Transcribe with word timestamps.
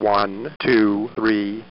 One, 0.00 0.48
two, 0.60 1.10
three. 1.16 1.64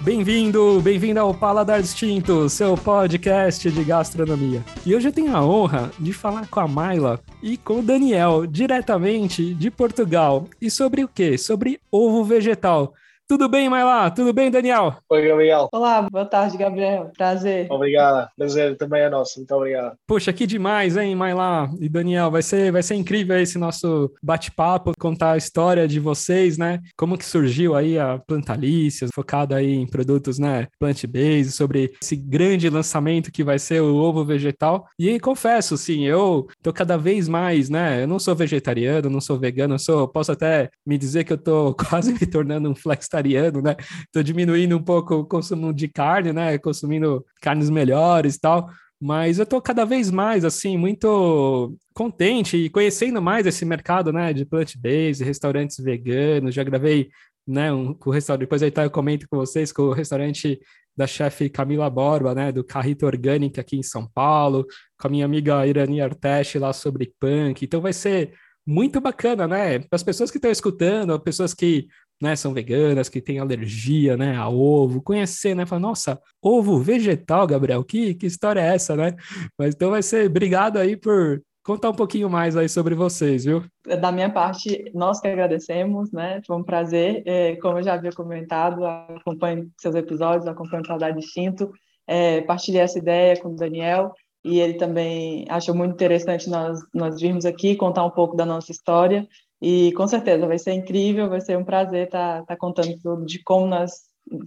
Bem-vindo, 0.00 0.80
bem-vindo 0.80 1.20
ao 1.20 1.32
Paladar 1.32 1.80
Distinto, 1.80 2.48
seu 2.48 2.76
podcast 2.76 3.70
de 3.70 3.84
gastronomia. 3.84 4.64
E 4.84 4.96
hoje 4.96 5.06
eu 5.06 5.12
tenho 5.12 5.36
a 5.36 5.46
honra 5.46 5.92
de 5.96 6.12
falar 6.12 6.48
com 6.48 6.58
a 6.58 6.66
Maila 6.66 7.20
e 7.40 7.56
com 7.56 7.78
o 7.78 7.82
Daniel, 7.82 8.48
diretamente 8.48 9.54
de 9.54 9.70
Portugal. 9.70 10.48
E 10.60 10.68
sobre 10.68 11.04
o 11.04 11.08
quê? 11.08 11.38
Sobre 11.38 11.80
ovo 11.88 12.24
vegetal. 12.24 12.94
Tudo 13.28 13.48
bem, 13.48 13.68
Maila? 13.68 14.08
Tudo 14.08 14.32
bem, 14.32 14.52
Daniel? 14.52 14.98
Oi, 15.10 15.26
Gabriel. 15.26 15.68
Olá, 15.72 16.02
boa 16.02 16.24
tarde, 16.24 16.56
Gabriel. 16.56 17.10
Prazer. 17.16 17.66
Obrigado. 17.68 18.30
Prazer 18.36 18.76
também 18.76 19.02
é 19.02 19.10
nosso. 19.10 19.40
Muito 19.40 19.52
obrigado. 19.52 19.96
Poxa, 20.06 20.32
que 20.32 20.46
demais, 20.46 20.96
hein, 20.96 21.16
Maila 21.16 21.68
e 21.80 21.88
Daniel? 21.88 22.30
Vai 22.30 22.42
ser, 22.42 22.70
vai 22.70 22.84
ser 22.84 22.94
incrível 22.94 23.36
esse 23.36 23.58
nosso 23.58 24.12
bate-papo, 24.22 24.92
contar 24.96 25.32
a 25.32 25.36
história 25.36 25.88
de 25.88 25.98
vocês, 25.98 26.56
né? 26.56 26.80
Como 26.96 27.18
que 27.18 27.24
surgiu 27.24 27.74
aí 27.74 27.98
a 27.98 28.16
Plantalícia, 28.16 29.08
focada 29.12 29.56
aí 29.56 29.74
em 29.74 29.88
produtos, 29.88 30.38
né, 30.38 30.68
plant-based, 30.78 31.50
sobre 31.50 31.92
esse 32.00 32.14
grande 32.14 32.70
lançamento 32.70 33.32
que 33.32 33.42
vai 33.42 33.58
ser 33.58 33.82
o 33.82 33.96
ovo 33.96 34.24
vegetal. 34.24 34.86
E 34.96 35.18
confesso, 35.18 35.76
sim, 35.76 36.04
eu 36.04 36.46
tô 36.62 36.72
cada 36.72 36.96
vez 36.96 37.28
mais, 37.28 37.68
né? 37.68 38.04
Eu 38.04 38.06
não 38.06 38.20
sou 38.20 38.36
vegetariano, 38.36 39.10
não 39.10 39.20
sou 39.20 39.36
vegano, 39.36 39.74
eu 39.74 39.78
sou, 39.80 40.06
posso 40.06 40.30
até 40.30 40.70
me 40.86 40.96
dizer 40.96 41.24
que 41.24 41.32
eu 41.32 41.38
tô 41.38 41.74
quase 41.90 42.12
me 42.12 42.24
tornando 42.24 42.70
um 42.70 42.74
flex 42.74 43.08
vegetariano, 43.16 43.62
né? 43.62 43.76
Tô 44.12 44.22
diminuindo 44.22 44.76
um 44.76 44.82
pouco 44.82 45.16
o 45.16 45.24
consumo 45.24 45.72
de 45.72 45.88
carne, 45.88 46.32
né? 46.32 46.58
Consumindo 46.58 47.24
carnes 47.40 47.70
melhores 47.70 48.34
e 48.34 48.40
tal. 48.40 48.70
Mas 49.00 49.38
eu 49.38 49.46
tô 49.46 49.60
cada 49.60 49.84
vez 49.84 50.10
mais, 50.10 50.44
assim, 50.44 50.76
muito 50.76 51.74
contente 51.94 52.56
e 52.56 52.70
conhecendo 52.70 53.20
mais 53.20 53.46
esse 53.46 53.64
mercado, 53.64 54.12
né? 54.12 54.32
De 54.32 54.44
plant-based, 54.44 55.24
restaurantes 55.24 55.76
veganos. 55.78 56.54
Já 56.54 56.62
gravei, 56.62 57.08
né? 57.46 57.72
Um, 57.72 57.94
com 57.94 58.10
o 58.10 58.12
restaurante. 58.12 58.40
Depois 58.40 58.62
aí 58.62 58.70
tá, 58.70 58.84
eu 58.84 58.90
comento 58.90 59.26
com 59.28 59.36
vocês 59.36 59.72
com 59.72 59.82
o 59.82 59.92
restaurante 59.92 60.60
da 60.96 61.06
chefe 61.06 61.50
Camila 61.50 61.90
Borba, 61.90 62.34
né, 62.34 62.50
do 62.50 62.64
Carrito 62.64 63.04
Orgânica 63.04 63.60
aqui 63.60 63.76
em 63.76 63.82
São 63.82 64.08
Paulo, 64.08 64.66
com 64.98 65.06
a 65.06 65.10
minha 65.10 65.26
amiga 65.26 65.66
Irani 65.66 66.00
Arteche 66.00 66.58
lá 66.58 66.72
sobre 66.72 67.12
punk. 67.20 67.66
Então 67.66 67.82
vai 67.82 67.92
ser 67.92 68.32
muito 68.66 69.00
bacana, 69.00 69.46
né? 69.46 69.78
Para 69.78 69.88
as 69.92 70.02
pessoas 70.02 70.30
que 70.30 70.38
estão 70.38 70.50
escutando, 70.50 71.20
pessoas 71.20 71.54
que 71.54 71.86
né, 72.20 72.34
são 72.34 72.54
veganas, 72.54 73.08
que 73.08 73.20
têm 73.20 73.38
alergia, 73.38 74.16
né, 74.16 74.36
a 74.36 74.48
ovo, 74.48 75.02
conhecer, 75.02 75.54
né, 75.54 75.66
falar, 75.66 75.80
nossa, 75.80 76.20
ovo 76.42 76.78
vegetal, 76.78 77.46
Gabriel, 77.46 77.84
que, 77.84 78.14
que 78.14 78.26
história 78.26 78.60
é 78.60 78.74
essa, 78.74 78.96
né? 78.96 79.14
Mas 79.58 79.74
então 79.74 79.90
vai 79.90 80.02
ser, 80.02 80.28
obrigado 80.28 80.78
aí 80.78 80.96
por 80.96 81.42
contar 81.64 81.90
um 81.90 81.94
pouquinho 81.94 82.30
mais 82.30 82.56
aí 82.56 82.68
sobre 82.68 82.94
vocês, 82.94 83.44
viu? 83.44 83.64
Da 83.84 84.12
minha 84.12 84.30
parte, 84.30 84.90
nós 84.94 85.20
que 85.20 85.28
agradecemos, 85.28 86.12
né, 86.12 86.40
foi 86.46 86.56
um 86.56 86.62
prazer, 86.62 87.22
é, 87.26 87.56
como 87.56 87.78
eu 87.78 87.82
já 87.82 87.94
havia 87.94 88.12
comentado, 88.12 88.84
acompanho 88.84 89.68
seus 89.78 89.94
episódios, 89.94 90.46
acompanho 90.46 90.86
Saudade 90.86 91.18
Distinto, 91.18 91.70
é, 92.06 92.40
partilhei 92.42 92.80
essa 92.80 92.98
ideia 92.98 93.36
com 93.40 93.48
o 93.48 93.56
Daniel, 93.56 94.12
e 94.46 94.60
ele 94.60 94.74
também 94.74 95.44
achou 95.48 95.74
muito 95.74 95.92
interessante 95.92 96.48
nós, 96.48 96.78
nós 96.94 97.20
virmos 97.20 97.44
aqui 97.44 97.74
contar 97.74 98.04
um 98.04 98.10
pouco 98.10 98.36
da 98.36 98.46
nossa 98.46 98.70
história, 98.70 99.26
e 99.60 99.92
com 99.92 100.06
certeza 100.06 100.46
vai 100.46 100.58
ser 100.58 100.72
incrível, 100.72 101.28
vai 101.28 101.40
ser 101.40 101.56
um 101.56 101.64
prazer 101.64 102.06
estar 102.06 102.40
tá, 102.40 102.46
tá 102.46 102.56
contando 102.56 102.96
tudo 103.02 103.24
de 103.24 103.42
como 103.42 103.66
nós 103.66 103.92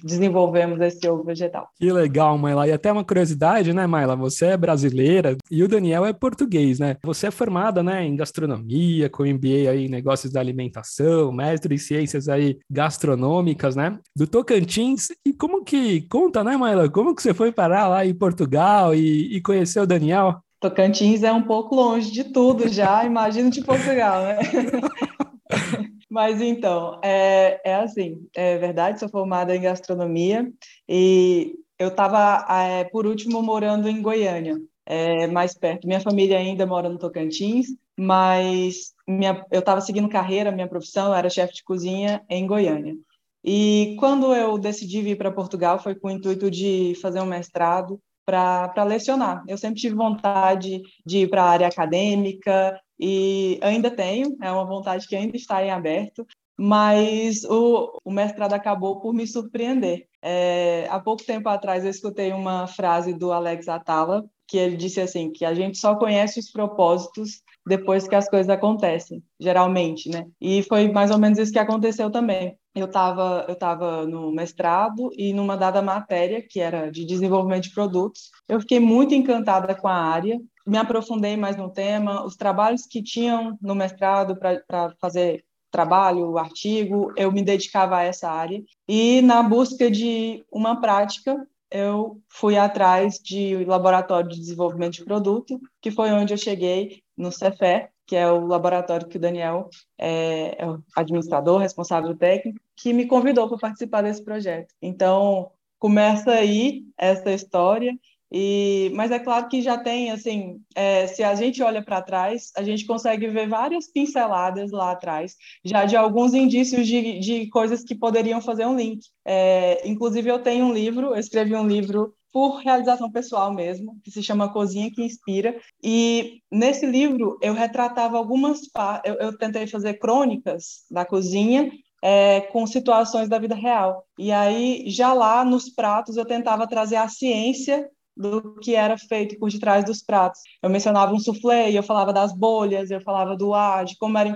desenvolvemos 0.03 0.79
esse 0.81 1.07
ovo 1.07 1.23
vegetal. 1.23 1.69
Que 1.79 1.91
legal, 1.91 2.37
Maila. 2.37 2.67
E 2.67 2.71
até 2.71 2.91
uma 2.91 3.03
curiosidade, 3.03 3.73
né, 3.73 3.87
Maila? 3.87 4.15
Você 4.15 4.47
é 4.47 4.57
brasileira 4.57 5.37
e 5.49 5.63
o 5.63 5.67
Daniel 5.67 6.05
é 6.05 6.11
português, 6.11 6.79
né? 6.79 6.97
Você 7.03 7.27
é 7.27 7.31
formada, 7.31 7.81
né, 7.81 8.05
em 8.05 8.15
gastronomia, 8.15 9.09
com 9.09 9.23
MBA 9.23 9.69
aí 9.71 9.85
em 9.85 9.89
negócios 9.89 10.31
da 10.31 10.39
alimentação, 10.39 11.31
mestre 11.31 11.73
em 11.73 11.77
ciências 11.77 12.27
aí 12.27 12.59
gastronômicas, 12.69 13.75
né? 13.75 13.97
Do 14.15 14.27
Tocantins. 14.27 15.09
E 15.25 15.33
como 15.33 15.63
que 15.63 16.01
conta, 16.09 16.43
né, 16.43 16.57
Maila? 16.57 16.89
Como 16.89 17.15
que 17.15 17.21
você 17.21 17.33
foi 17.33 17.51
parar 17.51 17.87
lá 17.87 18.05
em 18.05 18.13
Portugal 18.13 18.93
e, 18.93 19.35
e 19.35 19.41
conheceu 19.41 19.83
o 19.83 19.87
Daniel? 19.87 20.41
Tocantins 20.59 21.23
é 21.23 21.31
um 21.31 21.43
pouco 21.43 21.75
longe 21.75 22.11
de 22.11 22.25
tudo 22.25 22.67
já, 22.67 23.03
imagino 23.05 23.49
de 23.49 23.63
Portugal, 23.63 24.23
né? 24.23 24.39
Mas 26.09 26.41
então, 26.41 26.99
é, 27.03 27.61
é 27.63 27.75
assim, 27.75 28.27
é 28.35 28.57
verdade, 28.57 28.99
sou 28.99 29.07
formada 29.09 29.55
em 29.55 29.61
gastronomia 29.61 30.51
e 30.87 31.53
eu 31.77 31.89
estava, 31.89 32.45
é, 32.49 32.83
por 32.85 33.05
último, 33.05 33.41
morando 33.43 33.87
em 33.87 34.01
Goiânia, 34.01 34.57
é, 34.85 35.27
mais 35.27 35.53
perto. 35.53 35.87
Minha 35.87 36.01
família 36.01 36.37
ainda 36.37 36.65
mora 36.65 36.89
no 36.89 36.97
Tocantins, 36.97 37.67
mas 37.97 38.93
minha, 39.07 39.45
eu 39.51 39.59
estava 39.59 39.81
seguindo 39.81 40.09
carreira, 40.09 40.51
minha 40.51 40.67
profissão 40.67 41.13
era 41.13 41.29
chefe 41.29 41.53
de 41.53 41.63
cozinha 41.63 42.23
em 42.27 42.47
Goiânia. 42.47 42.95
E 43.43 43.95
quando 43.99 44.35
eu 44.35 44.57
decidi 44.57 45.01
vir 45.01 45.17
para 45.17 45.31
Portugal, 45.31 45.79
foi 45.81 45.95
com 45.95 46.07
o 46.07 46.11
intuito 46.11 46.49
de 46.51 46.95
fazer 47.01 47.21
um 47.21 47.25
mestrado 47.25 48.01
para 48.29 48.83
lecionar. 48.83 49.43
Eu 49.47 49.57
sempre 49.57 49.79
tive 49.79 49.95
vontade 49.95 50.81
de 51.05 51.19
ir 51.19 51.29
para 51.29 51.43
a 51.43 51.49
área 51.49 51.67
acadêmica 51.67 52.79
e 52.99 53.59
ainda 53.61 53.89
tenho, 53.89 54.37
é 54.41 54.51
uma 54.51 54.65
vontade 54.65 55.07
que 55.07 55.15
ainda 55.15 55.35
está 55.35 55.63
em 55.63 55.71
aberto, 55.71 56.25
mas 56.57 57.43
o, 57.45 57.97
o 58.03 58.11
mestrado 58.11 58.53
acabou 58.53 58.99
por 58.99 59.13
me 59.13 59.25
surpreender. 59.25 60.05
É, 60.21 60.87
há 60.89 60.99
pouco 60.99 61.23
tempo 61.23 61.47
atrás 61.49 61.83
eu 61.83 61.89
escutei 61.89 62.31
uma 62.33 62.67
frase 62.67 63.13
do 63.13 63.31
Alex 63.31 63.67
Atala, 63.67 64.25
que 64.45 64.57
ele 64.57 64.75
disse 64.75 64.99
assim, 64.99 65.31
que 65.31 65.45
a 65.45 65.53
gente 65.53 65.77
só 65.77 65.95
conhece 65.95 66.39
os 66.39 66.51
propósitos 66.51 67.41
depois 67.69 68.07
que 68.07 68.15
as 68.15 68.27
coisas 68.27 68.49
acontecem, 68.49 69.23
geralmente, 69.39 70.09
né? 70.09 70.25
E 70.41 70.63
foi 70.63 70.91
mais 70.91 71.11
ou 71.11 71.19
menos 71.19 71.37
isso 71.37 71.51
que 71.51 71.59
aconteceu 71.59 72.09
também. 72.09 72.57
Eu 72.73 72.87
estava 72.87 73.45
eu 73.47 73.55
tava 73.55 74.07
no 74.07 74.31
mestrado 74.31 75.11
e 75.15 75.33
numa 75.33 75.55
dada 75.55 75.81
matéria, 75.81 76.41
que 76.41 76.59
era 76.59 76.91
de 76.91 77.05
desenvolvimento 77.05 77.63
de 77.63 77.73
produtos, 77.73 78.31
eu 78.47 78.59
fiquei 78.59 78.79
muito 78.79 79.13
encantada 79.13 79.75
com 79.75 79.87
a 79.87 79.93
área, 79.93 80.39
me 80.65 80.77
aprofundei 80.77 81.37
mais 81.37 81.55
no 81.55 81.69
tema, 81.69 82.25
os 82.25 82.35
trabalhos 82.35 82.87
que 82.87 83.03
tinham 83.03 83.57
no 83.61 83.75
mestrado 83.75 84.35
para 84.35 84.93
fazer 84.99 85.45
trabalho, 85.71 86.37
artigo, 86.39 87.13
eu 87.15 87.31
me 87.31 87.43
dedicava 87.43 87.97
a 87.97 88.03
essa 88.03 88.29
área. 88.29 88.63
E 88.87 89.21
na 89.21 89.43
busca 89.43 89.91
de 89.91 90.43
uma 90.51 90.81
prática, 90.81 91.37
eu 91.71 92.19
fui 92.27 92.57
atrás 92.57 93.19
de 93.23 93.63
laboratório 93.65 94.29
de 94.29 94.39
desenvolvimento 94.39 94.93
de 94.93 95.05
produto, 95.05 95.59
que 95.81 95.91
foi 95.91 96.11
onde 96.11 96.33
eu 96.33 96.37
cheguei 96.37 97.03
no 97.19 97.31
Cefé, 97.31 97.89
que 98.07 98.15
é 98.15 98.31
o 98.31 98.47
laboratório 98.47 99.07
que 99.07 99.17
o 99.17 99.19
Daniel 99.19 99.69
é, 99.97 100.55
é 100.57 100.67
o 100.67 100.81
administrador, 100.95 101.59
responsável 101.59 102.15
técnico, 102.15 102.59
que 102.75 102.93
me 102.93 103.05
convidou 103.05 103.47
para 103.47 103.57
participar 103.57 104.01
desse 104.01 104.23
projeto. 104.23 104.73
Então, 104.81 105.51
começa 105.77 106.31
aí 106.31 106.85
essa 106.97 107.31
história 107.31 107.93
e, 108.31 108.91
mas 108.93 109.11
é 109.11 109.17
claro 109.17 109.47
que 109.49 109.61
já 109.61 109.77
tem, 109.77 110.11
assim, 110.11 110.61
é, 110.75 111.07
se 111.07 111.23
a 111.23 111.33
gente 111.33 111.63
olha 111.63 111.83
para 111.83 112.01
trás, 112.01 112.51
a 112.55 112.61
gente 112.61 112.85
consegue 112.85 113.27
ver 113.27 113.49
várias 113.49 113.91
pinceladas 113.91 114.71
lá 114.71 114.91
atrás, 114.91 115.35
já 115.65 115.85
de 115.85 115.95
alguns 115.95 116.33
indícios 116.33 116.87
de, 116.87 117.19
de 117.19 117.49
coisas 117.49 117.83
que 117.83 117.95
poderiam 117.95 118.39
fazer 118.39 118.65
um 118.65 118.75
link. 118.75 119.01
É, 119.25 119.87
inclusive, 119.87 120.29
eu 120.29 120.39
tenho 120.39 120.65
um 120.65 120.73
livro, 120.73 121.07
eu 121.07 121.19
escrevi 121.19 121.55
um 121.55 121.67
livro 121.67 122.13
por 122.31 122.57
realização 122.57 123.11
pessoal 123.11 123.53
mesmo, 123.53 123.97
que 124.03 124.11
se 124.11 124.21
chama 124.21 124.51
Cozinha 124.51 124.91
que 124.91 125.03
Inspira. 125.03 125.59
E 125.83 126.41
nesse 126.51 126.85
livro 126.85 127.37
eu 127.41 127.53
retratava 127.53 128.17
algumas, 128.17 128.61
eu, 129.03 129.15
eu 129.15 129.37
tentei 129.37 129.67
fazer 129.67 129.95
crônicas 129.95 130.85
da 130.89 131.05
cozinha 131.05 131.71
é, 132.01 132.41
com 132.41 132.65
situações 132.65 133.27
da 133.27 133.39
vida 133.39 133.55
real. 133.55 134.05
E 134.17 134.31
aí, 134.31 134.85
já 134.87 135.13
lá 135.13 135.43
nos 135.43 135.69
pratos, 135.69 136.17
eu 136.17 136.25
tentava 136.25 136.67
trazer 136.67 136.95
a 136.95 137.09
ciência 137.09 137.89
do 138.19 138.55
que 138.55 138.75
era 138.75 138.97
feito 138.97 139.39
por 139.39 139.49
detrás 139.49 139.85
dos 139.85 140.03
pratos. 140.03 140.41
Eu 140.61 140.69
mencionava 140.69 141.13
um 141.13 141.19
soufflé, 141.19 141.71
eu 141.71 141.81
falava 141.81 142.11
das 142.11 142.33
bolhas, 142.33 142.91
eu 142.91 142.99
falava 142.99 143.35
do 143.35 143.53
ar, 143.53 143.85
de 143.85 143.97
como 143.97 144.17
era 144.17 144.29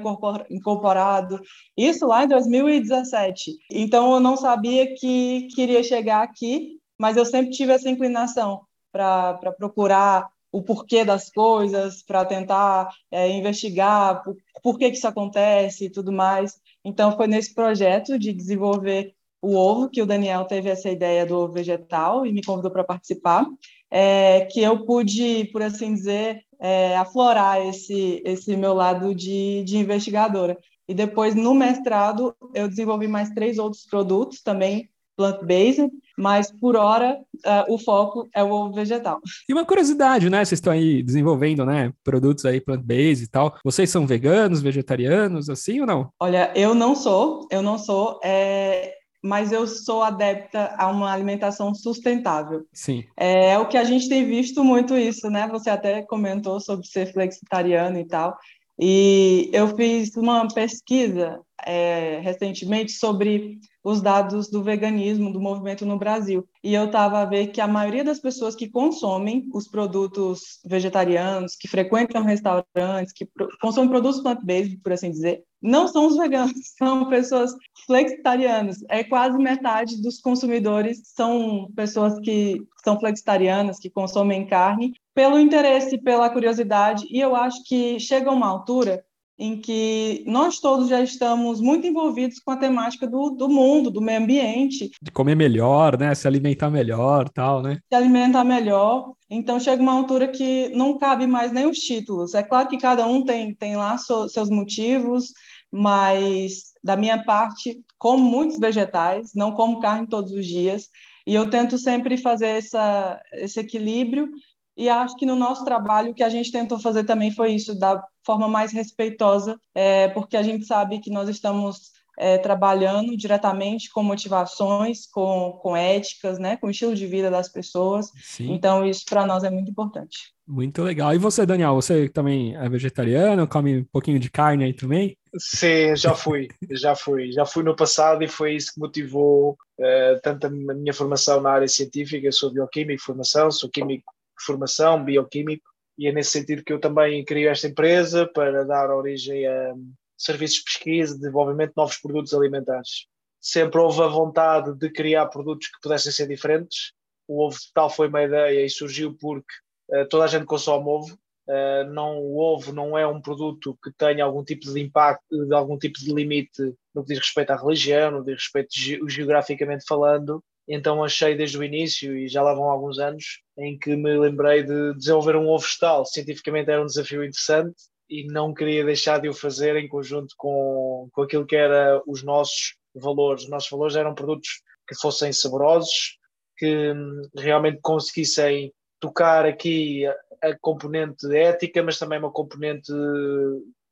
incorporado. 0.49 1.41
Isso 1.75 2.07
lá 2.07 2.23
em 2.23 2.27
2017. 2.29 3.51
Então 3.69 4.13
eu 4.13 4.19
não 4.21 4.37
sabia 4.37 4.93
que 4.95 5.49
queria 5.53 5.83
chegar 5.83 6.23
aqui, 6.23 6.79
mas 7.03 7.17
eu 7.17 7.25
sempre 7.25 7.51
tive 7.51 7.73
essa 7.73 7.89
inclinação 7.89 8.61
para 8.89 9.51
procurar 9.57 10.25
o 10.49 10.61
porquê 10.61 11.03
das 11.03 11.29
coisas, 11.29 12.01
para 12.01 12.23
tentar 12.23 12.87
é, 13.11 13.29
investigar 13.29 14.23
por, 14.23 14.37
por 14.63 14.77
que, 14.77 14.89
que 14.89 14.95
isso 14.95 15.07
acontece 15.07 15.83
e 15.83 15.89
tudo 15.89 16.13
mais. 16.13 16.53
Então 16.81 17.13
foi 17.17 17.27
nesse 17.27 17.53
projeto 17.53 18.17
de 18.17 18.31
desenvolver 18.31 19.13
o 19.41 19.53
ovo, 19.53 19.89
que 19.89 20.01
o 20.01 20.05
Daniel 20.05 20.45
teve 20.45 20.69
essa 20.69 20.89
ideia 20.89 21.25
do 21.25 21.37
ovo 21.37 21.51
vegetal 21.51 22.25
e 22.25 22.31
me 22.31 22.41
convidou 22.41 22.71
para 22.71 22.85
participar, 22.85 23.45
é, 23.91 24.45
que 24.45 24.61
eu 24.61 24.85
pude, 24.85 25.49
por 25.51 25.61
assim 25.61 25.93
dizer, 25.93 26.45
é, 26.57 26.95
aflorar 26.95 27.59
esse, 27.67 28.21
esse 28.23 28.55
meu 28.55 28.73
lado 28.73 29.13
de, 29.13 29.61
de 29.65 29.77
investigadora. 29.77 30.57
E 30.87 30.93
depois, 30.93 31.35
no 31.35 31.53
mestrado, 31.53 32.33
eu 32.53 32.69
desenvolvi 32.69 33.09
mais 33.09 33.29
três 33.31 33.57
outros 33.57 33.85
produtos 33.85 34.41
também 34.41 34.89
plant-based, 35.15 35.89
mas 36.17 36.51
por 36.51 36.75
hora 36.75 37.17
uh, 37.45 37.73
o 37.73 37.77
foco 37.77 38.27
é 38.33 38.43
o 38.43 38.49
ovo 38.49 38.73
vegetal. 38.73 39.19
E 39.47 39.53
uma 39.53 39.65
curiosidade, 39.65 40.29
né? 40.29 40.43
Vocês 40.43 40.57
estão 40.57 40.73
aí 40.73 41.01
desenvolvendo, 41.01 41.65
né, 41.65 41.91
produtos 42.03 42.45
aí 42.45 42.61
plant-based 42.61 43.23
e 43.23 43.27
tal. 43.27 43.55
Vocês 43.63 43.89
são 43.89 44.05
veganos, 44.05 44.61
vegetarianos, 44.61 45.49
assim 45.49 45.81
ou 45.81 45.87
não? 45.87 46.09
Olha, 46.19 46.51
eu 46.55 46.73
não 46.73 46.95
sou, 46.95 47.47
eu 47.51 47.61
não 47.61 47.77
sou. 47.77 48.19
É, 48.23 48.93
mas 49.23 49.53
eu 49.53 49.65
sou 49.65 50.03
adepta 50.03 50.75
a 50.77 50.89
uma 50.89 51.11
alimentação 51.11 51.73
sustentável. 51.73 52.65
Sim. 52.73 53.05
É, 53.17 53.51
é 53.51 53.59
o 53.59 53.67
que 53.67 53.77
a 53.77 53.83
gente 53.83 54.09
tem 54.09 54.25
visto 54.25 54.63
muito 54.63 54.97
isso, 54.97 55.29
né? 55.29 55.47
Você 55.47 55.69
até 55.69 56.01
comentou 56.01 56.59
sobre 56.59 56.85
ser 56.85 57.11
flexitariano 57.13 57.97
e 57.97 58.05
tal. 58.05 58.37
E 58.77 59.49
eu 59.53 59.75
fiz 59.75 60.15
uma 60.17 60.47
pesquisa 60.47 61.39
é, 61.65 62.19
recentemente 62.19 62.91
sobre 62.91 63.59
os 63.83 64.01
dados 64.01 64.49
do 64.49 64.63
veganismo, 64.63 65.31
do 65.31 65.41
movimento 65.41 65.85
no 65.85 65.97
Brasil. 65.97 66.47
E 66.63 66.73
eu 66.73 66.85
estava 66.85 67.19
a 67.19 67.25
ver 67.25 67.47
que 67.47 67.59
a 67.59 67.67
maioria 67.67 68.03
das 68.03 68.19
pessoas 68.19 68.55
que 68.55 68.69
consomem 68.69 69.49
os 69.53 69.67
produtos 69.67 70.59
vegetarianos, 70.65 71.55
que 71.55 71.67
frequentam 71.67 72.23
restaurantes, 72.23 73.11
que 73.13 73.27
consomem 73.61 73.89
produtos 73.89 74.21
plant-based, 74.21 74.77
por 74.77 74.93
assim 74.93 75.11
dizer, 75.11 75.43
não 75.61 75.87
são 75.87 76.07
os 76.07 76.15
veganos, 76.15 76.53
são 76.77 77.09
pessoas 77.09 77.53
flexitarianas. 77.85 78.77
É 78.89 79.03
quase 79.03 79.37
metade 79.37 80.01
dos 80.01 80.19
consumidores 80.19 81.01
são 81.03 81.69
pessoas 81.75 82.19
que 82.19 82.65
são 82.83 82.99
flexitarianas, 82.99 83.79
que 83.79 83.89
consomem 83.89 84.45
carne, 84.45 84.93
pelo 85.13 85.39
interesse, 85.39 85.97
pela 85.97 86.29
curiosidade, 86.29 87.05
e 87.09 87.19
eu 87.19 87.35
acho 87.35 87.63
que 87.65 87.99
chega 87.99 88.31
uma 88.31 88.47
altura 88.47 89.03
em 89.37 89.59
que 89.59 90.23
nós 90.27 90.59
todos 90.59 90.87
já 90.87 91.01
estamos 91.01 91.59
muito 91.59 91.87
envolvidos 91.87 92.39
com 92.39 92.51
a 92.51 92.57
temática 92.57 93.07
do, 93.07 93.31
do 93.31 93.49
mundo, 93.49 93.89
do 93.89 94.01
meio 94.01 94.19
ambiente. 94.19 94.91
De 95.01 95.11
comer 95.11 95.35
melhor, 95.35 95.97
né? 95.97 96.13
Se 96.13 96.27
alimentar 96.27 96.69
melhor, 96.69 97.29
tal, 97.29 97.61
né? 97.61 97.79
Se 97.89 97.95
alimentar 97.95 98.43
melhor. 98.43 99.13
Então 99.29 99.59
chega 99.59 99.81
uma 99.81 99.93
altura 99.93 100.27
que 100.27 100.69
não 100.69 100.97
cabe 100.97 101.25
mais 101.25 101.51
nem 101.51 101.65
os 101.65 101.79
títulos. 101.79 102.35
É 102.35 102.43
claro 102.43 102.67
que 102.67 102.77
cada 102.77 103.07
um 103.07 103.25
tem, 103.25 103.55
tem 103.55 103.75
lá 103.75 103.97
so, 103.97 104.29
seus 104.29 104.49
motivos, 104.49 105.33
mas 105.71 106.73
da 106.83 106.95
minha 106.95 107.23
parte, 107.23 107.81
como 107.97 108.23
muitos 108.23 108.59
vegetais, 108.59 109.31
não 109.33 109.53
como 109.53 109.79
carne 109.79 110.07
todos 110.07 110.31
os 110.31 110.45
dias, 110.45 110.89
e 111.25 111.33
eu 111.33 111.49
tento 111.49 111.77
sempre 111.77 112.17
fazer 112.17 112.47
essa, 112.47 113.19
esse 113.33 113.59
equilíbrio 113.59 114.29
e 114.75 114.89
acho 114.89 115.15
que 115.15 115.25
no 115.25 115.35
nosso 115.35 115.63
trabalho 115.63 116.11
o 116.11 116.13
que 116.13 116.23
a 116.23 116.29
gente 116.29 116.51
tentou 116.51 116.79
fazer 116.79 117.03
também 117.03 117.31
foi 117.31 117.53
isso, 117.53 117.77
da 117.77 118.03
forma 118.25 118.47
mais 118.47 118.71
respeitosa, 118.71 119.57
é, 119.75 120.07
porque 120.09 120.37
a 120.37 120.43
gente 120.43 120.65
sabe 120.65 120.99
que 120.99 121.11
nós 121.11 121.29
estamos 121.29 121.91
é, 122.17 122.37
trabalhando 122.37 123.17
diretamente 123.17 123.89
com 123.89 124.03
motivações, 124.03 125.07
com, 125.07 125.59
com 125.61 125.75
éticas, 125.75 126.37
né, 126.39 126.57
com 126.57 126.67
o 126.67 126.71
estilo 126.71 126.95
de 126.95 127.07
vida 127.07 127.29
das 127.29 127.49
pessoas. 127.49 128.11
Sim. 128.21 128.53
Então, 128.53 128.85
isso 128.85 129.03
para 129.07 129.25
nós 129.25 129.43
é 129.43 129.49
muito 129.49 129.71
importante. 129.71 130.33
Muito 130.47 130.81
legal. 130.83 131.13
E 131.13 131.17
você, 131.17 131.45
Daniel, 131.45 131.73
você 131.73 132.09
também 132.09 132.55
é 132.55 132.67
vegetariano, 132.67 133.47
come 133.47 133.79
um 133.79 133.85
pouquinho 133.85 134.19
de 134.19 134.29
carne 134.29 134.65
aí 134.65 134.73
também? 134.73 135.17
Sim, 135.37 135.95
já 135.95 136.13
fui, 136.13 136.49
já 136.69 136.95
fui. 136.95 137.31
Já 137.31 137.45
fui 137.45 137.63
no 137.63 137.75
passado 137.75 138.23
e 138.23 138.27
foi 138.27 138.55
isso 138.55 138.73
que 138.73 138.79
motivou 138.79 139.57
uh, 139.79 140.19
tanto 140.21 140.47
a 140.47 140.49
minha 140.49 140.93
formação 140.93 141.41
na 141.41 141.51
área 141.51 141.67
científica, 141.67 142.31
sou 142.31 142.51
bioquímico 142.51 142.97
de 142.97 143.03
formação, 143.03 143.49
sou 143.49 143.69
químico 143.69 144.03
formação, 144.41 145.03
bioquímico, 145.03 145.73
e 145.97 146.07
é 146.07 146.11
nesse 146.11 146.31
sentido 146.31 146.63
que 146.63 146.73
eu 146.73 146.79
também 146.79 147.23
criei 147.23 147.47
esta 147.47 147.67
empresa 147.67 148.27
para 148.27 148.65
dar 148.65 148.89
origem 148.89 149.45
a 149.45 149.73
serviços 150.17 150.57
de 150.57 150.63
pesquisa, 150.63 151.13
de 151.13 151.19
desenvolvimento 151.19 151.69
de 151.69 151.77
novos 151.77 151.97
produtos 151.97 152.33
alimentares. 152.33 153.07
Sempre 153.39 153.79
houve 153.79 154.01
a 154.01 154.07
vontade 154.07 154.73
de 154.75 154.89
criar 154.89 155.27
produtos 155.27 155.67
que 155.67 155.79
pudessem 155.81 156.11
ser 156.11 156.27
diferentes. 156.27 156.93
O 157.27 157.45
ovo 157.45 157.57
tal 157.73 157.89
foi 157.89 158.07
uma 158.07 158.23
ideia 158.23 158.65
e 158.65 158.69
surgiu 158.69 159.15
porque 159.19 159.53
uh, 159.89 160.07
toda 160.07 160.23
a 160.23 160.27
gente 160.27 160.45
consome 160.45 160.87
ovo. 160.87 161.17
Uh, 161.45 161.83
não, 161.91 162.19
o 162.19 162.37
ovo 162.39 162.71
não 162.71 162.97
é 162.97 163.05
um 163.05 163.21
produto 163.21 163.77
que 163.83 163.91
tenha 163.91 164.23
algum 164.23 164.43
tipo 164.45 164.71
de 164.71 164.79
impacto, 164.79 165.45
de 165.45 165.53
algum 165.53 165.77
tipo 165.77 165.99
de 165.99 166.13
limite 166.13 166.73
no 166.95 167.03
que 167.03 167.09
diz 167.09 167.19
respeito 167.19 167.51
à 167.51 167.57
religião, 167.57 168.11
no 168.11 168.23
que 168.23 168.31
diz 168.31 168.43
respeito 168.43 168.69
ge 168.73 168.99
geograficamente 169.07 169.83
falando, 169.85 170.41
então 170.67 171.03
achei 171.03 171.35
desde 171.35 171.57
o 171.57 171.63
início, 171.63 172.17
e 172.17 172.27
já 172.27 172.41
lá 172.41 172.53
vão 172.53 172.69
alguns 172.69 172.99
anos, 172.99 173.41
em 173.57 173.77
que 173.77 173.95
me 173.95 174.17
lembrei 174.17 174.63
de 174.63 174.93
desenvolver 174.95 175.35
um 175.35 175.47
ovo 175.47 175.63
vegetal. 175.63 176.05
Cientificamente 176.05 176.69
era 176.69 176.81
um 176.81 176.85
desafio 176.85 177.23
interessante 177.23 177.75
e 178.09 178.27
não 178.27 178.53
queria 178.53 178.85
deixar 178.85 179.19
de 179.19 179.27
o 179.27 179.33
fazer 179.33 179.75
em 179.75 179.87
conjunto 179.87 180.33
com, 180.37 181.09
com 181.11 181.21
aquilo 181.21 181.45
que 181.45 181.55
era 181.55 182.01
os 182.07 182.23
nossos 182.23 182.75
valores. 182.95 183.43
Os 183.43 183.49
nossos 183.49 183.69
valores 183.69 183.95
eram 183.95 184.15
produtos 184.15 184.61
que 184.87 184.95
fossem 184.95 185.33
saborosos, 185.33 186.17
que 186.57 186.91
hum, 186.91 187.21
realmente 187.37 187.79
conseguissem 187.81 188.73
tocar 188.99 189.45
aqui 189.45 190.05
a, 190.05 190.15
a 190.49 190.57
componente 190.59 191.25
ética, 191.35 191.83
mas 191.83 191.99
também 191.99 192.19
uma 192.19 192.31
componente 192.31 192.91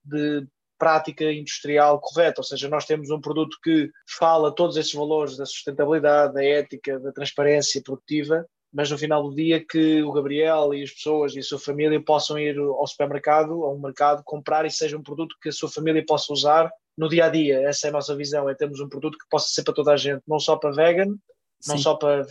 de 0.03 0.47
prática 0.81 1.31
industrial 1.31 1.99
correta, 1.99 2.41
ou 2.41 2.43
seja, 2.43 2.67
nós 2.67 2.87
temos 2.87 3.11
um 3.11 3.21
produto 3.21 3.55
que 3.63 3.87
fala 4.17 4.51
todos 4.51 4.77
esses 4.77 4.91
valores 4.91 5.37
da 5.37 5.45
sustentabilidade, 5.45 6.33
da 6.33 6.43
ética, 6.43 6.99
da 6.99 7.11
transparência 7.11 7.83
produtiva, 7.83 8.47
mas 8.73 8.89
no 8.89 8.97
final 8.97 9.21
do 9.21 9.35
dia 9.35 9.63
que 9.63 10.01
o 10.01 10.11
Gabriel 10.11 10.73
e 10.73 10.81
as 10.81 10.89
pessoas 10.89 11.35
e 11.35 11.39
a 11.39 11.43
sua 11.43 11.59
família 11.59 12.03
possam 12.03 12.39
ir 12.39 12.57
ao 12.57 12.87
supermercado, 12.87 13.63
a 13.63 13.71
um 13.71 13.79
mercado, 13.79 14.23
comprar 14.25 14.65
e 14.65 14.71
seja 14.71 14.97
um 14.97 15.03
produto 15.03 15.35
que 15.39 15.49
a 15.49 15.51
sua 15.51 15.69
família 15.69 16.03
possa 16.03 16.33
usar 16.33 16.71
no 16.97 17.07
dia 17.07 17.25
a 17.25 17.29
dia. 17.29 17.61
Essa 17.61 17.85
é 17.85 17.89
a 17.91 17.93
nossa 17.93 18.15
visão, 18.15 18.49
é 18.49 18.55
termos 18.55 18.79
um 18.79 18.89
produto 18.89 19.19
que 19.19 19.29
possa 19.29 19.49
ser 19.49 19.61
para 19.61 19.75
toda 19.75 19.93
a 19.93 19.97
gente, 19.97 20.23
não 20.27 20.39
só 20.39 20.55
para 20.55 20.71
vegan, 20.71 21.13
Sim. 21.59 21.73
não 21.73 21.77
só 21.77 21.93
para 21.93 22.25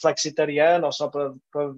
flexitariano, 0.00 0.86
ou 0.86 0.92
só 0.92 1.06
para, 1.06 1.32
para, 1.52 1.72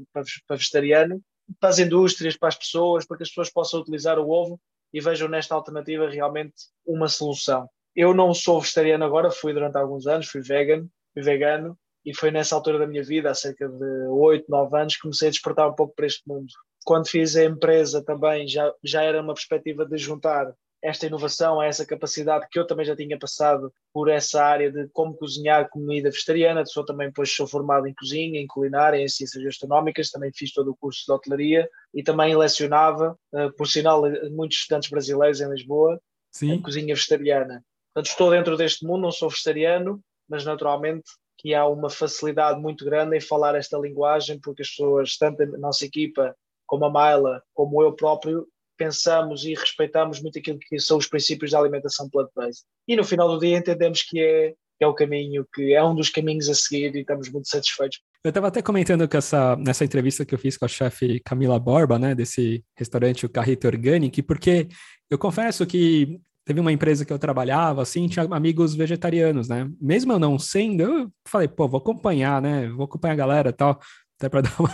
para 0.47 0.57
vegetariano, 0.57 1.21
para 1.61 1.69
as 1.69 1.79
indústrias, 1.79 2.35
para 2.35 2.49
as 2.49 2.57
pessoas, 2.57 3.07
para 3.07 3.19
que 3.19 3.25
as 3.25 3.29
pessoas 3.29 3.53
possam 3.53 3.81
utilizar 3.81 4.19
o 4.19 4.31
ovo 4.31 4.59
e 4.95 5.01
vejam 5.01 5.29
nesta 5.29 5.57
alternativa 5.57 6.09
realmente 6.09 6.55
uma 6.87 7.09
solução. 7.09 7.69
Eu 7.97 8.15
não 8.15 8.33
sou 8.33 8.61
vegetariano 8.61 9.05
agora, 9.05 9.29
fui 9.29 9.53
durante 9.53 9.77
alguns 9.77 10.07
anos, 10.07 10.29
fui 10.29 10.41
vegan, 10.41 10.87
fui 11.13 11.23
vegano, 11.23 11.77
e 12.05 12.15
foi 12.15 12.31
nessa 12.31 12.55
altura 12.55 12.79
da 12.79 12.87
minha 12.87 13.03
vida, 13.03 13.29
há 13.29 13.35
cerca 13.35 13.69
de 13.69 14.07
8, 14.09 14.45
9 14.49 14.77
anos, 14.79 14.95
que 14.95 15.03
comecei 15.03 15.29
a 15.29 15.31
despertar 15.33 15.69
um 15.69 15.75
pouco 15.75 15.95
para 15.97 16.07
este 16.07 16.23
mundo. 16.29 16.47
Quando 16.85 17.09
fiz 17.09 17.35
a 17.35 17.45
empresa 17.45 18.05
também 18.05 18.47
já, 18.47 18.73
já 18.85 19.03
era 19.03 19.21
uma 19.21 19.35
perspectiva 19.35 19.85
de 19.85 19.97
juntar 19.97 20.55
esta 20.85 21.07
inovação, 21.07 21.63
essa 21.63 21.87
capacidade 21.87 22.47
que 22.51 22.59
eu 22.59 22.67
também 22.67 22.85
já 22.85 22.95
tinha 22.95 23.19
passado 23.19 23.73
por 23.91 24.11
essa 24.11 24.45
área 24.45 24.71
de 24.71 24.87
como 24.93 25.17
cozinhar 25.17 25.71
comida 25.71 26.11
vegetariana, 26.11 26.67
sou 26.67 26.85
também 26.85 27.09
depois 27.09 27.35
sou 27.35 27.47
formado 27.47 27.87
em 27.87 27.95
cozinha, 27.95 28.39
em 28.39 28.47
culinária, 28.47 28.99
em 28.99 29.09
ciências 29.09 29.43
gastronómicas, 29.43 30.11
também 30.11 30.31
fiz 30.35 30.53
todo 30.53 30.71
o 30.71 30.77
curso 30.77 31.05
de 31.07 31.13
hotelaria 31.13 31.67
e 31.95 32.03
também 32.03 32.37
lecionava, 32.37 33.19
uh, 33.33 33.51
por 33.57 33.67
sinal, 33.67 34.03
muitos 34.31 34.59
estudantes 34.59 34.91
brasileiros 34.91 35.41
em 35.41 35.49
Lisboa, 35.49 35.99
Sim. 36.31 36.53
em 36.53 36.61
cozinha 36.61 36.95
vegetariana. 36.95 37.65
Portanto, 37.95 38.11
estou 38.11 38.31
dentro 38.31 38.55
deste 38.55 38.85
mundo, 38.85 39.03
não 39.03 39.13
sou 39.13 39.31
vegetariano, 39.31 40.03
mas 40.29 40.45
naturalmente 40.45 41.05
que 41.39 41.55
há 41.55 41.67
uma 41.67 41.89
facilidade 41.89 42.61
muito 42.61 42.85
grande 42.85 43.17
em 43.17 43.21
falar 43.21 43.55
esta 43.55 43.79
linguagem, 43.79 44.39
porque 44.39 44.61
as 44.61 44.69
pessoas, 44.69 45.17
tanto 45.17 45.43
a 45.43 45.47
nossa 45.47 45.87
equipa, 45.87 46.37
como 46.67 46.85
a 46.85 46.91
Maila, 46.91 47.43
como 47.55 47.83
eu 47.83 47.93
próprio, 47.95 48.47
pensamos 48.77 49.45
e 49.45 49.55
respeitamos 49.55 50.21
muito 50.21 50.39
aquilo 50.39 50.59
que 50.59 50.79
são 50.79 50.99
os 50.99 51.07
princípios 51.07 51.51
da 51.51 51.59
alimentação 51.59 52.09
plant-based. 52.09 52.63
E 52.89 52.97
no 52.97 53.05
final 53.05 53.29
do 53.29 53.39
dia 53.39 53.59
entendemos 53.59 54.03
que 54.03 54.21
é, 54.21 54.55
é 54.81 54.87
o 54.87 54.95
caminho, 54.95 55.47
que 55.55 55.73
é 55.73 55.83
um 55.83 55.95
dos 55.95 56.11
caminhos 56.11 56.49
a 56.49 56.55
seguir 56.55 56.95
e 56.95 57.01
estamos 57.01 57.31
muito 57.31 57.49
satisfeitos. 57.49 58.01
Eu 58.25 58.31
estava 58.31 58.49
até 58.49 58.63
comentando 58.63 59.07
que 59.07 59.17
essa, 59.17 59.57
nessa 59.57 59.85
entrevista 59.85 60.25
que 60.25 60.35
eu 60.35 60.39
fiz 60.39 60.57
com 60.57 60.65
a 60.65 60.69
chefe 60.69 61.21
Camila 61.21 61.59
Borba, 61.59 61.99
né, 61.99 62.15
desse 62.15 62.65
restaurante, 62.77 63.27
o 63.27 63.29
Carrito 63.29 63.67
Organic, 63.67 64.23
porque 64.23 64.69
eu 65.11 65.19
confesso 65.19 65.67
que 65.67 66.19
teve 66.45 66.61
uma 66.61 66.73
empresa 66.73 67.05
que 67.05 67.13
eu 67.13 67.19
trabalhava, 67.19 67.83
assim, 67.83 68.07
tinha 68.07 68.27
amigos 68.31 68.75
vegetarianos, 68.75 69.49
né? 69.49 69.71
Mesmo 69.81 70.13
eu 70.13 70.19
não 70.19 70.39
sendo, 70.39 70.83
eu 70.83 71.13
falei, 71.27 71.49
pô, 71.49 71.67
vou 71.67 71.79
acompanhar, 71.79 72.41
né? 72.43 72.69
Vou 72.69 72.85
acompanhar 72.85 73.15
a 73.15 73.17
galera 73.17 73.49
e 73.49 73.53
tal, 73.53 73.81
até 74.19 74.29
para 74.29 74.43
dar 74.43 74.55
uma... 74.59 74.71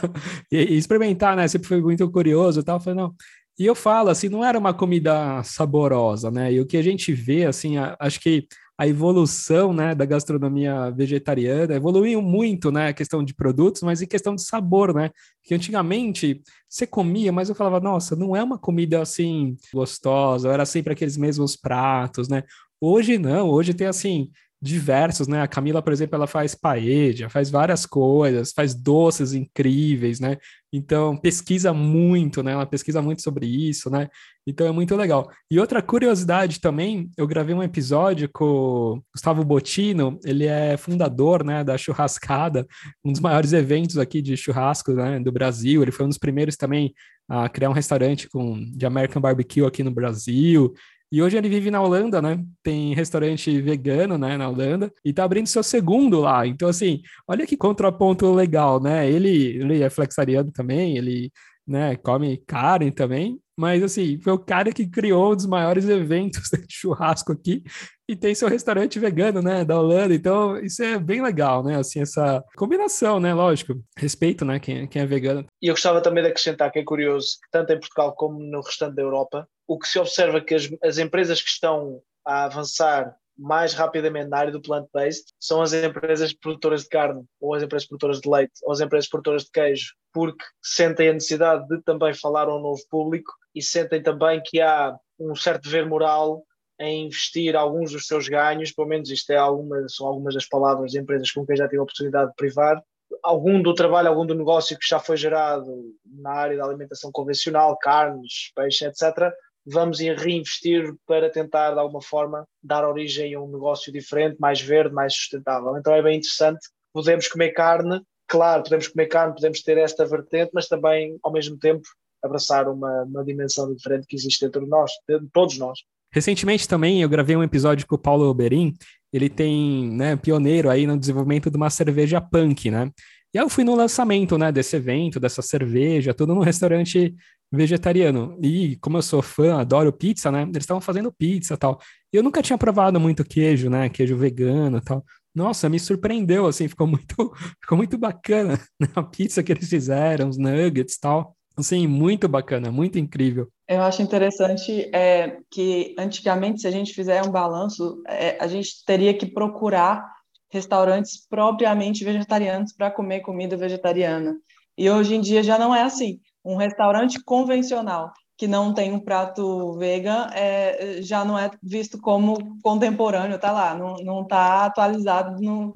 e, 0.50 0.76
experimentar, 0.76 1.37
né? 1.37 1.47
Sempre 1.47 1.69
fui 1.69 1.80
muito 1.80 2.11
curioso 2.11 2.61
e 2.61 2.64
tal. 2.64 2.80
Falei, 2.80 3.00
não, 3.00 3.14
e 3.61 3.67
eu 3.67 3.75
falo, 3.75 4.09
assim, 4.09 4.31
não 4.31 4.43
era 4.43 4.59
uma 4.59 4.73
comida 4.73 5.43
saborosa, 5.43 6.31
né? 6.31 6.50
E 6.50 6.59
o 6.59 6.67
que 6.67 6.79
a 6.79 6.83
gente 6.83 7.12
vê, 7.12 7.45
assim, 7.45 7.76
a, 7.76 7.95
acho 8.00 8.19
que 8.19 8.49
a 8.79 8.88
evolução, 8.88 9.75
né, 9.75 9.95
da 9.95 10.07
gastronomia 10.07 10.90
vegetariana 10.90 11.75
evoluiu 11.75 12.23
muito, 12.23 12.73
né, 12.73 12.88
a 12.88 12.95
questão 12.95 13.23
de 13.23 13.35
produtos, 13.35 13.83
mas 13.83 14.00
em 14.00 14.07
questão 14.07 14.35
de 14.35 14.43
sabor, 14.43 14.95
né? 14.95 15.11
Que 15.43 15.55
antigamente 15.55 16.40
você 16.67 16.87
comia, 16.87 17.31
mas 17.31 17.50
eu 17.50 17.55
falava, 17.55 17.79
nossa, 17.81 18.17
não 18.17 18.35
é 18.35 18.43
uma 18.43 18.59
comida 18.59 19.02
assim 19.02 19.55
gostosa, 19.75 20.50
era 20.50 20.64
sempre 20.64 20.95
aqueles 20.95 21.19
mesmos 21.19 21.55
pratos, 21.55 22.29
né? 22.31 22.45
Hoje 22.81 23.19
não, 23.19 23.50
hoje 23.50 23.75
tem 23.75 23.87
assim 23.88 24.31
diversos, 24.62 25.26
né? 25.26 25.40
A 25.40 25.49
Camila, 25.49 25.81
por 25.81 25.93
exemplo, 25.93 26.17
ela 26.17 26.26
faz 26.26 26.55
paella, 26.55 27.31
faz 27.31 27.49
várias 27.50 27.87
coisas, 27.87 28.52
faz 28.52 28.75
doces 28.75 29.33
incríveis, 29.33 30.21
né? 30.21 30.37
Então, 30.73 31.17
pesquisa 31.17 31.73
muito, 31.73 32.43
né? 32.43 32.52
Ela 32.52 32.67
pesquisa 32.67 33.00
muito 33.00 33.23
sobre 33.23 33.47
isso, 33.47 33.88
né? 33.90 34.09
Então 34.47 34.67
é 34.67 34.73
muito 34.73 34.95
legal. 34.97 35.31
E 35.50 35.59
outra 35.59 35.81
curiosidade 35.81 36.61
também, 36.61 37.11
eu 37.17 37.26
gravei 37.26 37.55
um 37.55 37.62
episódio 37.62 38.29
com 38.33 38.45
o 38.45 39.02
Gustavo 39.14 39.45
Botino, 39.45 40.19
ele 40.25 40.45
é 40.47 40.76
fundador, 40.76 41.45
né, 41.45 41.64
da 41.64 41.79
Churrascada, 41.79 42.67
um 43.05 43.12
dos 43.12 43.21
maiores 43.21 43.52
eventos 43.52 43.97
aqui 43.97 44.21
de 44.21 44.37
churrasco, 44.37 44.93
né, 44.93 45.21
do 45.21 45.33
Brasil. 45.33 45.83
Ele 45.83 45.93
foi 45.93 46.05
um 46.07 46.09
dos 46.09 46.19
primeiros 46.19 46.57
também 46.57 46.93
a 47.29 47.49
criar 47.49 47.71
um 47.71 47.75
restaurante 47.75 48.29
com 48.29 48.61
de 48.73 48.85
American 48.85 49.23
Barbecue 49.23 49.64
aqui 49.64 49.83
no 49.83 49.90
Brasil. 49.90 50.75
E 51.12 51.21
hoje 51.23 51.37
ele 51.37 51.49
vive 51.49 51.71
na 51.71 51.83
Holanda, 51.83 52.23
né? 52.23 52.45
Tem 52.62 52.95
restaurante 52.95 53.61
vegano, 53.61 54.17
né, 54.17 54.37
na 54.37 54.49
Holanda, 54.49 54.93
e 55.05 55.12
tá 55.12 55.25
abrindo 55.25 55.49
seu 55.49 55.62
segundo 55.62 56.21
lá. 56.21 56.47
Então, 56.47 56.69
assim, 56.69 57.00
olha 57.26 57.47
que 57.47 57.57
contraponto 57.57 58.33
legal, 58.33 58.81
né? 58.81 59.11
Ele, 59.11 59.29
ele 59.59 59.83
é 59.83 59.90
flexariano 59.90 60.52
também, 60.52 60.97
ele, 60.97 61.33
né, 61.70 61.96
come 61.96 62.36
carne 62.46 62.90
também, 62.90 63.38
mas, 63.60 63.82
assim, 63.82 64.18
foi 64.18 64.32
o 64.32 64.38
cara 64.38 64.72
que 64.72 64.88
criou 64.88 65.32
um 65.32 65.36
dos 65.36 65.44
maiores 65.44 65.86
eventos 65.86 66.48
de 66.66 66.74
churrasco 66.74 67.32
aqui 67.32 67.62
e 68.08 68.16
tem 68.16 68.34
seu 68.34 68.48
restaurante 68.48 68.98
vegano, 68.98 69.42
né, 69.42 69.66
da 69.66 69.78
Holanda. 69.78 70.14
Então, 70.14 70.58
isso 70.58 70.82
é 70.82 70.98
bem 70.98 71.22
legal, 71.22 71.62
né? 71.62 71.76
Assim, 71.76 72.00
essa 72.00 72.42
combinação, 72.56 73.20
né? 73.20 73.34
Lógico, 73.34 73.74
respeito, 73.98 74.46
né? 74.46 74.58
Quem, 74.58 74.88
quem 74.88 75.02
é 75.02 75.06
vegano. 75.06 75.46
E 75.60 75.68
eu 75.68 75.74
gostava 75.74 76.00
também 76.00 76.22
de 76.22 76.30
acrescentar 76.30 76.72
que 76.72 76.78
é 76.78 76.84
curioso 76.84 77.36
tanto 77.52 77.72
em 77.72 77.78
Portugal 77.78 78.14
como 78.14 78.40
no 78.40 78.62
restante 78.62 78.96
da 78.96 79.02
Europa, 79.02 79.46
o 79.68 79.78
que 79.78 79.86
se 79.86 79.98
observa 79.98 80.38
é 80.38 80.40
que 80.40 80.54
as, 80.54 80.68
as 80.82 80.96
empresas 80.96 81.42
que 81.42 81.50
estão 81.50 82.00
a 82.26 82.44
avançar 82.44 83.14
mais 83.40 83.73
rapidamente 83.73 84.28
na 84.28 84.37
área 84.37 84.52
do 84.52 84.61
plant-based 84.61 85.32
são 85.40 85.62
as 85.62 85.73
empresas 85.73 86.32
produtoras 86.35 86.82
de 86.82 86.90
carne, 86.90 87.25
ou 87.40 87.54
as 87.54 87.62
empresas 87.62 87.88
produtoras 87.88 88.20
de 88.20 88.28
leite, 88.28 88.52
ou 88.62 88.73
as 88.73 88.80
empresas 88.80 89.09
produtoras 89.09 89.44
de 89.44 89.50
queijo, 89.50 89.94
porque 90.12 90.44
sentem 90.62 91.09
a 91.09 91.14
necessidade 91.14 91.66
de 91.66 91.80
também 91.82 92.12
falar 92.12 92.49
a 92.49 92.54
um 92.54 92.61
novo 92.61 92.82
público 92.90 93.32
e 93.54 93.62
sentem 93.62 94.02
também 94.02 94.42
que 94.44 94.61
há 94.61 94.94
um 95.18 95.35
certo 95.35 95.64
dever 95.64 95.87
moral 95.87 96.44
em 96.78 97.06
investir 97.06 97.56
alguns 97.56 97.92
dos 97.92 98.06
seus 98.06 98.28
ganhos, 98.28 98.73
pelo 98.73 98.88
menos 98.88 99.11
isto 99.11 99.30
é 99.30 99.37
algumas, 99.37 99.94
são 99.94 100.06
algumas 100.06 100.35
das 100.35 100.47
palavras 100.47 100.92
de 100.92 100.99
empresas 100.99 101.30
com 101.30 101.44
quem 101.44 101.56
já 101.56 101.66
tive 101.66 101.78
a 101.78 101.82
oportunidade 101.82 102.30
de 102.30 102.37
privar, 102.37 102.82
algum 103.23 103.61
do 103.61 103.75
trabalho, 103.75 104.09
algum 104.09 104.26
do 104.26 104.35
negócio 104.35 104.78
que 104.78 104.87
já 104.87 104.99
foi 104.99 105.16
gerado 105.16 105.66
na 106.04 106.32
área 106.32 106.59
da 106.59 106.64
alimentação 106.64 107.11
convencional, 107.11 107.76
carnes, 107.78 108.52
peixe, 108.54 108.85
etc., 108.85 109.32
vamos 109.67 109.99
reinvestir 109.99 110.95
para 111.07 111.31
tentar, 111.31 111.73
de 111.73 111.79
alguma 111.79 112.02
forma, 112.02 112.47
dar 112.62 112.88
origem 112.88 113.35
a 113.35 113.40
um 113.40 113.50
negócio 113.50 113.93
diferente, 113.93 114.37
mais 114.38 114.61
verde, 114.61 114.95
mais 114.95 115.14
sustentável. 115.14 115.76
Então 115.76 115.95
é 115.95 116.02
bem 116.02 116.19
interessante. 116.19 116.61
Podemos 116.93 117.29
comer 117.29 117.50
carne, 117.50 118.02
claro, 118.26 118.62
podemos 118.62 118.88
comer 118.88 119.07
carne, 119.07 119.35
podemos 119.35 119.62
ter 119.62 119.79
esta 119.79 120.05
vertente, 120.05 120.50
mas 120.52 120.67
também, 120.67 121.19
ao 121.23 121.33
mesmo 121.33 121.59
tempo, 121.59 121.83
abraçar 122.23 122.69
uma, 122.69 123.05
uma 123.05 123.25
dimensão 123.25 123.73
diferente 123.75 124.07
que 124.07 124.17
existe 124.17 124.45
dentro 124.45 124.62
de 124.62 124.69
nós, 124.69 124.90
de 125.09 125.21
todos 125.33 125.59
nós. 125.59 125.81
Recentemente 126.12 126.69
também 126.69 127.02
eu 127.02 127.09
gravei 127.09 127.37
um 127.37 127.43
episódio 127.43 127.87
com 127.87 127.95
o 127.95 127.99
Paulo 127.99 128.29
Oberin, 128.29 128.75
ele 129.12 129.29
tem, 129.29 129.90
né, 129.90 130.17
pioneiro 130.17 130.69
aí 130.69 130.87
no 130.87 130.99
desenvolvimento 130.99 131.50
de 131.50 131.57
uma 131.57 131.71
cerveja 131.71 132.21
punk, 132.21 132.71
né? 132.71 132.90
E 133.33 133.38
aí 133.38 133.45
eu 133.45 133.49
fui 133.49 133.62
no 133.62 133.76
lançamento, 133.76 134.37
né, 134.37 134.50
desse 134.50 134.75
evento, 134.75 135.21
dessa 135.21 135.40
cerveja, 135.40 136.12
tudo 136.12 136.35
num 136.35 136.40
restaurante 136.40 137.14
vegetariano. 137.50 138.38
E 138.42 138.76
como 138.76 138.99
eu 138.99 139.02
sou 139.02 139.23
fã, 139.23 139.61
adoro 139.61 139.92
pizza, 139.92 140.30
né? 140.30 140.42
Eles 140.42 140.59
estavam 140.59 140.80
fazendo 140.80 141.12
pizza 141.12 141.57
tal. 141.57 141.80
Eu 142.12 142.23
nunca 142.23 142.42
tinha 142.42 142.59
provado 142.59 143.00
muito 143.00 143.25
queijo, 143.25 143.69
né? 143.69 143.88
Queijo 143.88 144.16
vegano 144.16 144.80
tal. 144.80 145.04
Nossa, 145.35 145.69
me 145.69 145.78
surpreendeu, 145.78 146.47
assim, 146.47 146.66
ficou 146.69 146.87
muito, 146.87 147.14
ficou 147.62 147.78
muito 147.78 147.97
bacana 147.97 148.61
né? 148.80 148.88
a 148.95 149.02
pizza 149.02 149.42
que 149.42 149.52
eles 149.52 149.69
fizeram, 149.69 150.28
os 150.28 150.37
nuggets 150.37 150.99
tal. 150.99 151.37
Assim, 151.57 151.87
muito 151.87 152.28
bacana, 152.28 152.71
muito 152.71 152.99
incrível. 152.99 153.49
Eu 153.69 153.83
acho 153.83 154.02
interessante 154.02 154.88
é, 154.95 155.38
que 155.50 155.95
antigamente, 155.99 156.62
se 156.62 156.66
a 156.66 156.71
gente 156.71 156.95
fizer 156.95 157.23
um 157.23 157.30
balanço, 157.30 158.02
é, 158.09 158.37
a 158.40 158.47
gente 158.47 158.85
teria 158.85 159.12
que 159.12 159.26
procurar 159.26 160.04
restaurantes 160.50 161.26
propriamente 161.28 162.04
vegetarianos 162.04 162.73
para 162.73 162.90
comer 162.90 163.21
comida 163.21 163.57
vegetariana. 163.57 164.37
E 164.76 164.88
hoje 164.90 165.14
em 165.14 165.21
dia 165.21 165.42
já 165.42 165.59
não 165.59 165.75
é 165.75 165.83
assim. 165.83 166.19
Um 166.44 166.56
restaurante 166.56 167.23
convencional 167.23 168.12
que 168.37 168.49
não 168.49 168.73
tem 168.73 168.92
um 168.92 169.00
prato 169.00 169.75
vegan 169.75 170.28
é, 170.32 171.02
já 171.02 171.25
não 171.25 171.38
é 171.38 171.50
visto 171.62 172.00
como 172.00 172.59
contemporâneo, 172.62 173.38
tá 173.38 173.52
lá, 173.52 173.75
não 173.75 174.23
está 174.23 174.64
atualizado 174.64 175.38
no, 175.42 175.75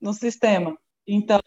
no 0.00 0.12
sistema. 0.12 0.78
Então, 1.06 1.40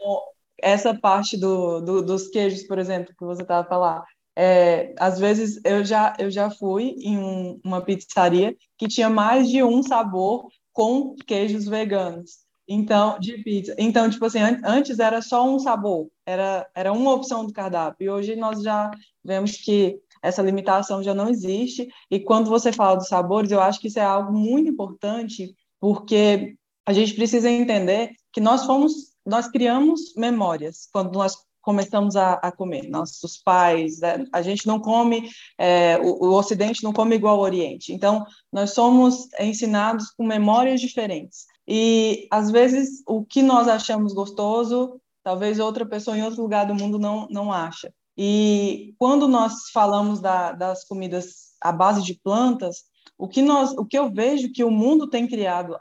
essa 0.62 0.94
parte 0.94 1.38
do, 1.38 1.80
do, 1.80 2.02
dos 2.02 2.28
queijos, 2.28 2.64
por 2.64 2.80
exemplo, 2.80 3.14
que 3.18 3.26
você 3.26 3.44
estava 3.44 3.68
falando, 3.68 4.04
é, 4.36 4.94
às 5.00 5.18
vezes 5.18 5.60
eu 5.64 5.84
já, 5.86 6.14
eu 6.20 6.30
já 6.30 6.50
fui 6.50 6.96
em 7.00 7.18
um, 7.18 7.60
uma 7.64 7.82
pizzaria 7.82 8.56
que 8.78 8.88
tinha 8.88 9.10
mais 9.10 9.50
de 9.50 9.64
um 9.64 9.82
sabor 9.82 10.48
com 10.74 11.16
queijos 11.16 11.66
veganos. 11.66 12.46
Então, 12.68 13.18
de 13.20 13.38
pizza. 13.44 13.74
Então, 13.78 14.10
tipo 14.10 14.26
assim, 14.26 14.40
antes 14.64 15.00
era 15.00 15.22
só 15.22 15.48
um 15.48 15.58
sabor, 15.58 16.10
era, 16.26 16.68
era 16.76 16.92
uma 16.92 17.14
opção 17.14 17.46
do 17.46 17.54
cardápio. 17.54 18.06
E 18.06 18.10
hoje 18.10 18.36
nós 18.36 18.62
já 18.62 18.92
vemos 19.24 19.54
que 19.54 20.00
essa 20.22 20.42
limitação 20.42 21.02
já 21.02 21.14
não 21.14 21.30
existe. 21.30 21.88
E 22.12 22.20
quando 22.20 22.50
você 22.50 22.72
fala 22.72 22.98
dos 22.98 23.08
sabores, 23.08 23.52
eu 23.52 23.62
acho 23.62 23.80
que 23.80 23.88
isso 23.88 24.00
é 24.00 24.04
algo 24.04 24.34
muito 24.34 24.70
importante, 24.70 25.56
porque 25.80 26.56
a 26.86 26.92
gente 26.92 27.14
precisa 27.14 27.50
entender 27.50 28.12
que 28.34 28.42
nós 28.42 28.66
fomos 28.66 29.16
nós 29.28 29.50
criamos 29.50 30.14
memórias 30.16 30.88
quando 30.90 31.12
nós 31.12 31.36
começamos 31.62 32.16
a, 32.16 32.36
a 32.36 32.50
comer. 32.50 32.88
Nossos 32.90 33.38
pais, 33.38 34.00
né? 34.00 34.26
a 34.32 34.42
gente 34.42 34.66
não 34.66 34.80
come, 34.80 35.30
é, 35.58 35.98
o, 35.98 36.28
o, 36.28 36.34
Ocidente 36.34 36.82
não 36.82 36.94
come 36.94 37.18
igual 37.18 37.36
ao 37.36 37.42
Oriente. 37.42 37.92
Então, 37.92 38.26
nós 38.54 38.74
somos 38.74 39.28
ensinados 39.38 40.12
com 40.12 40.26
memórias 40.26 40.80
diferentes. 40.80 41.46
E, 41.68 42.28
às 42.32 42.50
vezes, 42.50 43.04
o 43.06 43.26
que 43.26 43.42
nós 43.42 43.68
achamos 43.68 44.14
gostoso, 44.14 45.02
talvez 45.24 45.60
outra 45.60 45.86
pessoa 45.86 46.18
em 46.18 46.24
outro 46.24 46.42
lugar 46.42 46.66
do 46.66 46.74
mundo 46.74 46.98
não, 46.98 47.28
não 47.30 47.52
acha. 47.52 47.94
E 48.18 48.96
quando 48.98 49.28
nós 49.28 49.70
falamos 49.72 50.20
da, 50.20 50.54
das 50.54 50.84
comidas 50.86 51.56
à 51.62 51.72
base 51.72 52.02
de 52.04 52.14
plantas, 52.16 52.86
o 53.18 53.28
que, 53.28 53.42
nós, 53.42 53.72
o 53.72 53.86
que 53.86 53.98
eu 53.98 54.10
vejo 54.10 54.52
que 54.52 54.64
o 54.64 54.72
mundo 54.72 55.10
tem 55.10 55.28
criado 55.28 55.78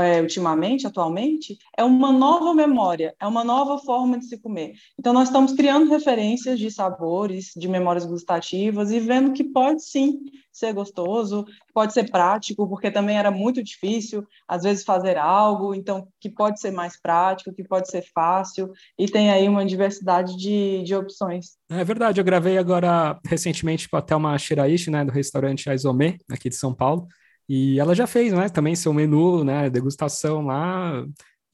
é, 0.00 0.20
ultimamente, 0.20 0.86
atualmente, 0.86 1.58
é 1.76 1.84
uma 1.84 2.12
nova 2.12 2.54
memória, 2.54 3.14
é 3.20 3.26
uma 3.26 3.44
nova 3.44 3.78
forma 3.78 4.18
de 4.18 4.26
se 4.26 4.38
comer. 4.38 4.74
Então, 4.98 5.12
nós 5.12 5.28
estamos 5.28 5.52
criando 5.52 5.90
referências 5.90 6.58
de 6.58 6.70
sabores, 6.70 7.52
de 7.56 7.68
memórias 7.68 8.04
gustativas 8.04 8.90
e 8.90 9.00
vendo 9.00 9.32
que 9.32 9.44
pode 9.44 9.82
sim 9.82 10.20
ser 10.52 10.72
gostoso, 10.72 11.46
pode 11.72 11.92
ser 11.92 12.10
prático, 12.10 12.68
porque 12.68 12.90
também 12.90 13.16
era 13.16 13.30
muito 13.30 13.62
difícil, 13.62 14.26
às 14.46 14.64
vezes, 14.64 14.84
fazer 14.84 15.16
algo, 15.16 15.72
então, 15.74 16.08
que 16.20 16.28
pode 16.28 16.60
ser 16.60 16.72
mais 16.72 17.00
prático, 17.00 17.54
que 17.54 17.62
pode 17.62 17.88
ser 17.88 18.02
fácil, 18.12 18.72
e 18.98 19.06
tem 19.06 19.30
aí 19.30 19.48
uma 19.48 19.64
diversidade 19.64 20.36
de, 20.36 20.82
de 20.82 20.94
opções. 20.96 21.56
É 21.70 21.84
verdade, 21.84 22.20
eu 22.20 22.24
gravei 22.24 22.58
agora 22.58 23.20
recentemente 23.24 23.88
com 23.88 23.96
a 23.96 24.02
Thelma 24.02 24.36
Shiraishi, 24.36 24.90
né, 24.90 25.04
do 25.04 25.12
restaurante 25.12 25.70
Aizome, 25.70 26.18
aqui 26.28 26.48
de 26.48 26.56
São 26.56 26.74
Paulo, 26.74 27.06
e 27.48 27.80
ela 27.80 27.94
já 27.94 28.06
fez, 28.06 28.32
né, 28.32 28.48
também 28.48 28.76
seu 28.76 28.92
menu, 28.92 29.42
né, 29.44 29.70
degustação 29.70 30.42
lá, 30.46 31.04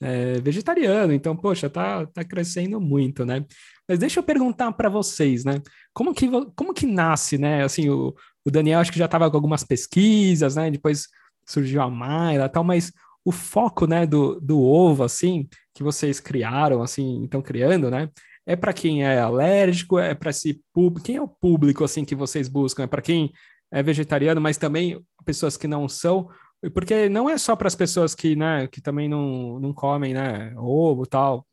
é, 0.00 0.40
vegetariano. 0.40 1.12
Então, 1.12 1.36
poxa, 1.36 1.70
tá, 1.70 2.06
tá 2.06 2.24
crescendo 2.24 2.80
muito, 2.80 3.24
né? 3.24 3.44
Mas 3.88 3.98
deixa 3.98 4.18
eu 4.20 4.24
perguntar 4.24 4.72
para 4.72 4.88
vocês, 4.88 5.44
né? 5.44 5.60
Como 5.92 6.14
que, 6.14 6.28
como 6.56 6.74
que 6.74 6.86
nasce, 6.86 7.38
né? 7.38 7.64
Assim, 7.64 7.88
o, 7.88 8.14
o 8.44 8.50
Daniel 8.50 8.80
acho 8.80 8.92
que 8.92 8.98
já 8.98 9.04
estava 9.06 9.30
com 9.30 9.36
algumas 9.36 9.64
pesquisas, 9.64 10.56
né? 10.56 10.70
Depois 10.70 11.08
surgiu 11.46 11.82
a 11.82 11.90
Mayra 11.90 12.48
tal, 12.48 12.64
mas 12.64 12.92
o 13.24 13.32
foco, 13.32 13.86
né, 13.86 14.06
do, 14.06 14.40
do 14.40 14.60
ovo, 14.60 15.02
assim, 15.02 15.48
que 15.74 15.82
vocês 15.82 16.20
criaram, 16.20 16.82
assim, 16.82 17.24
estão 17.24 17.40
criando, 17.40 17.90
né? 17.90 18.10
É 18.46 18.54
para 18.54 18.72
quem 18.72 19.04
é 19.04 19.18
alérgico, 19.18 19.98
é 19.98 20.14
para 20.14 20.30
esse 20.30 20.60
público, 20.72 21.06
quem 21.06 21.16
é 21.16 21.22
o 21.22 21.28
público, 21.28 21.82
assim, 21.84 22.04
que 22.04 22.14
vocês 22.14 22.48
buscam? 22.48 22.84
É 22.84 22.86
para 22.86 23.00
quem 23.00 23.32
é 23.72 23.82
vegetariano, 23.82 24.40
mas 24.40 24.58
também 24.58 25.00
pessoas 25.24 25.56
que 25.56 25.66
não 25.66 25.88
são, 25.88 26.28
porque 26.72 27.08
não 27.08 27.28
é 27.28 27.36
só 27.36 27.56
para 27.56 27.68
as 27.68 27.74
pessoas 27.74 28.14
que, 28.14 28.36
né, 28.36 28.66
que 28.66 28.80
também 28.80 29.08
não, 29.08 29.58
não 29.58 29.72
comem, 29.72 30.14
né, 30.14 30.54
ovo 30.56 31.06
tal, 31.06 31.46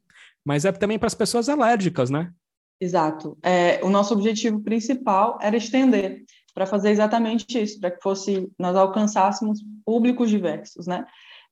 mas 0.44 0.66
é 0.66 0.72
também 0.72 0.98
para 0.98 1.08
as 1.08 1.16
pessoas 1.16 1.50
alérgicas, 1.50 2.10
né? 2.10 2.32
Exato. 2.80 3.38
É, 3.44 3.80
o 3.84 3.90
nosso 3.90 4.14
objetivo 4.14 4.60
principal 4.62 5.38
era 5.42 5.56
estender 5.56 6.24
para 6.54 6.66
fazer 6.66 6.90
exatamente 6.90 7.62
isso, 7.62 7.80
para 7.80 7.92
que 7.92 8.02
fosse 8.02 8.52
nós 8.58 8.76
alcançássemos 8.76 9.60
públicos 9.86 10.30
diversos, 10.30 10.88
né? 10.88 11.06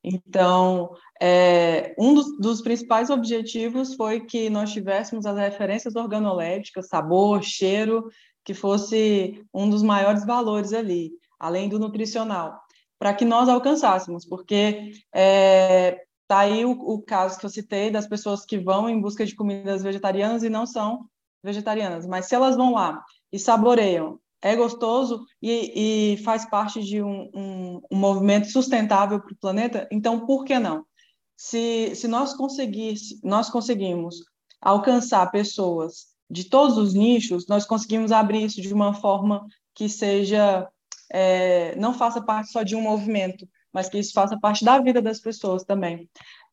Então, 0.04 0.92
é, 1.22 1.94
um 2.00 2.14
dos, 2.14 2.38
dos, 2.40 2.62
principais 2.62 3.10
objetivos 3.10 3.96
foi 3.96 4.22
que 4.22 4.50
nós 4.50 4.72
tivéssemos 4.72 5.26
as 5.26 5.38
referências 5.38 5.96
organolépticas, 5.96 6.88
sabor, 6.88 7.44
cheiro, 7.44 8.10
que 8.46 8.54
fosse 8.54 9.44
um 9.54 9.70
dos 9.70 9.84
maiores 9.84 10.26
valores 10.26 10.72
ali 10.72 11.12
além 11.40 11.70
do 11.70 11.80
nutricional. 11.80 12.62
para 13.00 13.14
que 13.14 13.24
nós 13.24 13.48
alcançássemos, 13.48 14.26
porque 14.26 14.92
é, 15.14 16.04
tá 16.28 16.40
aí 16.40 16.66
o, 16.66 16.72
o, 16.72 17.02
caso 17.02 17.40
que 17.40 17.46
eu 17.46 17.50
citei 17.50 17.90
das 17.90 18.06
pessoas 18.06 18.44
que 18.46 18.58
vão 18.58 18.90
em 18.90 19.00
busca 19.00 19.26
de 19.26 19.34
comidas 19.34 19.82
vegetarianas 19.82 20.44
e 20.44 20.50
não 20.50 20.66
são 20.66 21.06
vegetarianas, 21.42 22.06
mas 22.06 22.26
se 22.26 22.36
elas 22.36 22.58
vão 22.58 22.74
lá 22.74 23.02
e 23.32 23.40
saboreiam, 23.40 24.20
é 24.42 24.54
gostoso 24.56 25.26
e, 25.42 26.14
e 26.14 26.18
faz 26.24 26.46
parte 26.50 26.84
de 26.84 27.02
um, 27.02 27.30
um, 27.34 27.82
um 27.90 27.98
movimento 27.98 28.52
sustentável 28.52 29.22
para 29.22 29.34
o 29.34 29.38
planeta, 29.38 29.88
então 29.92 30.26
por 30.26 30.44
que 30.44 30.60
não? 30.60 30.86
Se, 31.38 31.96
se 31.96 32.08
nós, 32.08 32.34
conseguir, 32.34 32.96
nós 33.24 33.50
conseguimos 33.50 34.18
alcançar 34.62 35.32
pessoas 35.32 36.08
de 36.30 36.44
todos 36.50 36.78
os 36.78 36.94
nichos, 36.94 37.48
nós 37.48 37.66
conseguimos 37.66 38.12
abrir 38.12 38.44
isso 38.44 38.62
de 38.62 38.74
uma 38.74 38.94
forma 38.94 39.46
que 39.74 39.88
seja 39.88 40.68
é, 41.12 41.76
não 41.76 41.94
faça 41.94 42.22
parte 42.22 42.52
só 42.52 42.64
de 42.64 42.76
um 42.76 42.82
movimento, 42.82 43.48
mas 43.74 43.90
que 43.90 43.98
isso 43.98 44.14
faça 44.14 44.40
parte 44.40 44.64
da 44.64 44.80
vida 44.80 45.02
das 45.02 45.20
pessoas 45.20 45.64
também. 45.64 46.10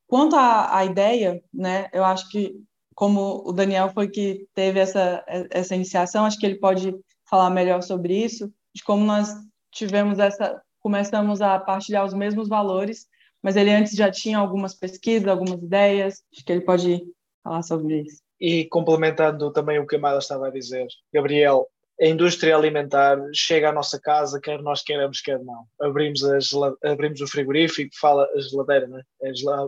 Quanto 0.07 0.37
à, 0.37 0.77
à 0.79 0.85
ideia, 0.85 1.43
né, 1.53 1.89
eu 1.93 2.05
acho 2.05 2.29
que, 2.31 2.55
como 2.95 3.43
o 3.47 3.53
Daniel 3.53 3.91
foi 3.91 4.09
que 4.09 4.47
teve 4.55 4.79
essa, 4.79 5.25
essa 5.51 5.75
iniciação, 5.75 6.25
acho 6.25 6.39
que 6.39 6.47
ele 6.47 6.59
pode 6.59 6.95
falar 7.29 7.51
melhor 7.51 7.83
sobre 7.83 8.17
isso, 8.17 8.53
de 8.75 8.85
como 8.85 9.05
nós 9.05 9.35
tivemos 9.73 10.19
essa, 10.19 10.61
começamos 10.81 11.43
a 11.43 11.59
partilhar 11.59 12.05
os 12.05 12.15
mesmos 12.15 12.49
valores, 12.49 13.07
mas 13.43 13.57
ele 13.57 13.71
antes 13.71 13.95
já 13.95 14.11
tinha 14.11 14.39
algumas 14.39 14.75
pesquisas, 14.75 15.29
algumas 15.29 15.61
ideias, 15.63 16.23
acho 16.33 16.45
que 16.45 16.53
ele 16.53 16.63
pode 16.63 17.03
falar 17.43 17.63
sobre 17.63 18.03
isso. 18.03 18.23
E 18.41 18.67
complementando 18.67 19.51
também 19.51 19.79
o 19.79 19.87
que 19.87 19.97
a 19.97 19.99
Mala 19.99 20.19
estava 20.19 20.49
a 20.49 20.51
dizer, 20.51 20.87
Gabriel, 21.13 21.67
a 22.01 22.07
indústria 22.07 22.57
alimentar 22.57 23.19
chega 23.35 23.71
à 23.71 23.73
nossa 23.73 23.99
casa, 23.99 24.41
quer 24.41 24.61
nós 24.61 24.83
queiramos, 24.83 25.21
quer 25.21 25.43
não. 25.43 25.65
Abrimos, 25.81 26.23
a 26.25 26.39
abrimos 26.93 27.21
o 27.21 27.27
frigorífico, 27.27 27.91
fala 27.99 28.29
a 28.35 28.41
geladeira, 28.41 28.87
né? 28.87 29.03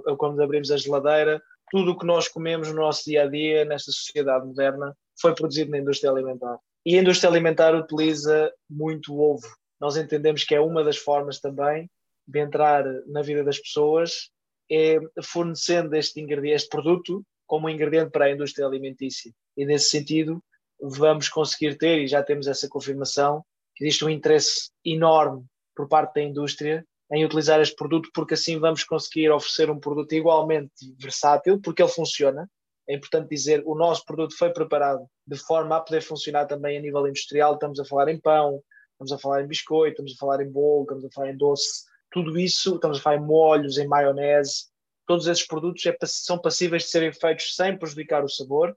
a 0.07 0.17
quando 0.17 0.43
abrimos 0.43 0.71
a 0.71 0.77
geladeira, 0.77 1.43
tudo 1.71 1.93
o 1.93 1.99
que 1.99 2.07
nós 2.07 2.29
comemos 2.29 2.69
no 2.69 2.77
nosso 2.77 3.05
dia 3.05 3.25
a 3.25 3.27
dia, 3.27 3.65
nesta 3.65 3.91
sociedade 3.91 4.47
moderna, 4.47 4.95
foi 5.21 5.35
produzido 5.35 5.71
na 5.71 5.79
indústria 5.79 6.11
alimentar. 6.11 6.59
E 6.85 6.97
a 6.97 7.01
indústria 7.01 7.31
alimentar 7.31 7.75
utiliza 7.75 8.53
muito 8.69 9.19
ovo. 9.19 9.47
Nós 9.81 9.97
entendemos 9.97 10.45
que 10.45 10.55
é 10.55 10.61
uma 10.61 10.85
das 10.85 10.97
formas 10.97 11.41
também 11.41 11.91
de 12.27 12.41
entrar 12.41 12.85
na 13.07 13.23
vida 13.23 13.43
das 13.43 13.59
pessoas, 13.59 14.31
é 14.71 14.99
fornecendo 15.23 15.97
este 15.97 16.21
ingrediente, 16.21 16.57
este 16.57 16.69
produto, 16.69 17.25
como 17.47 17.71
ingrediente 17.71 18.11
para 18.11 18.27
a 18.27 18.31
indústria 18.31 18.67
alimentícia. 18.67 19.33
E 19.57 19.65
nesse 19.65 19.91
sentido, 19.91 20.43
vamos 20.81 21.29
conseguir 21.29 21.77
ter, 21.77 22.01
e 22.01 22.07
já 22.09 22.23
temos 22.23 22.47
essa 22.47 22.69
confirmação, 22.69 23.45
que 23.75 23.85
existe 23.85 24.05
um 24.05 24.11
interesse 24.11 24.71
enorme 24.85 25.45
por 25.75 25.89
parte 25.89 26.15
da 26.15 26.23
indústria 26.23 26.85
em 27.11 27.25
utilizar 27.25 27.61
este 27.61 27.75
produto, 27.75 28.11
porque 28.13 28.35
assim 28.35 28.59
vamos 28.59 28.85
conseguir 28.85 29.31
oferecer 29.31 29.71
um 29.71 29.79
produto 29.79 30.13
igualmente 30.13 30.73
versátil, 30.99 31.61
porque 31.61 31.83
ele 31.83 31.91
funciona. 31.91 32.49
É 32.89 32.95
importante 32.95 33.29
dizer, 33.29 33.63
o 33.67 33.75
nosso 33.75 34.05
produto 34.05 34.37
foi 34.37 34.51
preparado 34.51 35.07
de 35.27 35.37
forma 35.37 35.77
a 35.77 35.81
poder 35.81 36.03
funcionar 36.03 36.47
também 36.47 36.77
a 36.77 36.81
nível 36.81 37.07
industrial. 37.07 37.55
Estamos 37.55 37.79
a 37.81 37.85
falar 37.85 38.09
em 38.09 38.19
pão, 38.19 38.63
estamos 38.93 39.13
a 39.13 39.19
falar 39.19 39.43
em 39.43 39.47
biscoito, 39.47 39.93
estamos 39.93 40.13
a 40.13 40.17
falar 40.17 40.43
em 40.43 40.51
bolo, 40.51 40.83
estamos 40.83 41.05
a 41.05 41.09
falar 41.15 41.31
em 41.31 41.37
doce, 41.37 41.85
tudo 42.11 42.39
isso, 42.39 42.75
estamos 42.75 42.99
a 42.99 43.03
falar 43.03 43.17
em 43.17 43.25
molhos, 43.25 43.79
em 43.79 43.87
maionese. 43.87 44.67
Todos 45.07 45.27
esses 45.27 45.47
produtos 45.47 45.85
é, 45.87 45.97
são 46.05 46.39
passíveis 46.39 46.85
de 46.85 46.91
serem 46.91 47.13
feitos 47.13 47.55
sem 47.55 47.79
prejudicar 47.79 48.25
o 48.25 48.29
sabor, 48.29 48.75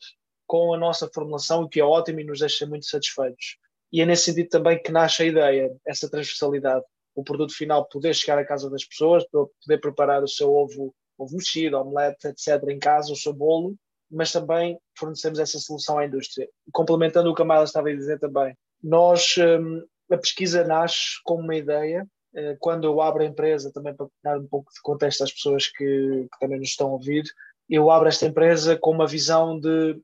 com 0.52 0.74
a 0.74 0.78
nossa 0.78 1.10
formulação, 1.14 1.62
o 1.62 1.70
que 1.70 1.80
é 1.80 1.84
ótimo 1.84 2.20
e 2.20 2.26
nos 2.26 2.40
deixa 2.40 2.66
muito 2.66 2.86
satisfeitos. 2.86 3.56
E 3.90 4.02
é 4.02 4.06
nesse 4.06 4.26
sentido 4.26 4.50
também 4.50 4.84
que 4.84 4.92
nasce 4.92 5.24
a 5.24 5.26
ideia, 5.26 5.74
essa 5.88 6.10
transversalidade, 6.10 6.84
o 7.16 7.24
produto 7.24 7.56
final 7.56 7.88
poder 7.88 8.14
chegar 8.14 8.38
à 8.38 8.44
casa 8.44 8.70
das 8.70 8.84
pessoas, 8.84 9.24
poder 9.32 9.80
preparar 9.80 10.22
o 10.22 10.28
seu 10.28 10.54
ovo, 10.54 10.94
ovo 11.18 11.38
mexido, 11.38 11.78
omelete, 11.78 12.28
etc., 12.28 12.68
em 12.68 12.78
casa, 12.78 13.14
o 13.14 13.16
seu 13.16 13.32
bolo, 13.32 13.78
mas 14.12 14.34
também 14.34 14.78
fornecemos 15.00 15.40
essa 15.40 15.58
solução 15.58 15.98
à 15.98 16.06
indústria. 16.06 16.50
Complementando 16.74 17.32
o 17.32 17.34
que 17.34 17.44
a 17.44 17.46
Maila 17.46 17.64
estava 17.64 17.88
a 17.88 17.96
dizer 17.96 18.20
também, 18.20 18.54
nós, 18.84 19.36
hum, 19.38 19.82
a 20.12 20.18
pesquisa 20.18 20.66
nasce 20.66 21.22
como 21.24 21.44
uma 21.44 21.56
ideia, 21.56 22.06
eh, 22.36 22.58
quando 22.60 22.84
eu 22.84 23.00
abro 23.00 23.24
a 23.24 23.26
empresa, 23.26 23.72
também 23.72 23.96
para 23.96 24.08
dar 24.22 24.38
um 24.38 24.48
pouco 24.48 24.70
de 24.74 24.82
contexto 24.82 25.24
às 25.24 25.32
pessoas 25.32 25.68
que, 25.68 26.28
que 26.30 26.40
também 26.42 26.60
nos 26.60 26.68
estão 26.68 26.90
a 26.90 26.92
ouvir, 26.92 27.24
eu 27.70 27.90
abro 27.90 28.10
esta 28.10 28.26
empresa 28.26 28.78
com 28.78 28.92
uma 28.92 29.08
visão 29.08 29.58
de 29.58 29.98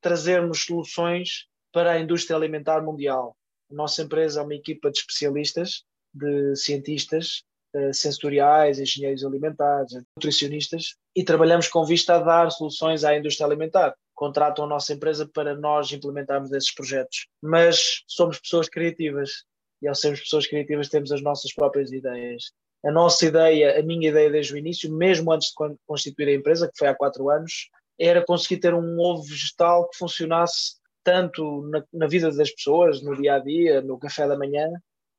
trazermos 0.00 0.64
soluções 0.64 1.46
para 1.72 1.92
a 1.92 2.00
indústria 2.00 2.36
alimentar 2.36 2.82
mundial. 2.82 3.36
A 3.70 3.74
nossa 3.74 4.02
empresa 4.02 4.40
é 4.40 4.42
uma 4.42 4.54
equipa 4.54 4.90
de 4.90 4.98
especialistas, 4.98 5.84
de 6.12 6.56
cientistas 6.56 7.42
uh, 7.74 7.92
sensoriais, 7.92 8.78
engenheiros 8.78 9.24
alimentares, 9.24 9.92
nutricionistas, 10.16 10.94
e 11.14 11.22
trabalhamos 11.22 11.68
com 11.68 11.84
vista 11.84 12.16
a 12.16 12.18
dar 12.18 12.50
soluções 12.50 13.04
à 13.04 13.16
indústria 13.16 13.46
alimentar. 13.46 13.94
Contratam 14.14 14.64
a 14.64 14.68
nossa 14.68 14.92
empresa 14.92 15.28
para 15.32 15.54
nós 15.54 15.92
implementarmos 15.92 16.50
esses 16.52 16.74
projetos. 16.74 17.26
Mas 17.42 18.02
somos 18.06 18.38
pessoas 18.40 18.68
criativas 18.68 19.44
e 19.80 19.86
ao 19.86 19.94
sermos 19.94 20.20
pessoas 20.20 20.46
criativas 20.46 20.88
temos 20.88 21.12
as 21.12 21.22
nossas 21.22 21.52
próprias 21.52 21.92
ideias. 21.92 22.50
A 22.84 22.90
nossa 22.92 23.26
ideia, 23.26 23.78
a 23.78 23.82
minha 23.82 24.08
ideia 24.08 24.30
desde 24.30 24.54
o 24.54 24.56
início, 24.56 24.92
mesmo 24.92 25.32
antes 25.32 25.48
de 25.48 25.76
constituir 25.86 26.28
a 26.28 26.34
empresa, 26.34 26.68
que 26.68 26.78
foi 26.78 26.88
há 26.88 26.94
quatro 26.94 27.28
anos, 27.28 27.68
era 27.98 28.24
conseguir 28.24 28.60
ter 28.60 28.74
um 28.74 28.98
ovo 28.98 29.22
vegetal 29.22 29.88
que 29.88 29.98
funcionasse 29.98 30.76
tanto 31.02 31.62
na, 31.62 31.82
na, 31.92 32.06
vida 32.06 32.30
das 32.30 32.50
pessoas, 32.50 33.02
no 33.02 33.16
dia 33.16 33.34
a 33.34 33.38
dia, 33.38 33.80
no 33.80 33.98
café 33.98 34.28
da 34.28 34.36
manhã, 34.36 34.68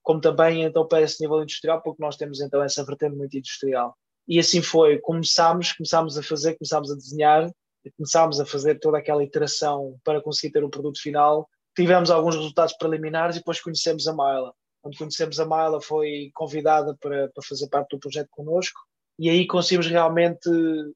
como 0.04 0.22
também 0.22 0.64
então 0.64 0.88
para 0.88 1.02
esse 1.02 1.22
nível 1.22 1.42
industrial, 1.42 1.82
porque 1.82 2.02
nós 2.02 2.16
temos 2.16 2.40
então 2.42 2.62
essa 2.64 2.86
vertente 2.86 3.16
muito 3.16 3.36
industrial. 3.38 3.96
E 4.28 4.40
assim 4.40 4.62
foi, 4.62 5.00
começámos, 5.00 5.74
começámos 5.74 6.18
a 6.18 6.24
fazer, 6.24 6.56
começámos 6.58 6.92
a 6.92 6.96
desenhar, 6.96 7.50
começámos 7.98 8.40
a 8.40 8.46
fazer 8.46 8.80
toda 8.80 8.98
aquela 8.98 9.24
iteração 9.24 9.98
para 10.04 10.22
conseguir 10.22 10.54
ter 10.54 10.64
o 10.64 10.70
produto 10.70 11.02
final. 11.02 11.50
Tivemos 11.76 12.12
alguns 12.12 12.36
resultados 12.36 12.74
preliminares 12.78 13.36
e 13.36 13.40
depois 13.40 13.60
conhecemos 13.62 14.08
a 14.08 14.14
Maila. 14.14 14.54
Quando 14.82 14.98
conhecemos 14.98 15.40
a 15.40 15.46
Maila 15.46 15.82
foi 15.82 16.30
convidada 16.34 16.96
para, 17.00 17.30
para 17.30 17.44
fazer 17.44 17.68
parte 17.68 17.90
do 17.92 18.00
projeto 18.00 18.30
connosco 18.30 18.80
e 19.20 19.30
aí 19.30 19.46
conseguimos 19.46 19.88
realmente 19.88 20.50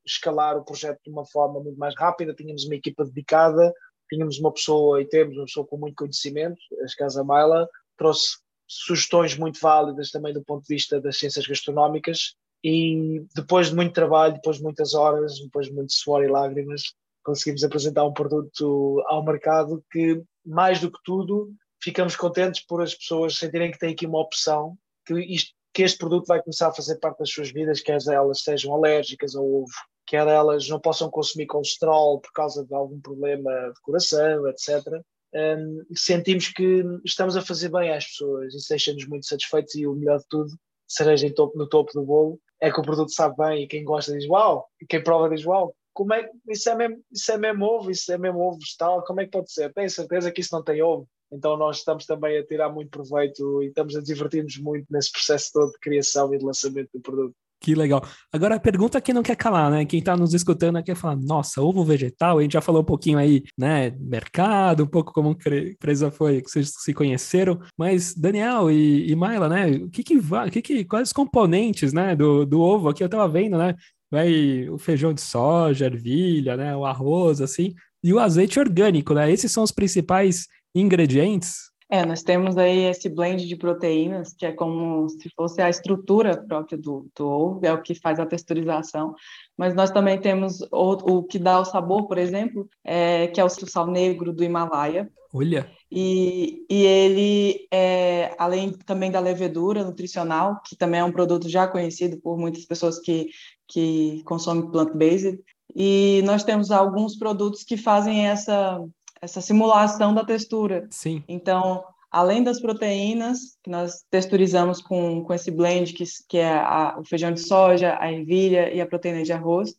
escalar 0.06 0.58
o 0.58 0.64
projeto 0.64 1.02
de 1.04 1.12
uma 1.12 1.26
forma 1.26 1.60
muito 1.60 1.78
mais 1.78 1.94
rápida. 1.94 2.34
Tínhamos 2.34 2.64
uma 2.64 2.76
equipa 2.76 3.04
dedicada, 3.04 3.74
tínhamos 4.10 4.40
uma 4.40 4.50
pessoa 4.50 5.02
e 5.02 5.06
temos 5.06 5.36
uma 5.36 5.44
pessoa 5.44 5.68
com 5.68 5.76
muito 5.76 5.96
conhecimento, 5.96 6.58
a 6.82 6.98
Casa 6.98 7.22
Maila, 7.22 7.68
trouxe 7.98 8.38
sugestões 8.66 9.38
muito 9.38 9.60
válidas 9.60 10.10
também 10.10 10.34
do 10.34 10.42
ponto 10.42 10.64
de 10.64 10.74
vista 10.74 11.02
das 11.02 11.20
ciências 11.20 11.46
gastronómicas 11.46 12.36
e 12.64 13.26
depois 13.36 13.68
de 13.68 13.76
muito 13.76 13.94
trabalho, 13.94 14.36
depois 14.36 14.56
de 14.56 14.64
muitas 14.64 14.94
horas, 14.94 15.38
depois 15.44 15.68
de 15.68 15.74
muito 15.74 15.92
suor 15.92 16.24
e 16.24 16.30
lágrimas, 16.30 16.94
conseguimos 17.26 17.62
apresentar 17.62 18.06
um 18.06 18.14
produto 18.14 19.04
ao 19.08 19.22
mercado 19.26 19.84
que, 19.92 20.24
mais 20.46 20.80
do 20.80 20.90
que 20.90 21.00
tudo, 21.04 21.54
ficamos 21.84 22.16
contentes 22.16 22.66
por 22.66 22.82
as 22.82 22.96
pessoas 22.96 23.36
sentirem 23.36 23.70
que 23.70 23.78
têm 23.78 23.92
aqui 23.92 24.06
uma 24.06 24.22
opção, 24.22 24.78
que 25.06 25.14
isto 25.20 25.54
que 25.74 25.82
este 25.84 25.98
produto 25.98 26.28
vai 26.28 26.42
começar 26.42 26.68
a 26.68 26.74
fazer 26.74 26.98
parte 27.00 27.20
das 27.20 27.30
suas 27.30 27.52
vidas, 27.52 27.82
quer 27.82 27.98
elas 28.08 28.42
sejam 28.42 28.74
alérgicas 28.74 29.36
ao 29.36 29.46
ovo, 29.46 29.72
quer 30.06 30.28
elas 30.28 30.68
não 30.70 30.80
possam 30.80 31.10
consumir 31.10 31.48
colesterol 31.48 32.20
por 32.22 32.32
causa 32.32 32.66
de 32.66 32.74
algum 32.74 33.00
problema 33.02 33.52
de 33.74 33.82
coração, 33.82 34.48
etc. 34.48 35.02
Um, 35.34 35.84
sentimos 35.96 36.50
que 36.50 36.84
estamos 37.04 37.36
a 37.36 37.42
fazer 37.42 37.70
bem 37.70 37.92
às 37.92 38.06
pessoas 38.06 38.54
e 38.54 38.70
deixa-nos 38.70 39.08
muito 39.08 39.26
satisfeitos 39.26 39.74
e 39.74 39.88
o 39.88 39.96
melhor 39.96 40.20
de 40.20 40.28
tudo, 40.30 40.52
cereja 40.88 41.34
topo, 41.34 41.58
no 41.58 41.68
topo 41.68 41.92
do 41.94 42.04
bolo, 42.04 42.40
é 42.62 42.72
que 42.72 42.80
o 42.80 42.84
produto 42.84 43.12
sabe 43.12 43.36
bem 43.38 43.64
e 43.64 43.68
quem 43.68 43.84
gosta 43.84 44.14
diz 44.14 44.30
uau, 44.30 44.68
e 44.80 44.86
quem 44.86 45.04
prova 45.04 45.28
diz 45.28 45.44
uau, 45.44 45.76
como 45.92 46.14
é, 46.14 46.30
isso, 46.50 46.70
é 46.70 46.76
mesmo, 46.76 47.04
isso 47.12 47.32
é 47.32 47.38
mesmo 47.38 47.66
ovo, 47.66 47.92
isso 47.92 48.12
é 48.12 48.18
mesmo 48.18 48.40
ovo 48.40 48.60
vegetal, 48.60 49.04
como 49.04 49.22
é 49.22 49.26
que 49.26 49.32
pode 49.32 49.52
ser? 49.52 49.74
Tenho 49.74 49.90
certeza 49.90 50.32
que 50.32 50.42
isso 50.42 50.54
não 50.54 50.64
tem 50.64 50.82
ovo. 50.82 51.08
Então 51.34 51.58
nós 51.58 51.78
estamos 51.78 52.06
também 52.06 52.38
a 52.38 52.46
tirar 52.46 52.70
muito 52.70 52.92
proveito 52.92 53.64
e 53.64 53.68
estamos 53.68 53.96
a 53.96 54.02
divertir-nos 54.02 54.58
muito 54.58 54.86
nesse 54.90 55.12
processo 55.12 55.50
todo 55.52 55.72
de 55.72 55.80
criação 55.80 56.34
e 56.34 56.38
de 56.38 56.46
lançamento 56.46 56.90
do 56.94 57.02
produto. 57.02 57.36
Que 57.64 57.74
legal. 57.74 58.06
Agora 58.30 58.56
a 58.56 58.60
pergunta 58.60 59.00
que 59.00 59.14
não 59.14 59.24
quer 59.24 59.38
calar, 59.38 59.72
né? 59.72 59.86
Quem 59.86 60.00
está 60.00 60.18
nos 60.18 60.34
escutando 60.34 60.84
quer 60.84 60.96
falar, 60.96 61.16
nossa, 61.16 61.62
ovo 61.62 61.82
vegetal, 61.82 62.38
a 62.38 62.42
gente 62.42 62.52
já 62.52 62.60
falou 62.60 62.82
um 62.82 62.86
pouquinho 62.86 63.18
aí, 63.18 63.42
né? 63.58 63.92
Mercado, 64.02 64.84
um 64.84 64.88
pouco 64.88 65.14
como 65.14 65.30
a 65.30 65.58
empresa 65.58 66.12
foi, 66.12 66.42
que 66.42 66.52
vocês 66.52 66.74
se 66.78 66.94
conheceram, 66.94 67.62
mas 67.78 68.14
Daniel 68.14 68.70
e, 68.70 69.10
e 69.10 69.16
Maila, 69.16 69.48
né? 69.48 69.78
O 69.78 69.90
que 69.90 70.04
que 70.04 70.20
vai, 70.20 70.52
que 70.52 70.62
que, 70.62 70.84
quais 70.84 71.08
os 71.08 71.14
componentes, 71.14 71.94
né, 71.94 72.18
do, 72.18 72.46
do 72.46 72.60
ovo? 72.60 72.90
Aqui 72.90 73.02
eu 73.02 73.06
estava 73.06 73.30
vendo, 73.30 73.58
né? 73.58 73.76
Vai 74.12 74.68
o 74.70 74.78
feijão 74.78 75.14
de 75.14 75.22
soja, 75.22 75.86
ervilha, 75.86 76.58
né? 76.58 76.76
O 76.76 76.86
arroz, 76.86 77.40
assim, 77.40 77.74
e 78.04 78.14
o 78.14 78.20
azeite 78.20 78.60
orgânico, 78.60 79.14
né? 79.14 79.32
Esses 79.32 79.50
são 79.54 79.64
os 79.64 79.72
principais 79.72 80.48
ingredientes? 80.74 81.74
É, 81.90 82.04
nós 82.04 82.24
temos 82.24 82.58
aí 82.58 82.86
esse 82.86 83.08
blend 83.08 83.48
de 83.48 83.56
proteínas, 83.56 84.34
que 84.34 84.48
é 84.48 84.52
como 84.52 85.08
se 85.10 85.30
fosse 85.36 85.62
a 85.62 85.70
estrutura 85.70 86.36
própria 86.36 86.76
do, 86.76 87.08
do 87.16 87.28
ovo, 87.28 87.60
é 87.64 87.72
o 87.72 87.84
que 87.84 87.94
faz 87.94 88.20
a 88.20 88.26
texturização. 88.26 89.14
Mas 89.56 89.76
nós 89.76 89.92
também 89.92 90.20
temos 90.20 90.62
o, 90.72 91.18
o 91.18 91.24
que 91.24 91.38
dá 91.38 91.60
o 91.60 91.66
sabor, 91.66 92.08
por 92.08 92.18
exemplo, 92.18 92.68
é, 92.84 93.28
que 93.28 93.40
é 93.40 93.44
o 93.44 93.50
sal 93.50 93.86
negro 93.86 94.34
do 94.34 94.44
Himalaia. 94.44 95.08
Olha! 95.32 95.70
E, 95.92 96.66
e 96.68 96.84
ele, 96.84 97.68
é, 97.72 98.34
além 98.40 98.72
também 98.72 99.12
da 99.12 99.20
levedura 99.20 99.84
nutricional, 99.84 100.62
que 100.66 100.76
também 100.76 101.00
é 101.00 101.04
um 101.04 101.12
produto 101.12 101.48
já 101.48 101.68
conhecido 101.68 102.18
por 102.18 102.40
muitas 102.40 102.66
pessoas 102.66 102.98
que, 103.00 103.28
que 103.68 104.24
consomem 104.26 104.72
plant-based, 104.72 105.40
e 105.76 106.24
nós 106.26 106.44
temos 106.44 106.72
alguns 106.72 107.16
produtos 107.16 107.64
que 107.64 107.78
fazem 107.78 108.28
essa 108.28 108.84
essa 109.24 109.40
simulação 109.40 110.14
da 110.14 110.26
textura. 110.26 110.86
Sim. 110.92 111.24
Então, 111.30 111.84
além 112.12 112.44
das 112.44 112.60
proteínas, 112.60 113.58
que 113.64 113.70
nós 113.70 114.04
texturizamos 114.12 114.82
com, 114.82 115.24
com 115.24 115.34
esse 115.34 115.50
blend, 115.50 115.94
que, 115.94 116.04
que 116.28 116.38
é 116.38 116.54
a, 116.54 116.98
o 117.00 117.06
feijão 117.06 117.32
de 117.32 117.40
soja, 117.40 117.98
a 118.00 118.12
ervilha 118.12 118.74
e 118.74 118.82
a 118.82 118.86
proteína 118.86 119.24
de 119.24 119.32
arroz, 119.32 119.74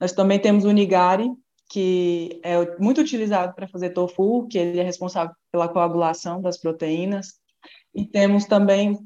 nós 0.00 0.12
também 0.12 0.40
temos 0.40 0.64
o 0.64 0.72
nigari, 0.72 1.30
que 1.70 2.40
é 2.42 2.76
muito 2.78 3.00
utilizado 3.00 3.54
para 3.54 3.68
fazer 3.68 3.90
tofu, 3.90 4.48
que 4.48 4.58
ele 4.58 4.80
é 4.80 4.82
responsável 4.82 5.32
pela 5.52 5.68
coagulação 5.68 6.42
das 6.42 6.58
proteínas. 6.58 7.34
E 7.94 8.04
temos 8.04 8.44
também 8.44 8.98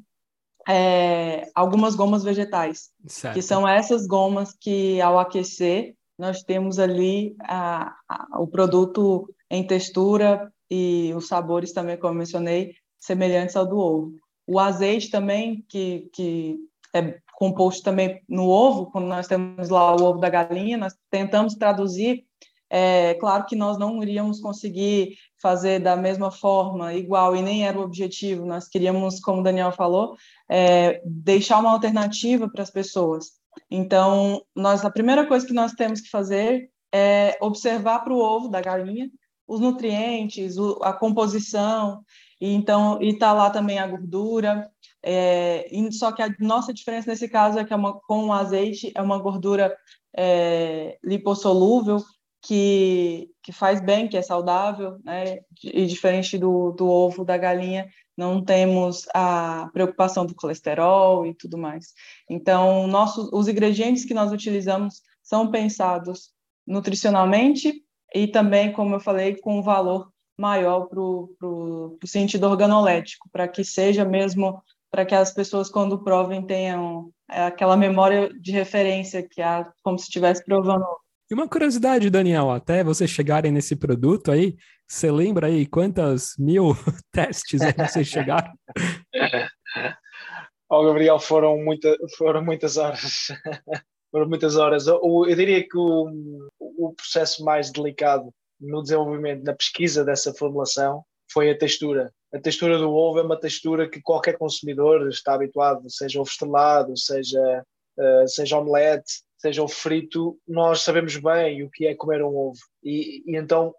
é, 0.66 1.46
algumas 1.54 1.94
gomas 1.94 2.24
vegetais, 2.24 2.90
certo. 3.06 3.34
que 3.34 3.42
são 3.42 3.68
essas 3.68 4.06
gomas 4.06 4.54
que, 4.58 4.98
ao 5.02 5.18
aquecer, 5.18 5.94
nós 6.18 6.42
temos 6.42 6.78
ali 6.78 7.34
a, 7.40 7.94
a, 8.08 8.40
o 8.40 8.46
produto 8.46 9.28
em 9.50 9.66
textura 9.66 10.52
e 10.70 11.12
os 11.14 11.28
sabores 11.28 11.72
também, 11.72 11.96
como 11.96 12.14
eu 12.14 12.18
mencionei, 12.18 12.74
semelhantes 13.00 13.56
ao 13.56 13.66
do 13.66 13.78
ovo. 13.78 14.12
O 14.46 14.58
azeite 14.58 15.10
também, 15.10 15.64
que, 15.68 16.10
que 16.12 16.58
é 16.94 17.18
composto 17.34 17.82
também 17.82 18.22
no 18.28 18.48
ovo, 18.48 18.90
quando 18.90 19.06
nós 19.06 19.26
temos 19.26 19.68
lá 19.68 19.94
o 19.94 20.02
ovo 20.02 20.18
da 20.18 20.30
galinha, 20.30 20.76
nós 20.76 20.94
tentamos 21.10 21.54
traduzir. 21.54 22.24
É 22.70 23.14
claro 23.14 23.46
que 23.46 23.54
nós 23.54 23.78
não 23.78 24.02
iríamos 24.02 24.40
conseguir 24.40 25.16
fazer 25.40 25.80
da 25.80 25.96
mesma 25.96 26.30
forma, 26.30 26.94
igual, 26.94 27.36
e 27.36 27.42
nem 27.42 27.66
era 27.66 27.78
o 27.78 27.82
objetivo. 27.82 28.46
Nós 28.46 28.68
queríamos, 28.68 29.20
como 29.20 29.40
o 29.40 29.44
Daniel 29.44 29.70
falou, 29.70 30.16
é, 30.48 31.00
deixar 31.04 31.60
uma 31.60 31.70
alternativa 31.70 32.48
para 32.48 32.62
as 32.62 32.70
pessoas. 32.70 33.43
Então, 33.70 34.42
nós, 34.54 34.84
a 34.84 34.90
primeira 34.90 35.26
coisa 35.26 35.46
que 35.46 35.52
nós 35.52 35.72
temos 35.72 36.00
que 36.00 36.10
fazer 36.10 36.70
é 36.92 37.36
observar 37.40 38.00
para 38.00 38.12
o 38.12 38.18
ovo 38.18 38.48
da 38.48 38.60
galinha 38.60 39.10
os 39.46 39.60
nutrientes, 39.60 40.56
o, 40.56 40.78
a 40.82 40.92
composição, 40.92 42.02
e 42.40 42.52
então 42.52 43.00
e 43.02 43.18
tá 43.18 43.32
lá 43.32 43.50
também 43.50 43.78
a 43.78 43.86
gordura. 43.86 44.70
É, 45.02 45.68
só 45.92 46.12
que 46.12 46.22
a 46.22 46.34
nossa 46.40 46.72
diferença 46.72 47.10
nesse 47.10 47.28
caso 47.28 47.58
é 47.58 47.64
que 47.64 47.72
é 47.72 47.76
uma, 47.76 48.00
com 48.00 48.26
o 48.28 48.32
azeite 48.32 48.90
é 48.94 49.02
uma 49.02 49.18
gordura 49.18 49.76
é, 50.16 50.98
lipossolúvel 51.04 51.98
que, 52.44 53.30
que 53.42 53.52
faz 53.52 53.80
bem, 53.80 54.06
que 54.06 54.18
é 54.18 54.22
saudável, 54.22 54.98
né? 55.02 55.38
E 55.62 55.86
diferente 55.86 56.36
do, 56.36 56.72
do 56.72 56.86
ovo 56.86 57.24
da 57.24 57.38
galinha, 57.38 57.88
não 58.16 58.44
temos 58.44 59.06
a 59.14 59.70
preocupação 59.72 60.26
do 60.26 60.34
colesterol 60.34 61.26
e 61.26 61.34
tudo 61.34 61.56
mais. 61.56 61.94
Então, 62.28 62.86
nossos, 62.86 63.30
os 63.32 63.48
ingredientes 63.48 64.04
que 64.04 64.12
nós 64.12 64.30
utilizamos 64.30 65.00
são 65.22 65.50
pensados 65.50 66.32
nutricionalmente 66.66 67.82
e 68.14 68.28
também, 68.28 68.72
como 68.72 68.94
eu 68.94 69.00
falei, 69.00 69.36
com 69.36 69.58
um 69.58 69.62
valor 69.62 70.12
maior 70.38 70.86
para 70.86 71.00
o 71.00 71.98
sentido 72.04 72.46
organolético, 72.46 73.28
para 73.32 73.48
que 73.48 73.64
seja 73.64 74.04
mesmo, 74.04 74.62
para 74.90 75.06
que 75.06 75.14
as 75.14 75.32
pessoas, 75.32 75.70
quando 75.70 76.04
provem, 76.04 76.44
tenham 76.44 77.10
é, 77.30 77.46
aquela 77.46 77.76
memória 77.76 78.28
de 78.38 78.52
referência, 78.52 79.26
que 79.26 79.40
é 79.40 79.64
como 79.82 79.98
se 79.98 80.04
estivesse 80.04 80.44
provando. 80.44 80.84
E 81.30 81.34
uma 81.34 81.48
curiosidade, 81.48 82.10
Daniel, 82.10 82.50
até 82.50 82.84
vocês 82.84 83.08
chegarem 83.08 83.50
nesse 83.50 83.74
produto 83.74 84.30
aí, 84.30 84.56
você 84.86 85.10
lembra 85.10 85.46
aí 85.46 85.64
quantas 85.66 86.34
mil 86.38 86.74
testes 87.10 87.60
vocês 87.76 88.06
chegaram? 88.06 88.52
Ó, 90.68 90.80
oh, 90.80 90.84
Gabriel, 90.86 91.18
foram, 91.18 91.56
muita, 91.58 91.96
foram 92.18 92.44
muitas 92.44 92.76
horas. 92.76 93.28
foram 94.10 94.28
muitas 94.28 94.56
horas. 94.56 94.86
Eu, 94.86 95.00
eu 95.02 95.34
diria 95.34 95.66
que 95.66 95.76
o, 95.76 96.48
o 96.60 96.94
processo 96.94 97.42
mais 97.42 97.70
delicado 97.72 98.30
no 98.60 98.82
desenvolvimento, 98.82 99.44
na 99.44 99.54
pesquisa 99.54 100.04
dessa 100.04 100.34
formulação, 100.34 101.04
foi 101.32 101.50
a 101.50 101.58
textura. 101.58 102.12
A 102.34 102.38
textura 102.38 102.78
do 102.78 102.90
ovo 102.90 103.18
é 103.18 103.22
uma 103.22 103.38
textura 103.38 103.88
que 103.88 104.02
qualquer 104.02 104.36
consumidor 104.36 105.08
está 105.08 105.34
habituado, 105.34 105.90
seja 105.90 106.20
ovo 106.20 106.28
estrelado, 106.28 106.96
seja, 106.96 107.64
uh, 107.98 108.28
seja 108.28 108.58
omelete, 108.58 109.23
seja 109.44 109.62
o 109.62 109.68
frito, 109.68 110.38
nós 110.48 110.80
sabemos 110.80 111.16
bem 111.18 111.62
o 111.62 111.70
que 111.70 111.86
é 111.86 111.94
comer 111.94 112.22
um 112.22 112.34
ovo. 112.34 112.58
E, 112.82 113.22
e 113.26 113.36
então, 113.36 113.74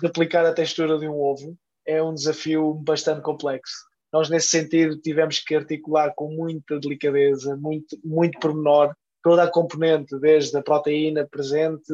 replicar 0.00 0.46
a 0.46 0.54
textura 0.54 0.96
de 0.96 1.08
um 1.08 1.20
ovo 1.20 1.56
é 1.84 2.00
um 2.00 2.14
desafio 2.14 2.72
bastante 2.74 3.20
complexo. 3.20 3.74
Nós, 4.12 4.30
nesse 4.30 4.48
sentido, 4.48 4.96
tivemos 5.00 5.40
que 5.40 5.56
articular 5.56 6.12
com 6.14 6.30
muita 6.30 6.78
delicadeza, 6.78 7.56
muito, 7.56 7.98
muito 8.04 8.38
pormenor, 8.38 8.94
toda 9.20 9.42
a 9.42 9.50
componente, 9.50 10.16
desde 10.20 10.56
a 10.56 10.62
proteína 10.62 11.26
presente 11.28 11.92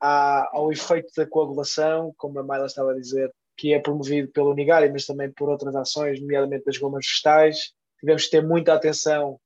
à, 0.00 0.48
ao 0.52 0.70
efeito 0.70 1.08
da 1.16 1.26
coagulação, 1.26 2.14
como 2.16 2.38
a 2.38 2.44
Mayla 2.44 2.66
estava 2.66 2.92
a 2.92 2.96
dizer, 2.96 3.32
que 3.56 3.74
é 3.74 3.80
promovido 3.80 4.30
pelo 4.30 4.54
Nigari, 4.54 4.92
mas 4.92 5.06
também 5.06 5.32
por 5.32 5.48
outras 5.50 5.74
ações, 5.74 6.20
nomeadamente 6.20 6.64
das 6.64 6.78
gomas 6.78 7.04
vegetais. 7.04 7.72
Tivemos 7.98 8.26
que 8.26 8.30
ter 8.30 8.46
muita 8.46 8.74
atenção 8.74 9.40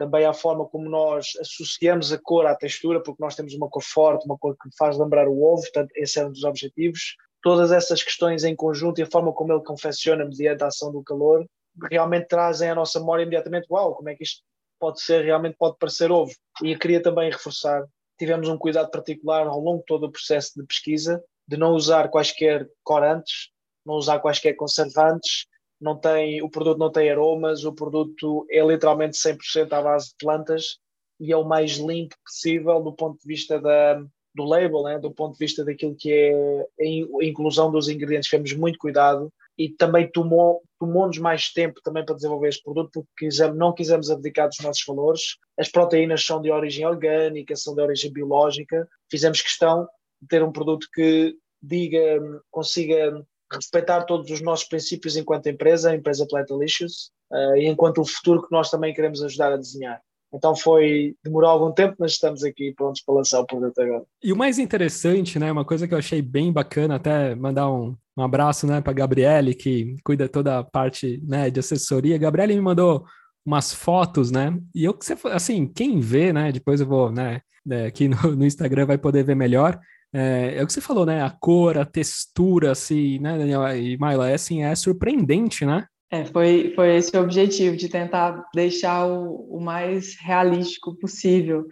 também 0.00 0.24
à 0.24 0.32
forma 0.32 0.64
como 0.64 0.88
nós 0.88 1.32
associamos 1.38 2.10
a 2.10 2.16
cor 2.16 2.46
à 2.46 2.54
textura, 2.54 3.02
porque 3.02 3.22
nós 3.22 3.34
temos 3.34 3.52
uma 3.52 3.68
cor 3.68 3.82
forte, 3.82 4.24
uma 4.24 4.38
cor 4.38 4.56
que 4.56 4.70
faz 4.78 4.96
lembrar 4.96 5.28
o 5.28 5.42
ovo, 5.42 5.60
portanto, 5.60 5.90
esse 5.94 6.18
é 6.18 6.24
um 6.24 6.32
dos 6.32 6.42
objetivos. 6.42 7.16
Todas 7.42 7.70
essas 7.70 8.02
questões 8.02 8.42
em 8.42 8.56
conjunto 8.56 8.98
e 8.98 9.02
a 9.02 9.06
forma 9.06 9.30
como 9.30 9.52
ele 9.52 9.62
confecciona 9.62 10.24
mediante 10.24 10.64
a 10.64 10.68
ação 10.68 10.90
do 10.90 11.02
calor, 11.02 11.44
realmente 11.90 12.28
trazem 12.28 12.70
à 12.70 12.74
nossa 12.74 12.98
memória 12.98 13.24
imediatamente, 13.24 13.66
uau, 13.70 13.94
como 13.94 14.08
é 14.08 14.14
que 14.14 14.24
isto 14.24 14.42
pode 14.78 15.02
ser, 15.02 15.22
realmente 15.22 15.56
pode 15.58 15.76
parecer 15.78 16.10
ovo. 16.10 16.32
E 16.62 16.72
eu 16.72 16.78
queria 16.78 17.02
também 17.02 17.30
reforçar, 17.30 17.84
tivemos 18.18 18.48
um 18.48 18.56
cuidado 18.56 18.90
particular 18.90 19.46
ao 19.46 19.60
longo 19.60 19.80
de 19.80 19.84
todo 19.84 20.06
o 20.06 20.10
processo 20.10 20.52
de 20.56 20.64
pesquisa, 20.64 21.22
de 21.46 21.58
não 21.58 21.74
usar 21.74 22.08
quaisquer 22.08 22.66
corantes, 22.82 23.50
não 23.84 23.96
usar 23.96 24.18
quaisquer 24.18 24.54
conservantes, 24.54 25.44
não 25.80 25.96
tem, 25.96 26.42
o 26.42 26.50
produto 26.50 26.78
não 26.78 26.92
tem 26.92 27.10
aromas, 27.10 27.64
o 27.64 27.72
produto 27.72 28.46
é 28.50 28.64
literalmente 28.64 29.16
100% 29.16 29.72
à 29.72 29.82
base 29.82 30.10
de 30.10 30.16
plantas 30.18 30.78
e 31.18 31.32
é 31.32 31.36
o 31.36 31.44
mais 31.44 31.72
limpo 31.78 32.14
possível 32.24 32.82
do 32.82 32.92
ponto 32.92 33.18
de 33.20 33.26
vista 33.26 33.60
da, 33.60 34.02
do 34.34 34.44
label, 34.44 34.82
né? 34.82 34.98
do 34.98 35.10
ponto 35.10 35.32
de 35.32 35.38
vista 35.38 35.64
daquilo 35.64 35.96
que 35.96 36.12
é 36.12 36.66
a 36.80 37.24
inclusão 37.24 37.70
dos 37.70 37.88
ingredientes, 37.88 38.28
tivemos 38.28 38.52
muito 38.54 38.78
cuidado 38.78 39.32
e 39.58 39.68
também 39.68 40.10
tomou, 40.10 40.62
tomou-nos 40.78 41.18
mais 41.18 41.52
tempo 41.52 41.80
também 41.82 42.04
para 42.04 42.14
desenvolver 42.14 42.48
este 42.48 42.62
produto 42.62 42.90
porque 42.92 43.26
quisemos, 43.26 43.58
não 43.58 43.74
quisemos 43.74 44.10
abdicar 44.10 44.48
dos 44.48 44.60
nossos 44.60 44.84
valores. 44.86 45.36
As 45.58 45.68
proteínas 45.68 46.24
são 46.24 46.40
de 46.40 46.50
origem 46.50 46.86
orgânica, 46.86 47.54
são 47.54 47.74
de 47.74 47.82
origem 47.82 48.10
biológica. 48.10 48.88
Fizemos 49.10 49.42
questão 49.42 49.86
de 50.22 50.28
ter 50.28 50.42
um 50.42 50.52
produto 50.52 50.86
que 50.94 51.36
diga, 51.62 52.42
consiga 52.50 53.22
respeitar 53.52 54.04
todos 54.04 54.30
os 54.30 54.40
nossos 54.40 54.68
princípios 54.68 55.16
enquanto 55.16 55.48
empresa, 55.48 55.90
a 55.90 55.94
empresa 55.94 56.26
Plantalicious, 56.26 57.10
uh, 57.32 57.56
e 57.56 57.66
enquanto 57.66 58.00
o 58.00 58.04
futuro 58.04 58.42
que 58.42 58.52
nós 58.52 58.70
também 58.70 58.94
queremos 58.94 59.22
ajudar 59.22 59.52
a 59.52 59.56
desenhar. 59.56 60.00
Então 60.32 60.54
foi, 60.54 61.16
demorou 61.24 61.50
algum 61.50 61.72
tempo, 61.72 61.96
mas 61.98 62.12
estamos 62.12 62.44
aqui 62.44 62.72
prontos 62.76 63.02
para 63.02 63.14
lançar 63.14 63.40
o 63.40 63.46
produto 63.46 63.78
agora. 63.80 64.04
E 64.22 64.32
o 64.32 64.36
mais 64.36 64.58
interessante, 64.58 65.38
né, 65.38 65.50
uma 65.50 65.64
coisa 65.64 65.88
que 65.88 65.94
eu 65.94 65.98
achei 65.98 66.22
bem 66.22 66.52
bacana, 66.52 66.96
até 66.96 67.34
mandar 67.34 67.70
um, 67.70 67.96
um 68.16 68.22
abraço, 68.22 68.66
né, 68.66 68.80
para 68.80 68.92
Gabriele, 68.92 69.54
que 69.54 69.96
cuida 70.04 70.28
toda 70.28 70.60
a 70.60 70.64
parte, 70.64 71.20
né, 71.26 71.50
de 71.50 71.58
assessoria. 71.58 72.16
Gabriele 72.16 72.54
me 72.54 72.60
mandou 72.60 73.04
umas 73.44 73.74
fotos, 73.74 74.30
né, 74.30 74.56
e 74.72 74.84
eu, 74.84 74.96
assim, 75.32 75.66
quem 75.66 75.98
vê, 75.98 76.32
né, 76.32 76.52
depois 76.52 76.80
eu 76.80 76.86
vou, 76.86 77.10
né, 77.10 77.40
né 77.66 77.86
aqui 77.86 78.06
no, 78.06 78.36
no 78.36 78.46
Instagram 78.46 78.86
vai 78.86 78.98
poder 78.98 79.24
ver 79.24 79.34
melhor, 79.34 79.80
é, 80.12 80.56
é, 80.56 80.62
o 80.62 80.66
que 80.66 80.72
você 80.72 80.80
falou, 80.80 81.06
né? 81.06 81.22
A 81.22 81.30
cor, 81.30 81.78
a 81.78 81.84
textura, 81.84 82.72
assim, 82.72 83.18
né, 83.18 83.38
Daniel 83.38 83.66
e 83.76 83.96
Maila, 83.96 84.28
é, 84.28 84.34
assim, 84.34 84.62
é 84.62 84.74
surpreendente, 84.74 85.64
né? 85.64 85.86
É, 86.10 86.24
foi, 86.24 86.72
foi 86.74 86.96
esse 86.96 87.16
o 87.16 87.22
objetivo, 87.22 87.76
de 87.76 87.88
tentar 87.88 88.44
deixar 88.52 89.06
o, 89.06 89.56
o 89.56 89.60
mais 89.60 90.16
realístico 90.20 90.96
possível. 90.96 91.66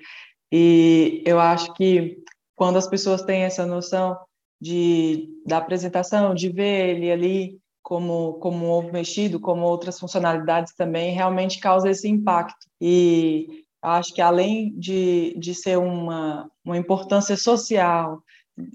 E 0.53 1.23
eu 1.27 1.41
acho 1.41 1.75
que 1.75 2.19
quando 2.55 2.77
as 2.77 2.87
pessoas 2.87 3.23
têm 3.23 3.43
essa 3.43 3.67
noção 3.67 4.17
de, 4.61 5.29
da 5.45 5.59
apresentação, 5.59 6.35
de 6.35 6.49
ver 6.51 6.97
ele 6.97 7.11
ali 7.11 7.59
como, 7.83 8.35
como 8.35 8.67
um 8.67 8.71
ovo 8.71 8.93
mexido, 8.93 9.41
como 9.41 9.63
outras 9.63 9.99
funcionalidades 9.99 10.73
também, 10.75 11.15
realmente 11.15 11.59
causa 11.59 11.91
esse 11.91 12.09
impacto. 12.09 12.67
E 12.81 13.65
acho 13.83 14.15
que 14.15 14.21
além 14.21 14.73
de, 14.79 15.35
de 15.39 15.55
ser 15.55 15.79
uma, 15.79 16.49
uma 16.65 16.79
importância 16.79 17.37
social 17.37 18.23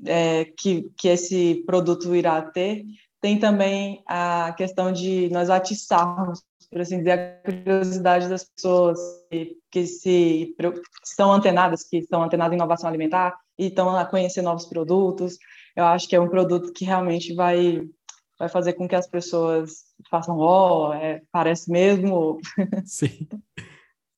é, 0.06 0.46
que, 0.58 0.90
que 0.98 1.08
esse 1.08 1.64
produto 1.66 2.16
irá 2.16 2.42
ter, 2.42 2.86
tem 3.22 3.40
também 3.40 4.04
a 4.08 4.54
questão 4.58 4.92
de 4.92 5.30
nós 5.30 5.50
atiçarmos, 5.50 6.44
por 6.70 6.82
assim 6.82 6.98
dizer, 6.98 7.12
a 7.12 7.52
curiosidade 7.52 8.28
das 8.28 8.44
pessoas 8.44 9.00
que, 9.32 9.58
que 9.72 9.86
se 9.86 10.54
que 10.58 11.08
estão 11.08 11.32
antenadas, 11.32 11.84
que 11.84 11.98
estão 11.98 12.24
antenadas 12.24 12.54
em 12.54 12.58
inovação 12.58 12.90
alimentar 12.90 13.38
e 13.58 13.68
estão 13.68 13.96
a 13.96 14.06
conhecer 14.06 14.42
novos 14.42 14.66
produtos. 14.66 15.38
Eu 15.76 15.86
acho 15.86 16.08
que 16.08 16.16
é 16.16 16.20
um 16.20 16.28
produto 16.28 16.74
que 16.74 16.86
realmente 16.86 17.34
vai 17.34 17.88
vai 18.38 18.50
fazer 18.50 18.74
com 18.74 18.88
que 18.88 18.96
as 18.96 19.08
pessoas 19.08 19.84
façam, 20.10 20.38
ó, 20.38 20.90
oh, 20.90 20.94
é, 20.94 21.22
parece 21.32 21.72
mesmo. 21.72 22.40
Sim. 22.84 23.28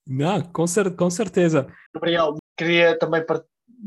Não, 0.07 0.41
com, 0.41 0.65
cer 0.65 0.95
com 0.95 1.09
certeza. 1.09 1.67
Gabriel, 1.93 2.35
queria 2.57 2.97
também 2.97 3.23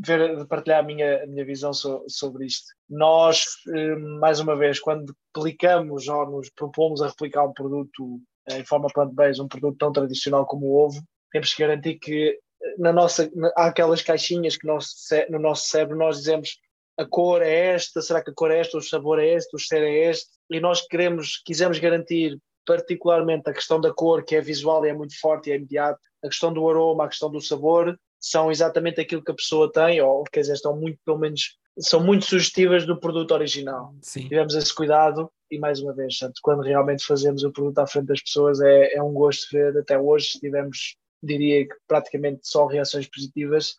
ver, 0.05 0.47
partilhar 0.47 0.81
a 0.81 0.83
minha, 0.83 1.23
a 1.23 1.27
minha 1.27 1.45
visão 1.45 1.73
so, 1.73 2.05
sobre 2.09 2.47
isto. 2.47 2.67
Nós, 2.89 3.45
eh, 3.69 3.97
mais 3.97 4.41
uma 4.41 4.57
vez, 4.57 4.81
quando 4.81 5.15
aplicamos 5.35 6.09
ou 6.09 6.31
nos 6.31 6.51
propomos 6.51 7.03
a 7.03 7.09
replicar 7.09 7.47
um 7.47 7.53
produto 7.53 8.21
eh, 8.49 8.59
em 8.59 8.65
forma 8.65 8.89
plant-based, 8.93 9.43
um 9.43 9.49
produto 9.49 9.79
tão 9.79 9.93
tradicional 9.93 10.47
como 10.47 10.67
o 10.67 10.77
ovo, 10.77 11.03
temos 11.31 11.55
que 11.55 11.63
garantir 11.63 11.99
que 11.99 12.39
eh, 12.63 12.75
na 12.79 12.93
nossa, 12.93 13.31
há 13.57 13.67
aquelas 13.67 14.03
caixinhas 14.03 14.57
que 14.57 14.67
nós, 14.67 14.89
no 15.31 15.39
nosso 15.39 15.67
cérebro 15.69 15.97
nós 15.97 16.19
dizemos 16.19 16.59
a 16.99 17.07
cor 17.07 17.43
é 17.43 17.75
esta, 17.75 18.03
será 18.03 18.23
que 18.23 18.31
a 18.31 18.35
cor 18.35 18.51
é 18.51 18.59
esta, 18.59 18.77
o 18.77 18.83
sabor 18.83 19.21
é 19.21 19.29
este, 19.35 19.55
o 19.55 19.59
cheiro 19.59 19.87
é 19.87 20.11
este, 20.11 20.31
e 20.51 20.59
nós 20.59 20.85
queremos, 20.87 21.41
quisemos 21.45 21.79
garantir 21.79 22.37
particularmente 22.67 23.49
a 23.49 23.55
questão 23.55 23.81
da 23.81 23.95
cor, 23.95 24.25
que 24.25 24.35
é 24.35 24.41
visual 24.41 24.85
e 24.85 24.91
é 24.91 24.93
muito 24.93 25.19
forte 25.19 25.49
e 25.49 25.53
é 25.53 25.57
imediato, 25.57 26.01
a 26.23 26.29
questão 26.29 26.53
do 26.53 26.69
aroma, 26.69 27.05
a 27.05 27.09
questão 27.09 27.31
do 27.31 27.41
sabor, 27.41 27.99
são 28.21 28.51
exatamente 28.51 29.01
aquilo 29.01 29.23
que 29.23 29.31
a 29.31 29.35
pessoa 29.35 29.71
tem, 29.71 30.01
ou 30.01 30.25
quer 30.25 30.41
dizer, 30.41 30.55
estão 30.55 30.77
muito, 30.77 30.99
pelo 31.05 31.19
menos, 31.19 31.57
são 31.79 32.03
muito 32.03 32.25
sugestivas 32.25 32.85
do 32.85 32.99
produto 32.99 33.33
original. 33.33 33.95
Sim. 34.03 34.29
Tivemos 34.29 34.55
esse 34.55 34.75
cuidado 34.75 35.31
e, 35.51 35.59
mais 35.59 35.81
uma 35.81 35.95
vez, 35.95 36.19
portanto, 36.19 36.41
quando 36.43 36.63
realmente 36.63 37.05
fazemos 37.05 37.45
o 37.45 37.53
produto 37.53 37.79
à 37.79 37.87
frente 37.87 38.07
das 38.07 38.23
pessoas, 38.23 38.61
é, 38.61 38.95
é 38.95 39.03
um 39.03 39.13
gosto 39.13 39.49
ver. 39.53 39.77
Até 39.79 39.99
hoje 39.99 40.39
tivemos, 40.41 40.97
diria 41.23 41.67
que 41.67 41.75
praticamente 41.87 42.41
só 42.43 42.67
reações 42.67 43.09
positivas, 43.09 43.75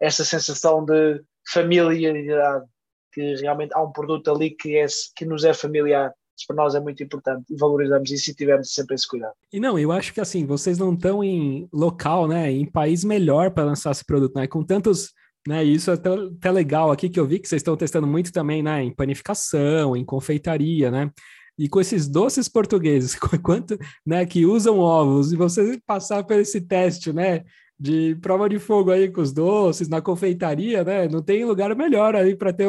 essa 0.00 0.24
sensação 0.24 0.84
de 0.84 1.20
familiaridade, 1.52 2.66
que 3.12 3.34
realmente 3.36 3.74
há 3.74 3.82
um 3.82 3.92
produto 3.92 4.30
ali 4.30 4.50
que, 4.50 4.76
é, 4.76 4.86
que 5.16 5.24
nos 5.24 5.44
é 5.44 5.52
familiar. 5.52 6.14
Isso 6.40 6.46
para 6.46 6.56
nós 6.56 6.74
é 6.74 6.80
muito 6.80 7.02
importante 7.02 7.44
e 7.50 7.56
valorizamos 7.56 8.10
isso 8.10 8.30
e 8.30 8.34
tivemos 8.34 8.72
sempre 8.72 8.94
esse 8.94 9.06
cuidado. 9.06 9.34
E 9.52 9.60
não, 9.60 9.78
eu 9.78 9.92
acho 9.92 10.14
que 10.14 10.20
assim, 10.20 10.46
vocês 10.46 10.78
não 10.78 10.94
estão 10.94 11.22
em 11.22 11.68
local, 11.70 12.26
né, 12.26 12.50
em 12.50 12.64
país 12.64 13.04
melhor 13.04 13.50
para 13.50 13.64
lançar 13.64 13.90
esse 13.90 14.04
produto, 14.04 14.34
né, 14.34 14.46
com 14.46 14.62
tantos 14.62 15.12
né? 15.48 15.64
Isso 15.64 15.90
é 15.90 15.94
até, 15.94 16.10
até 16.10 16.50
legal 16.50 16.90
aqui 16.90 17.08
que 17.08 17.18
eu 17.18 17.26
vi 17.26 17.38
que 17.38 17.48
vocês 17.48 17.60
estão 17.60 17.74
testando 17.74 18.06
muito 18.06 18.30
também, 18.30 18.62
né? 18.62 18.82
Em 18.82 18.94
panificação, 18.94 19.96
em 19.96 20.04
confeitaria, 20.04 20.90
né? 20.90 21.10
E 21.58 21.66
com 21.66 21.80
esses 21.80 22.06
doces 22.06 22.46
portugueses, 22.46 23.14
quanto, 23.42 23.78
né? 24.04 24.26
Que 24.26 24.44
usam 24.44 24.78
ovos 24.78 25.32
e 25.32 25.36
você 25.36 25.80
passar 25.86 26.24
por 26.24 26.36
esse 26.36 26.60
teste, 26.60 27.10
né? 27.10 27.42
De 27.78 28.14
prova 28.16 28.50
de 28.50 28.58
fogo 28.58 28.90
aí 28.90 29.10
com 29.10 29.22
os 29.22 29.32
doces 29.32 29.88
na 29.88 30.02
confeitaria, 30.02 30.84
né? 30.84 31.08
Não 31.08 31.22
tem 31.22 31.42
lugar 31.42 31.74
melhor 31.74 32.14
aí 32.14 32.36
para 32.36 32.52
ter 32.52 32.68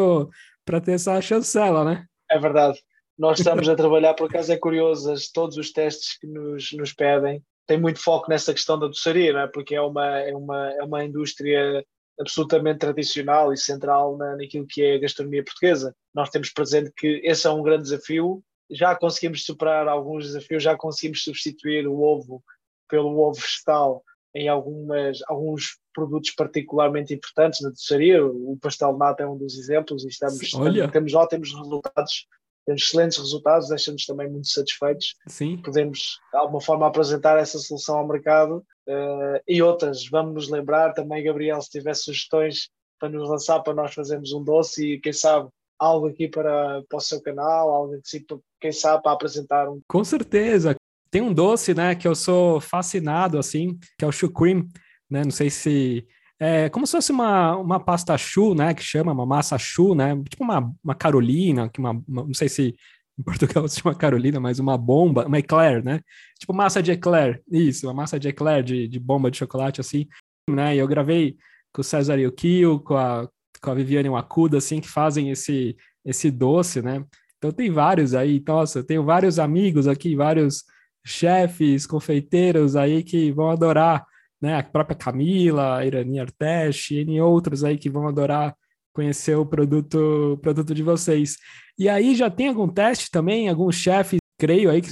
para 0.64 0.80
ter 0.80 0.94
essa 0.94 1.20
chancela, 1.20 1.84
né? 1.84 2.06
É 2.30 2.40
verdade 2.40 2.80
nós 3.22 3.38
estamos 3.38 3.70
a 3.70 3.76
trabalhar, 3.76 4.16
por 4.16 4.28
acaso 4.28 4.52
é 4.52 4.58
curioso, 4.58 5.14
todos 5.32 5.56
os 5.56 5.72
testes 5.72 6.18
que 6.18 6.26
nos, 6.26 6.72
nos 6.74 6.92
pedem 6.92 7.46
têm 7.68 7.80
muito 7.80 8.00
foco 8.00 8.28
nessa 8.28 8.52
questão 8.52 8.80
da 8.80 8.88
doçaria, 8.88 9.38
é? 9.38 9.46
porque 9.46 9.76
é 9.76 9.82
uma, 9.82 10.20
é, 10.22 10.36
uma, 10.36 10.72
é 10.72 10.82
uma 10.82 11.06
indústria 11.06 11.86
absolutamente 12.20 12.80
tradicional 12.80 13.54
e 13.54 13.58
central 13.58 14.18
na, 14.18 14.36
naquilo 14.38 14.66
que 14.68 14.82
é 14.82 14.96
a 14.96 15.00
gastronomia 15.00 15.44
portuguesa. 15.44 15.96
Nós 16.16 16.32
temos 16.32 16.50
presente 16.50 16.92
que 16.98 17.22
esse 17.24 17.46
é 17.46 17.52
um 17.52 17.62
grande 17.62 17.84
desafio, 17.84 18.44
já 18.72 18.96
conseguimos 18.96 19.46
superar 19.46 19.88
alguns 19.88 20.26
desafios, 20.26 20.64
já 20.64 20.76
conseguimos 20.76 21.24
substituir 21.24 21.88
o 21.88 22.02
ovo 22.02 22.44
pelo 22.90 23.20
ovo 23.20 23.40
vegetal 23.40 24.04
em 24.34 24.50
algumas, 24.50 25.20
alguns 25.28 25.78
produtos 25.94 26.32
particularmente 26.32 27.14
importantes 27.14 27.62
na 27.62 27.70
doçaria. 27.70 28.26
O 28.26 28.58
pastel 28.60 28.94
de 28.94 28.98
nata 28.98 29.22
é 29.22 29.28
um 29.28 29.38
dos 29.38 29.60
exemplos 29.60 30.04
e 30.06 30.08
estamos, 30.08 30.54
Olha. 30.56 30.90
temos 30.90 31.14
ótimos 31.14 31.54
resultados 31.54 32.26
temos 32.66 32.84
excelentes 32.84 33.18
resultados, 33.18 33.70
deixa-nos 33.70 34.06
também 34.06 34.30
muito 34.30 34.48
satisfeitos. 34.48 35.16
Sim. 35.28 35.58
Podemos, 35.58 36.20
de 36.32 36.38
alguma 36.38 36.62
forma, 36.62 36.88
apresentar 36.88 37.38
essa 37.38 37.58
solução 37.58 37.98
ao 37.98 38.08
mercado 38.08 38.64
uh, 38.88 39.42
e 39.48 39.62
outras. 39.62 40.08
Vamos 40.10 40.34
nos 40.34 40.50
lembrar 40.50 40.94
também, 40.94 41.24
Gabriel, 41.24 41.62
se 41.62 41.70
tiver 41.70 41.96
sugestões 41.96 42.70
para 43.00 43.10
nos 43.10 43.28
lançar, 43.30 43.60
para 43.62 43.74
nós 43.74 43.94
fazermos 43.94 44.32
um 44.32 44.44
doce 44.44 44.94
e, 44.94 45.00
quem 45.00 45.14
sabe, 45.14 45.50
algo 45.80 46.08
aqui 46.08 46.28
para, 46.28 46.84
para 46.88 46.98
o 46.98 47.02
seu 47.02 47.20
canal, 47.22 47.70
algo 47.72 47.96
assim, 47.96 48.24
quem 48.60 48.72
sabe, 48.72 49.02
para 49.02 49.14
apresentar 49.14 49.68
um. 49.68 49.82
Com 49.88 50.04
certeza. 50.04 50.76
Tem 51.10 51.22
um 51.22 51.34
doce, 51.34 51.74
né, 51.74 51.96
que 51.96 52.08
eu 52.08 52.16
sou 52.16 52.62
fascinado, 52.62 53.38
assim, 53.38 53.78
que 53.98 54.06
é 54.06 54.08
o 54.08 54.32
Cream, 54.32 54.68
né? 55.10 55.24
Não 55.24 55.32
sei 55.32 55.50
se 55.50 56.08
é 56.44 56.70
como 56.70 56.88
se 56.88 56.94
fosse 56.94 57.12
uma, 57.12 57.56
uma 57.56 57.80
pasta 57.80 58.18
chu, 58.18 58.56
né? 58.56 58.74
Que 58.74 58.82
chama 58.82 59.12
uma 59.12 59.28
massa 59.28 59.60
chu, 59.60 59.94
né? 59.94 60.20
Tipo 60.28 60.44
uma, 60.44 60.74
uma 60.84 60.96
Carolina, 60.96 61.70
que 61.70 61.80
uma, 61.80 61.92
uma, 61.92 62.24
não 62.24 62.34
sei 62.34 62.50
se 62.50 62.76
em 63.16 63.22
Portugal 63.24 63.68
se 63.70 63.80
chama 63.80 63.94
Carolina, 63.94 64.40
mas 64.40 64.58
uma 64.58 64.76
bomba, 64.76 65.28
uma 65.28 65.38
eclair, 65.38 65.84
né? 65.84 66.02
Tipo 66.40 66.52
massa 66.52 66.82
de 66.82 66.94
eclair, 66.94 67.44
isso, 67.48 67.86
uma 67.86 67.94
massa 67.94 68.20
de 68.20 68.28
eclair, 68.28 68.64
de, 68.64 68.88
de 68.88 69.00
bomba 69.00 69.30
de 69.30 69.38
chocolate, 69.38 69.80
assim, 69.80 70.08
né? 70.50 70.76
E 70.76 70.80
eu 70.80 70.88
gravei 70.88 71.38
com 71.72 71.82
o 71.82 71.84
César 71.84 72.18
Yukio, 72.20 72.80
com 72.80 72.96
a, 72.96 73.30
com 73.62 73.70
a 73.70 73.76
Viviane 73.76 74.10
Wakuda, 74.10 74.58
assim, 74.58 74.82
que 74.82 74.90
fazem 74.90 75.30
esse, 75.30 75.78
esse 76.04 76.32
doce, 76.32 76.82
né? 76.82 77.06
Então 77.38 77.52
tem 77.52 77.70
vários 77.70 78.16
aí, 78.16 78.44
nossa, 78.48 78.80
eu 78.80 78.84
tenho 78.84 79.04
vários 79.04 79.38
amigos 79.38 79.88
aqui, 79.88 80.16
vários 80.16 80.64
chefes, 81.06 81.86
confeiteiros 81.86 82.76
aí 82.76 83.04
que 83.04 83.32
vão 83.32 83.52
adorar 83.52 84.04
né? 84.42 84.58
A 84.58 84.64
própria 84.64 84.98
Camila, 84.98 85.78
a 85.78 85.86
Irani 85.86 86.20
Artesh, 86.20 86.92
e 86.92 87.22
outros 87.22 87.64
aí 87.64 87.78
que 87.78 87.90
vão 87.90 88.08
adorar 88.08 88.56
conhecer 88.94 89.36
o 89.36 89.46
produto, 89.46 90.38
produto 90.42 90.74
de 90.74 90.84
vocês. 90.84 91.38
E 91.78 91.88
aí 91.88 92.16
já 92.16 92.30
tem 92.30 92.50
algum 92.50 92.68
teste 92.68 93.10
também, 93.10 93.48
algum 93.48 93.72
chefe, 93.72 94.18
creio 94.38 94.70
aí 94.70 94.82
que 94.82 94.90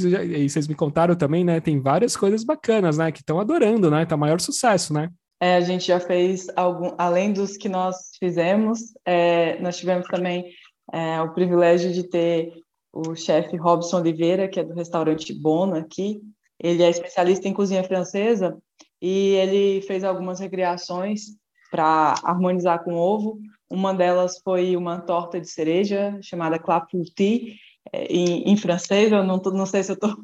vocês 0.48 0.68
me 0.68 0.76
contaram 0.76 1.16
também, 1.16 1.44
né? 1.44 1.60
Tem 1.60 1.82
várias 1.82 2.16
coisas 2.16 2.44
bacanas, 2.44 2.98
né? 2.98 3.12
Que 3.12 3.20
estão 3.20 3.40
adorando, 3.40 3.90
né? 3.90 4.06
Tá 4.06 4.16
maior 4.16 4.40
sucesso, 4.40 4.94
né? 4.94 5.10
É, 5.42 5.56
a 5.56 5.62
gente 5.62 5.88
já 5.88 6.00
fez 6.00 6.48
algum, 6.56 6.94
além 6.98 7.32
dos 7.32 7.56
que 7.56 7.70
nós 7.70 8.12
fizemos, 8.20 8.80
é, 9.06 9.60
nós 9.62 9.78
tivemos 9.78 10.06
também 10.08 10.46
é, 10.92 11.22
o 11.22 11.34
privilégio 11.34 11.94
de 11.94 12.04
ter 12.04 12.52
o 12.92 13.16
chefe 13.16 13.56
Robson 13.56 14.00
Oliveira, 14.00 14.50
que 14.50 14.60
é 14.60 14.64
do 14.64 14.74
restaurante 14.74 15.34
Bono 15.34 15.76
aqui. 15.76 16.22
Ele 16.62 16.84
é 16.84 16.90
especialista 16.90 17.48
em 17.48 17.54
cozinha 17.54 17.84
francesa 17.84 18.58
e 19.02 19.36
ele 19.36 19.82
fez 19.82 20.04
algumas 20.04 20.40
recriações 20.40 21.38
para 21.72 22.16
harmonizar 22.24 22.84
com 22.84 22.94
o 22.94 22.98
ovo. 22.98 23.40
Uma 23.70 23.94
delas 23.94 24.40
foi 24.44 24.76
uma 24.76 25.00
torta 25.00 25.40
de 25.40 25.48
cereja 25.48 26.18
chamada 26.22 26.58
clafoutis, 26.58 27.56
é, 27.94 28.06
em, 28.06 28.52
em 28.52 28.58
francês, 28.58 29.12
eu 29.12 29.24
não, 29.24 29.38
não 29.38 29.66
sei 29.66 29.84
se 29.84 29.92
eu 29.92 29.96
estou 29.96 30.16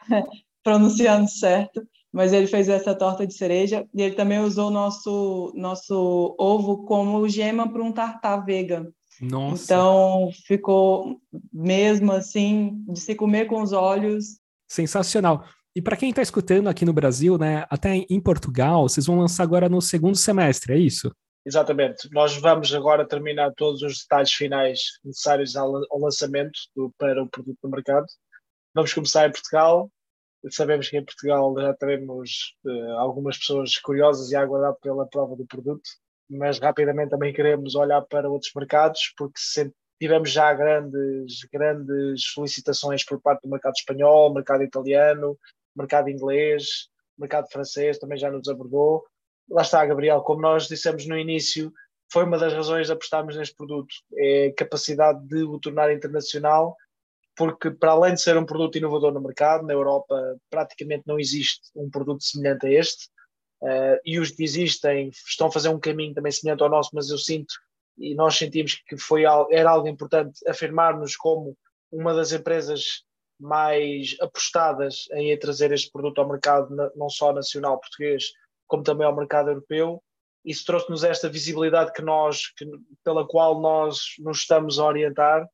pronunciando 0.62 1.28
certo, 1.28 1.86
mas 2.12 2.32
ele 2.32 2.46
fez 2.46 2.68
essa 2.68 2.94
torta 2.94 3.26
de 3.26 3.34
cereja 3.34 3.86
e 3.92 4.02
ele 4.02 4.14
também 4.14 4.38
usou 4.38 4.70
nosso 4.70 5.52
nosso 5.56 6.34
ovo 6.38 6.84
como 6.84 7.28
gema 7.28 7.70
para 7.70 7.82
um 7.82 7.92
tartar 7.92 8.44
vegan. 8.44 8.86
Nossa. 9.20 9.64
Então 9.64 10.30
ficou 10.46 11.20
mesmo 11.52 12.12
assim 12.12 12.82
de 12.88 13.00
se 13.00 13.14
comer 13.14 13.46
com 13.46 13.62
os 13.62 13.72
olhos. 13.72 14.40
Sensacional. 14.68 15.44
E 15.76 15.82
para 15.82 15.96
quem 15.96 16.10
está 16.10 16.22
escutando 16.22 16.68
aqui 16.68 16.84
no 16.84 16.92
Brasil, 16.92 17.36
né, 17.36 17.66
até 17.68 17.96
em 18.08 18.20
Portugal, 18.20 18.88
vocês 18.88 19.06
vão 19.06 19.18
lançar 19.18 19.42
agora 19.42 19.68
no 19.68 19.82
segundo 19.82 20.16
semestre, 20.16 20.72
é 20.72 20.78
isso? 20.78 21.10
Exatamente. 21.44 22.08
Nós 22.12 22.36
vamos 22.36 22.72
agora 22.72 23.06
terminar 23.06 23.52
todos 23.56 23.82
os 23.82 24.02
detalhes 24.02 24.32
finais 24.32 24.80
necessários 25.04 25.56
ao, 25.56 25.72
lançamento 25.98 26.58
do, 26.76 26.94
para 26.96 27.20
o 27.20 27.28
produto 27.28 27.58
no 27.64 27.70
mercado. 27.70 28.06
Vamos 28.72 28.94
começar 28.94 29.28
em 29.28 29.32
Portugal. 29.32 29.90
Sabemos 30.50 30.88
que 30.88 30.96
em 30.96 31.04
Portugal 31.04 31.52
já 31.58 31.74
teremos 31.74 32.54
uh, 32.64 32.92
algumas 32.98 33.36
pessoas 33.36 33.76
curiosas 33.78 34.30
e 34.30 34.36
a 34.36 34.42
aguardar 34.42 34.74
pela 34.80 35.06
prova 35.06 35.34
do 35.34 35.46
produto, 35.46 35.82
mas 36.30 36.58
rapidamente 36.58 37.10
também 37.10 37.32
queremos 37.32 37.74
olhar 37.74 38.00
para 38.02 38.30
outros 38.30 38.52
mercados, 38.54 39.12
porque 39.16 39.40
tivemos 40.00 40.30
já 40.30 40.52
grandes, 40.54 41.40
grandes 41.52 42.24
solicitações 42.32 43.04
por 43.04 43.20
parte 43.20 43.42
do 43.42 43.50
mercado 43.50 43.74
espanhol, 43.74 44.32
mercado 44.32 44.62
italiano, 44.62 45.36
mercado 45.76 46.08
inglês, 46.08 46.88
mercado 47.18 47.48
francês 47.50 47.98
também 47.98 48.18
já 48.18 48.30
nos 48.30 48.48
abordou. 48.48 49.04
Lá 49.48 49.62
está, 49.62 49.84
Gabriel, 49.84 50.20
como 50.22 50.40
nós 50.40 50.66
dissemos 50.66 51.06
no 51.06 51.18
início, 51.18 51.72
foi 52.12 52.24
uma 52.24 52.38
das 52.38 52.52
razões 52.52 52.86
de 52.86 52.92
apostarmos 52.92 53.36
neste 53.36 53.56
produto, 53.56 53.94
é 54.16 54.46
a 54.46 54.54
capacidade 54.54 55.26
de 55.26 55.42
o 55.42 55.58
tornar 55.58 55.92
internacional, 55.92 56.76
porque 57.36 57.70
para 57.70 57.92
além 57.92 58.14
de 58.14 58.20
ser 58.20 58.36
um 58.36 58.46
produto 58.46 58.78
inovador 58.78 59.12
no 59.12 59.20
mercado, 59.20 59.66
na 59.66 59.72
Europa 59.72 60.16
praticamente 60.48 61.04
não 61.06 61.18
existe 61.18 61.62
um 61.74 61.90
produto 61.90 62.22
semelhante 62.22 62.66
a 62.66 62.70
este, 62.70 63.06
uh, 63.62 63.98
e 64.04 64.18
os 64.18 64.30
que 64.30 64.44
existem 64.44 65.08
estão 65.08 65.48
a 65.48 65.52
fazer 65.52 65.68
um 65.68 65.80
caminho 65.80 66.14
também 66.14 66.30
semelhante 66.30 66.62
ao 66.62 66.70
nosso, 66.70 66.90
mas 66.92 67.10
eu 67.10 67.18
sinto, 67.18 67.52
e 67.98 68.14
nós 68.14 68.36
sentimos 68.36 68.74
que 68.86 68.96
foi, 68.96 69.24
era 69.50 69.70
algo 69.70 69.88
importante 69.88 70.38
afirmar-nos 70.48 71.16
como 71.16 71.56
uma 71.90 72.14
das 72.14 72.32
empresas 72.32 73.02
mais 73.38 74.16
apostadas 74.20 75.04
em 75.12 75.36
trazer 75.38 75.72
este 75.72 75.90
produto 75.90 76.20
ao 76.20 76.28
mercado, 76.28 76.74
não 76.96 77.08
só 77.08 77.32
nacional 77.32 77.80
português, 77.80 78.30
como 78.66 78.82
também 78.82 79.06
ao 79.06 79.14
mercado 79.14 79.50
europeu. 79.50 80.02
Isso 80.44 80.64
trouxe-nos 80.64 81.04
esta 81.04 81.28
visibilidade 81.28 81.92
que 81.92 82.02
nós, 82.02 82.52
que, 82.54 82.66
pela 83.02 83.26
qual 83.26 83.60
nós 83.60 84.14
nos 84.18 84.38
estamos 84.40 84.78
a 84.78 84.84
orientar 84.84 85.46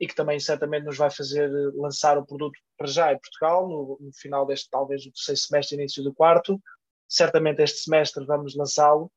e 0.00 0.06
que 0.06 0.14
também 0.14 0.38
certamente 0.38 0.84
nos 0.84 0.96
vai 0.96 1.10
fazer 1.10 1.50
lançar 1.74 2.16
o 2.16 2.24
produto 2.24 2.58
para 2.76 2.86
já 2.86 3.12
em 3.12 3.18
Portugal, 3.18 3.68
no, 3.68 3.98
no 4.00 4.12
final 4.14 4.46
deste, 4.46 4.70
talvez, 4.70 5.04
do 5.04 5.12
terceiro 5.12 5.40
semestre, 5.40 5.76
início 5.76 6.02
do 6.02 6.14
quarto. 6.14 6.60
Certamente 7.08 7.62
este 7.62 7.78
semestre 7.78 8.24
vamos 8.24 8.54
lançá-lo 8.54 9.10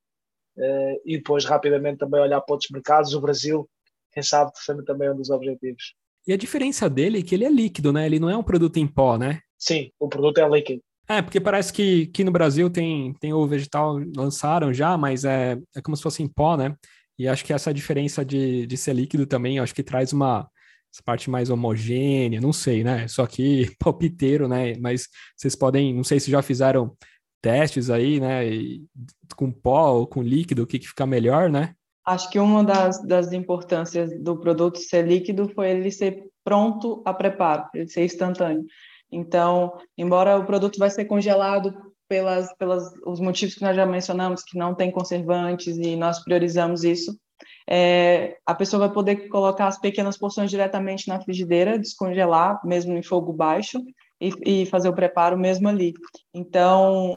uh, 0.57 1.01
e 1.05 1.17
depois 1.17 1.45
rapidamente 1.45 1.99
também 1.99 2.19
olhar 2.19 2.41
para 2.41 2.53
outros 2.53 2.71
mercados. 2.71 3.13
O 3.13 3.21
Brasil, 3.21 3.69
quem 4.11 4.23
sabe, 4.23 4.51
sendo 4.55 4.83
também 4.83 5.09
um 5.09 5.15
dos 5.15 5.29
objetivos. 5.29 5.93
E 6.27 6.33
a 6.33 6.37
diferença 6.37 6.89
dele 6.89 7.19
é 7.19 7.21
que 7.21 7.33
ele 7.35 7.45
é 7.45 7.49
líquido, 7.49 7.91
né? 7.91 8.05
Ele 8.05 8.19
não 8.19 8.29
é 8.29 8.37
um 8.37 8.43
produto 8.43 8.77
em 8.77 8.87
pó, 8.87 9.17
né? 9.17 9.39
Sim, 9.57 9.91
o 9.99 10.07
produto 10.07 10.39
é 10.39 10.47
líquido. 10.49 10.81
É, 11.07 11.21
porque 11.21 11.39
parece 11.39 11.73
que, 11.73 12.07
que 12.07 12.23
no 12.23 12.31
Brasil 12.31 12.69
tem, 12.69 13.13
tem 13.19 13.33
o 13.33 13.45
vegetal, 13.45 13.99
lançaram 14.15 14.73
já, 14.73 14.97
mas 14.97 15.25
é, 15.25 15.57
é 15.75 15.81
como 15.81 15.97
se 15.97 16.03
fosse 16.03 16.23
em 16.23 16.27
pó, 16.27 16.55
né? 16.55 16.75
E 17.17 17.27
acho 17.27 17.43
que 17.43 17.53
essa 17.53 17.73
diferença 17.73 18.23
de, 18.23 18.65
de 18.65 18.77
ser 18.77 18.93
líquido 18.93 19.25
também, 19.25 19.59
acho 19.59 19.75
que 19.75 19.83
traz 19.83 20.13
uma 20.13 20.49
essa 20.93 21.01
parte 21.03 21.29
mais 21.29 21.49
homogênea, 21.49 22.41
não 22.41 22.51
sei, 22.51 22.83
né? 22.83 23.07
Só 23.07 23.25
que 23.25 23.73
palpiteiro, 23.79 24.47
né? 24.47 24.75
Mas 24.77 25.07
vocês 25.37 25.55
podem, 25.55 25.93
não 25.93 26.03
sei 26.03 26.19
se 26.19 26.29
já 26.29 26.41
fizeram 26.41 26.95
testes 27.41 27.89
aí, 27.89 28.19
né? 28.19 28.47
E, 28.47 28.83
com 29.35 29.51
pó 29.51 29.93
ou 29.93 30.07
com 30.07 30.21
líquido, 30.21 30.63
o 30.63 30.67
que, 30.67 30.79
que 30.79 30.87
fica 30.87 31.05
melhor, 31.05 31.49
né? 31.49 31.73
Acho 32.05 32.29
que 32.29 32.39
uma 32.39 32.63
das, 32.63 33.01
das 33.05 33.31
importâncias 33.31 34.11
do 34.21 34.39
produto 34.39 34.79
ser 34.79 35.07
líquido 35.07 35.49
foi 35.49 35.69
ele 35.69 35.91
ser 35.91 36.23
pronto 36.43 37.01
a 37.05 37.13
preparo, 37.13 37.65
ele 37.73 37.87
ser 37.87 38.03
instantâneo. 38.03 38.65
Então, 39.11 39.73
embora 39.97 40.37
o 40.37 40.45
produto 40.45 40.79
vai 40.79 40.89
ser 40.89 41.05
congelado 41.05 41.73
pelas, 42.07 42.53
pelas 42.57 42.83
os 43.05 43.19
motivos 43.19 43.55
que 43.55 43.61
nós 43.61 43.75
já 43.75 43.85
mencionamos, 43.85 44.43
que 44.43 44.57
não 44.57 44.73
tem 44.73 44.91
conservantes 44.91 45.77
e 45.77 45.95
nós 45.95 46.23
priorizamos 46.23 46.83
isso, 46.83 47.15
é, 47.69 48.37
a 48.45 48.53
pessoa 48.53 48.87
vai 48.87 48.93
poder 48.93 49.29
colocar 49.29 49.67
as 49.67 49.79
pequenas 49.79 50.17
porções 50.17 50.49
diretamente 50.49 51.07
na 51.07 51.21
frigideira, 51.21 51.77
descongelar, 51.77 52.59
mesmo 52.65 52.97
em 52.97 53.03
fogo 53.03 53.31
baixo, 53.31 53.79
e, 54.19 54.61
e 54.61 54.65
fazer 54.65 54.89
o 54.89 54.93
preparo 54.93 55.37
mesmo 55.37 55.67
ali. 55.67 55.93
Então, 56.33 57.15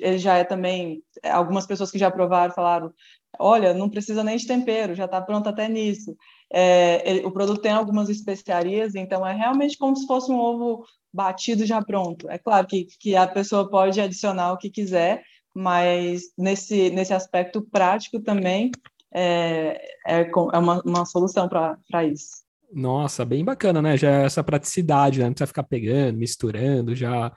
ele 0.00 0.18
já 0.18 0.38
é 0.38 0.44
também. 0.44 1.02
Algumas 1.24 1.66
pessoas 1.66 1.90
que 1.90 1.98
já 1.98 2.10
provaram 2.10 2.52
falaram: 2.52 2.92
olha, 3.38 3.74
não 3.74 3.88
precisa 3.88 4.22
nem 4.22 4.36
de 4.36 4.46
tempero, 4.46 4.94
já 4.94 5.06
está 5.06 5.20
pronto 5.20 5.48
até 5.48 5.68
nisso. 5.68 6.16
É, 6.52 7.08
ele, 7.08 7.26
o 7.26 7.30
produto 7.30 7.60
tem 7.60 7.72
algumas 7.72 8.08
especiarias, 8.08 8.94
então 8.94 9.26
é 9.26 9.32
realmente 9.32 9.78
como 9.78 9.96
se 9.96 10.06
fosse 10.06 10.30
um 10.30 10.38
ovo 10.38 10.84
batido 11.12 11.66
já 11.66 11.82
pronto. 11.82 12.28
É 12.30 12.38
claro 12.38 12.66
que, 12.66 12.86
que 12.98 13.16
a 13.16 13.26
pessoa 13.26 13.68
pode 13.68 14.00
adicionar 14.00 14.52
o 14.52 14.58
que 14.58 14.70
quiser, 14.70 15.22
mas 15.54 16.22
nesse, 16.36 16.90
nesse 16.90 17.12
aspecto 17.12 17.62
prático 17.62 18.20
também 18.20 18.70
é, 19.14 19.80
é, 20.06 20.20
é 20.30 20.58
uma, 20.58 20.80
uma 20.82 21.04
solução 21.04 21.48
para 21.48 22.04
isso. 22.04 22.42
Nossa, 22.72 23.24
bem 23.24 23.44
bacana, 23.44 23.82
né? 23.82 23.98
Já 23.98 24.10
é 24.10 24.24
essa 24.24 24.42
praticidade, 24.42 25.18
né? 25.18 25.26
Não 25.26 25.32
precisa 25.32 25.46
ficar 25.46 25.62
pegando, 25.62 26.18
misturando, 26.18 26.96
já 26.96 27.30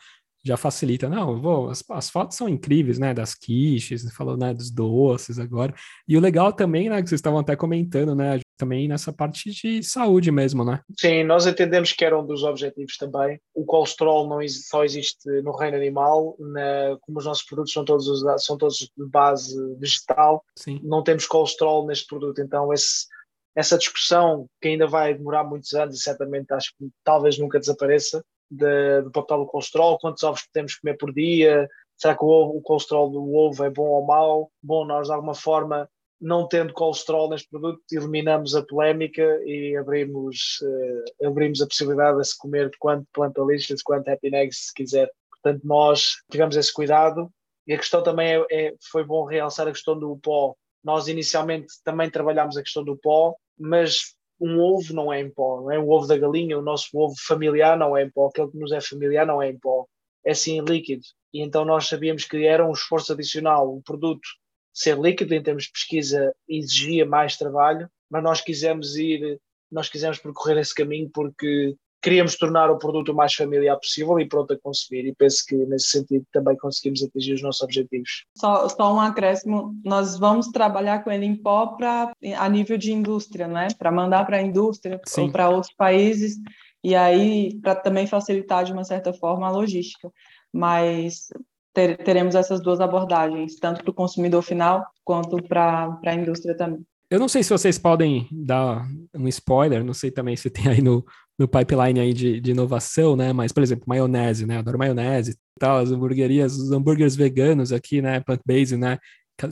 já 0.45 0.55
facilita. 0.55 1.09
Não, 1.09 1.41
vou, 1.41 1.69
as, 1.69 1.83
as, 1.89 2.09
fotos 2.09 2.37
são 2.37 2.47
incríveis, 2.47 2.99
né? 2.99 3.13
Das 3.13 3.33
quiches, 3.33 4.09
falou, 4.13 4.37
né? 4.37 4.53
Dos 4.53 4.69
doces 4.69 5.39
agora. 5.39 5.73
E 6.07 6.15
o 6.15 6.21
legal 6.21 6.53
também, 6.53 6.87
né? 6.87 7.01
Que 7.01 7.09
vocês 7.09 7.19
estavam 7.19 7.39
até 7.39 7.55
comentando, 7.55 8.13
né? 8.13 8.39
Também 8.57 8.87
nessa 8.87 9.11
parte 9.11 9.51
de 9.51 9.83
saúde 9.83 10.31
mesmo, 10.31 10.63
né? 10.63 10.79
Sim, 10.99 11.23
nós 11.23 11.47
entendemos 11.47 11.91
que 11.91 12.05
era 12.05 12.17
um 12.17 12.25
dos 12.25 12.43
objetivos 12.43 12.95
também. 12.97 13.39
O 13.53 13.65
colesterol 13.65 14.29
não 14.29 14.47
só 14.47 14.85
existe 14.85 15.27
no 15.41 15.51
reino 15.51 15.75
animal, 15.75 16.35
na, 16.39 16.97
como 17.01 17.17
os 17.17 17.25
nossos 17.25 17.43
produtos 17.43 17.73
são 17.73 17.83
todos, 17.83 18.23
são 18.45 18.57
todos 18.57 18.77
de 18.77 18.89
base 19.09 19.55
vegetal, 19.77 20.43
Sim. 20.57 20.79
não 20.83 21.03
temos 21.03 21.25
colesterol 21.25 21.85
neste 21.87 22.05
produto, 22.07 22.39
então 22.39 22.71
esse 22.71 23.07
essa 23.55 23.77
discussão 23.77 24.47
que 24.61 24.67
ainda 24.67 24.85
vai 24.85 25.13
demorar 25.13 25.45
muitos 25.45 25.73
anos 25.73 25.95
e 25.95 26.03
certamente 26.03 26.53
acho 26.53 26.73
que 26.77 26.89
talvez 27.03 27.39
nunca 27.39 27.57
desapareça, 27.57 28.21
de, 28.49 29.01
do 29.01 29.11
papel 29.11 29.39
do 29.39 29.45
colesterol, 29.45 29.99
quantos 29.99 30.23
ovos 30.23 30.45
podemos 30.47 30.75
comer 30.75 30.97
por 30.97 31.13
dia, 31.13 31.67
será 31.97 32.15
que 32.15 32.23
o, 32.23 32.27
ovo, 32.27 32.57
o 32.57 32.61
colesterol 32.61 33.09
do 33.09 33.35
ovo 33.35 33.63
é 33.63 33.69
bom 33.69 33.87
ou 33.87 34.05
mau? 34.05 34.51
Bom, 34.61 34.85
nós 34.85 35.07
de 35.07 35.13
alguma 35.13 35.33
forma, 35.33 35.89
não 36.19 36.47
tendo 36.47 36.73
colesterol 36.73 37.29
neste 37.29 37.49
produto, 37.49 37.81
eliminamos 37.91 38.55
a 38.55 38.63
polémica 38.63 39.23
e 39.45 39.75
abrimos, 39.75 40.59
uh, 40.61 41.27
abrimos 41.27 41.61
a 41.61 41.67
possibilidade 41.67 42.17
de 42.17 42.27
se 42.27 42.37
comer 42.37 42.71
quanto 42.79 43.07
planta 43.13 43.41
lixas, 43.41 43.81
quanto 43.81 44.09
happy 44.09 44.33
eggs, 44.33 44.67
se 44.67 44.73
quiser. 44.73 45.09
Portanto, 45.31 45.61
nós 45.63 46.15
tivemos 46.31 46.55
esse 46.55 46.73
cuidado 46.73 47.29
e 47.67 47.73
a 47.73 47.77
questão 47.77 48.03
também 48.03 48.35
é, 48.35 48.45
é, 48.51 48.73
foi 48.91 49.03
bom 49.03 49.25
realçar 49.25 49.67
a 49.67 49.71
questão 49.71 49.97
do 49.97 50.17
pó. 50.17 50.55
Nós 50.83 51.07
inicialmente 51.07 51.67
também 51.83 52.09
trabalhámos 52.09 52.57
a 52.57 52.63
questão 52.63 52.83
do 52.83 52.97
pó, 52.97 53.35
mas 53.57 54.14
um 54.39 54.59
ovo 54.59 54.93
não 54.93 55.11
é 55.11 55.21
em 55.21 55.29
pó, 55.29 55.61
não 55.61 55.71
é? 55.71 55.79
O 55.79 55.89
ovo 55.89 56.07
da 56.07 56.17
galinha, 56.17 56.57
o 56.57 56.61
nosso 56.61 56.89
ovo 56.93 57.15
familiar 57.25 57.77
não 57.77 57.95
é 57.95 58.03
em 58.03 58.09
pó, 58.09 58.27
aquele 58.27 58.51
que 58.51 58.57
nos 58.57 58.71
é 58.71 58.81
familiar 58.81 59.25
não 59.25 59.41
é 59.41 59.49
em 59.49 59.57
pó, 59.57 59.85
é 60.25 60.33
sim 60.33 60.61
líquido. 60.61 61.03
E 61.33 61.41
então 61.41 61.65
nós 61.65 61.87
sabíamos 61.87 62.25
que 62.25 62.45
era 62.45 62.65
um 62.65 62.71
esforço 62.71 63.13
adicional, 63.13 63.73
o 63.73 63.81
produto 63.81 64.27
ser 64.73 64.99
líquido 64.99 65.33
em 65.33 65.41
termos 65.41 65.63
de 65.63 65.71
pesquisa 65.71 66.35
exigia 66.49 67.05
mais 67.05 67.37
trabalho, 67.37 67.89
mas 68.09 68.21
nós 68.21 68.41
quisemos 68.41 68.97
ir, 68.97 69.39
nós 69.71 69.89
quisemos 69.89 70.19
percorrer 70.19 70.57
esse 70.57 70.75
caminho 70.75 71.09
porque 71.13 71.75
queríamos 72.05 72.35
tornar 72.35 72.69
o 72.69 72.77
produto 72.77 73.11
o 73.11 73.15
mais 73.15 73.33
familiar 73.33 73.75
possível 73.77 74.19
e 74.19 74.27
pronto 74.27 74.53
a 74.53 74.59
consumir, 74.59 75.07
e 75.07 75.15
penso 75.15 75.43
que 75.43 75.55
nesse 75.55 75.87
sentido 75.87 76.23
também 76.31 76.55
conseguimos 76.55 77.01
atingir 77.01 77.33
os 77.33 77.41
nossos 77.41 77.63
objetivos. 77.63 78.25
Só, 78.37 78.69
só 78.69 78.93
um 78.93 78.99
acréscimo, 78.99 79.75
nós 79.83 80.19
vamos 80.19 80.49
trabalhar 80.49 81.03
com 81.03 81.09
ele 81.09 81.25
em 81.25 81.35
pó 81.35 81.65
pra, 81.65 82.11
a 82.37 82.47
nível 82.47 82.77
de 82.77 82.93
indústria, 82.93 83.47
né? 83.47 83.69
para 83.79 83.91
mandar 83.91 84.23
para 84.23 84.37
a 84.37 84.41
indústria 84.41 85.01
Sim. 85.03 85.21
ou 85.21 85.31
para 85.31 85.49
outros 85.49 85.73
países, 85.75 86.35
e 86.83 86.93
aí 86.93 87.59
para 87.59 87.73
também 87.73 88.05
facilitar 88.05 88.63
de 88.63 88.71
uma 88.71 88.83
certa 88.83 89.11
forma 89.11 89.47
a 89.47 89.51
logística. 89.51 90.11
Mas 90.53 91.29
ter, 91.73 91.97
teremos 91.97 92.35
essas 92.35 92.61
duas 92.61 92.79
abordagens, 92.79 93.55
tanto 93.55 93.83
para 93.83 93.89
o 93.89 93.95
consumidor 93.95 94.43
final 94.43 94.85
quanto 95.03 95.41
para 95.41 95.99
a 96.05 96.13
indústria 96.13 96.55
também. 96.55 96.85
Eu 97.09 97.19
não 97.19 97.27
sei 97.27 97.43
se 97.43 97.51
vocês 97.51 97.77
podem 97.77 98.27
dar 98.31 98.87
um 99.13 99.27
spoiler, 99.27 99.83
não 99.83 99.93
sei 99.93 100.09
também 100.09 100.35
se 100.35 100.49
tem 100.49 100.67
aí 100.67 100.81
no, 100.81 101.05
no 101.37 101.47
pipeline 101.47 101.99
aí 101.99 102.13
de, 102.13 102.39
de 102.39 102.51
inovação, 102.51 103.15
né? 103.15 103.33
Mas, 103.33 103.51
por 103.51 103.61
exemplo, 103.63 103.85
maionese, 103.87 104.45
né? 104.45 104.57
Adoro 104.57 104.77
maionese 104.77 105.31
e 105.31 105.59
tal, 105.59 105.77
as 105.79 105.91
hamburguerias, 105.91 106.57
os 106.57 106.71
hambúrgueres 106.71 107.15
veganos 107.15 107.71
aqui, 107.71 108.01
né? 108.01 108.19
Plant-based, 108.21 108.77
né? 108.77 108.97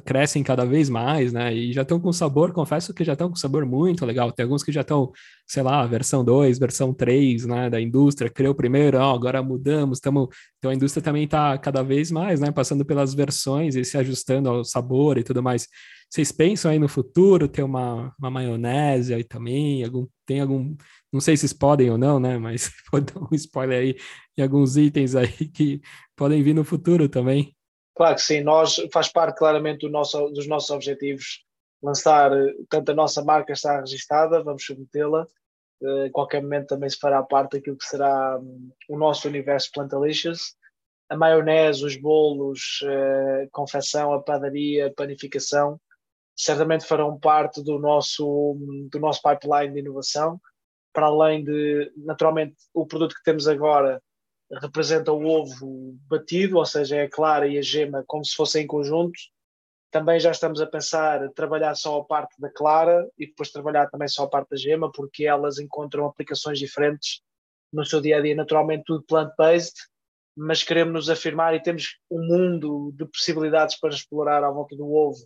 Crescem 0.06 0.42
cada 0.44 0.66
vez 0.66 0.90
mais, 0.90 1.34
né? 1.34 1.54
E 1.54 1.74
já 1.74 1.82
estão 1.82 2.00
com 2.00 2.12
sabor, 2.14 2.54
confesso 2.54 2.94
que 2.94 3.04
já 3.04 3.14
estão 3.14 3.30
com 3.30 3.36
sabor 3.36 3.66
muito 3.66 4.06
legal. 4.06 4.32
Tem 4.32 4.44
alguns 4.44 4.64
que 4.64 4.72
já 4.72 4.80
estão, 4.82 5.12
sei 5.46 5.62
lá, 5.62 5.86
versão 5.86 6.24
2, 6.24 6.58
versão 6.58 6.94
3, 6.94 7.46
né? 7.46 7.70
Da 7.70 7.82
indústria, 7.82 8.30
criou 8.30 8.56
primeiro, 8.56 8.98
ó, 8.98 9.14
agora 9.14 9.44
mudamos, 9.44 9.98
estamos. 9.98 10.30
Então 10.58 10.72
a 10.72 10.74
indústria 10.76 11.04
também 11.04 11.26
está 11.26 11.58
cada 11.58 11.84
vez 11.84 12.12
mais, 12.12 12.40
né? 12.40 12.52
Passando 12.52 12.86
pelas 12.86 13.14
versões 13.14 13.76
e 13.76 13.84
se 13.84 13.98
ajustando 13.98 14.50
ao 14.50 14.64
sabor 14.64 15.18
e 15.18 15.24
tudo 15.24 15.44
mais. 15.44 15.68
Vocês 16.10 16.32
pensam 16.32 16.72
aí 16.72 16.80
no 16.80 16.88
futuro 16.88 17.48
ter 17.48 17.64
uma, 17.64 18.14
uma 18.20 18.30
maionese 18.30 19.14
aí 19.14 19.24
também? 19.24 19.84
Algum, 19.84 20.08
tem 20.26 20.40
algum 20.40 20.76
não 21.12 21.22
sei 21.22 21.38
se 21.38 21.54
podem 21.56 21.92
ou 21.92 21.98
não, 21.98 22.20
né? 22.20 22.38
Mas 22.38 22.72
pode 22.90 23.14
dar 23.14 23.22
um 23.22 23.28
spoiler 23.34 23.80
aí 23.82 23.96
em 24.38 24.42
alguns 24.42 24.78
itens 24.78 25.16
aí 25.16 25.28
que 25.28 25.82
podem 26.16 26.42
vir 26.42 26.56
no 26.56 26.64
futuro 26.64 27.08
também. 27.10 27.56
Claro 27.96 28.16
que 28.16 28.22
sim, 28.22 28.42
nós 28.42 28.76
faz 28.92 29.08
parte 29.08 29.38
claramente 29.38 29.82
do 29.86 29.92
nosso, 29.92 30.30
dos 30.30 30.48
nossos 30.48 30.70
objetivos 30.72 31.44
lançar, 31.82 32.32
tanto 32.70 32.92
a 32.92 32.96
nossa 32.96 33.24
marca 33.24 33.54
está 33.54 33.80
registada, 33.80 34.42
vamos 34.42 34.66
submetê-la, 34.66 35.28
em 36.06 36.12
qualquer 36.12 36.42
momento 36.42 36.68
também 36.68 36.90
se 36.90 36.98
fará 36.98 37.22
parte 37.22 37.58
daquilo 37.58 37.78
que 37.78 37.86
será 37.86 38.40
hum, 38.40 38.72
o 38.88 38.98
nosso 38.98 39.28
universo 39.28 39.70
Plantalicious. 39.74 40.56
A 41.10 41.18
maionese, 41.18 41.86
os 41.86 41.98
bolos, 41.98 42.80
a 42.84 43.44
eh, 43.44 43.50
confecção, 43.52 44.14
a 44.14 44.24
padaria, 44.24 44.88
a 44.88 44.94
panificação, 44.94 45.80
certamente 46.36 46.86
farão 46.86 47.20
parte 47.20 47.62
do 47.62 47.78
nosso, 47.78 48.54
hum, 48.54 48.88
do 48.90 49.00
nosso 49.00 49.22
pipeline 49.22 49.74
de 49.74 49.80
inovação 49.82 50.40
para 50.94 51.08
além 51.08 51.44
de, 51.44 51.92
naturalmente, 51.98 52.56
o 52.74 52.86
produto 52.86 53.16
que 53.16 53.24
temos 53.24 53.48
agora 53.48 54.02
representa 54.52 55.12
o 55.12 55.26
ovo 55.26 55.96
batido, 56.08 56.58
ou 56.58 56.66
seja, 56.66 56.98
é 56.98 57.04
a 57.04 57.10
clara 57.10 57.48
e 57.48 57.58
a 57.58 57.62
gema 57.62 58.04
como 58.08 58.24
se 58.26 58.36
fossem 58.36 58.64
em 58.64 58.68
conjunto. 58.68 59.20
Também 59.92 60.20
já 60.20 60.32
estamos 60.32 60.60
a 60.60 60.66
pensar 60.66 61.30
trabalhar 61.34 61.76
só 61.76 62.00
a 62.00 62.06
parte 62.06 62.40
da 62.40 62.50
clara 62.50 63.08
e 63.18 63.28
depois 63.28 63.52
trabalhar 63.52 63.90
também 63.90 64.08
só 64.08 64.24
a 64.24 64.30
parte 64.30 64.50
da 64.50 64.58
gema, 64.58 64.92
porque 64.92 65.26
elas 65.26 65.60
encontram 65.60 66.06
aplicações 66.06 66.60
diferentes 66.60 67.22
no 67.72 67.86
seu 67.86 68.02
dia 68.02 68.18
a 68.18 68.22
dia. 68.22 68.36
Naturalmente, 68.36 68.84
tudo 68.86 69.04
plant-based, 69.04 69.76
mas 70.36 70.64
queremos 70.64 70.94
nos 70.94 71.10
afirmar 71.10 71.54
e 71.54 71.62
temos 71.62 71.98
um 72.10 72.26
mundo 72.26 72.92
de 72.96 73.06
possibilidades 73.06 73.80
para 73.80 73.94
explorar 73.94 74.44
à 74.44 74.50
volta 74.50 74.76
do 74.76 74.92
ovo 74.92 75.20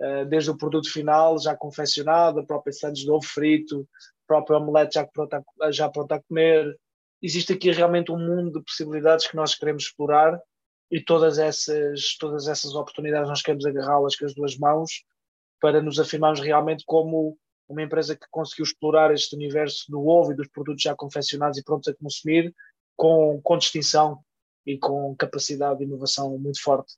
uh, 0.00 0.24
desde 0.26 0.50
o 0.50 0.56
produto 0.56 0.90
final 0.90 1.38
já 1.38 1.54
confeccionado, 1.56 2.40
a 2.40 2.46
própria 2.46 2.72
sandes 2.72 3.02
de 3.02 3.10
ovo 3.10 3.24
frito, 3.24 3.86
próprio 4.26 4.58
omelete 4.58 4.94
já 4.94 5.06
pronto 5.06 5.34
a, 5.34 5.72
já 5.72 5.88
pronto 5.88 6.12
a 6.12 6.22
comer. 6.22 6.78
Existe 7.22 7.52
aqui 7.52 7.70
realmente 7.70 8.12
um 8.12 8.18
mundo 8.18 8.58
de 8.58 8.64
possibilidades 8.64 9.26
que 9.26 9.36
nós 9.36 9.54
queremos 9.54 9.84
explorar 9.84 10.40
e 10.90 11.00
todas 11.02 11.38
essas, 11.38 12.16
todas 12.18 12.48
essas 12.48 12.74
oportunidades 12.74 13.28
nós 13.28 13.42
queremos 13.42 13.66
agarrá-las 13.66 14.16
com 14.16 14.24
as 14.24 14.34
duas 14.34 14.56
mãos 14.56 15.04
para 15.60 15.82
nos 15.82 15.98
afirmarmos 15.98 16.40
realmente 16.40 16.84
como 16.86 17.36
uma 17.68 17.82
empresa 17.82 18.16
que 18.16 18.26
conseguiu 18.30 18.64
explorar 18.64 19.12
este 19.12 19.36
universo 19.36 19.90
do 19.90 20.06
ovo 20.06 20.32
e 20.32 20.36
dos 20.36 20.48
produtos 20.48 20.82
já 20.82 20.94
confeccionados 20.94 21.58
e 21.58 21.64
prontos 21.64 21.88
a 21.88 21.94
consumir 21.94 22.54
com, 22.96 23.40
com 23.42 23.58
distinção 23.58 24.20
e 24.64 24.78
com 24.78 25.14
capacidade 25.16 25.78
de 25.78 25.84
inovação 25.84 26.38
muito 26.38 26.62
forte. 26.62 26.94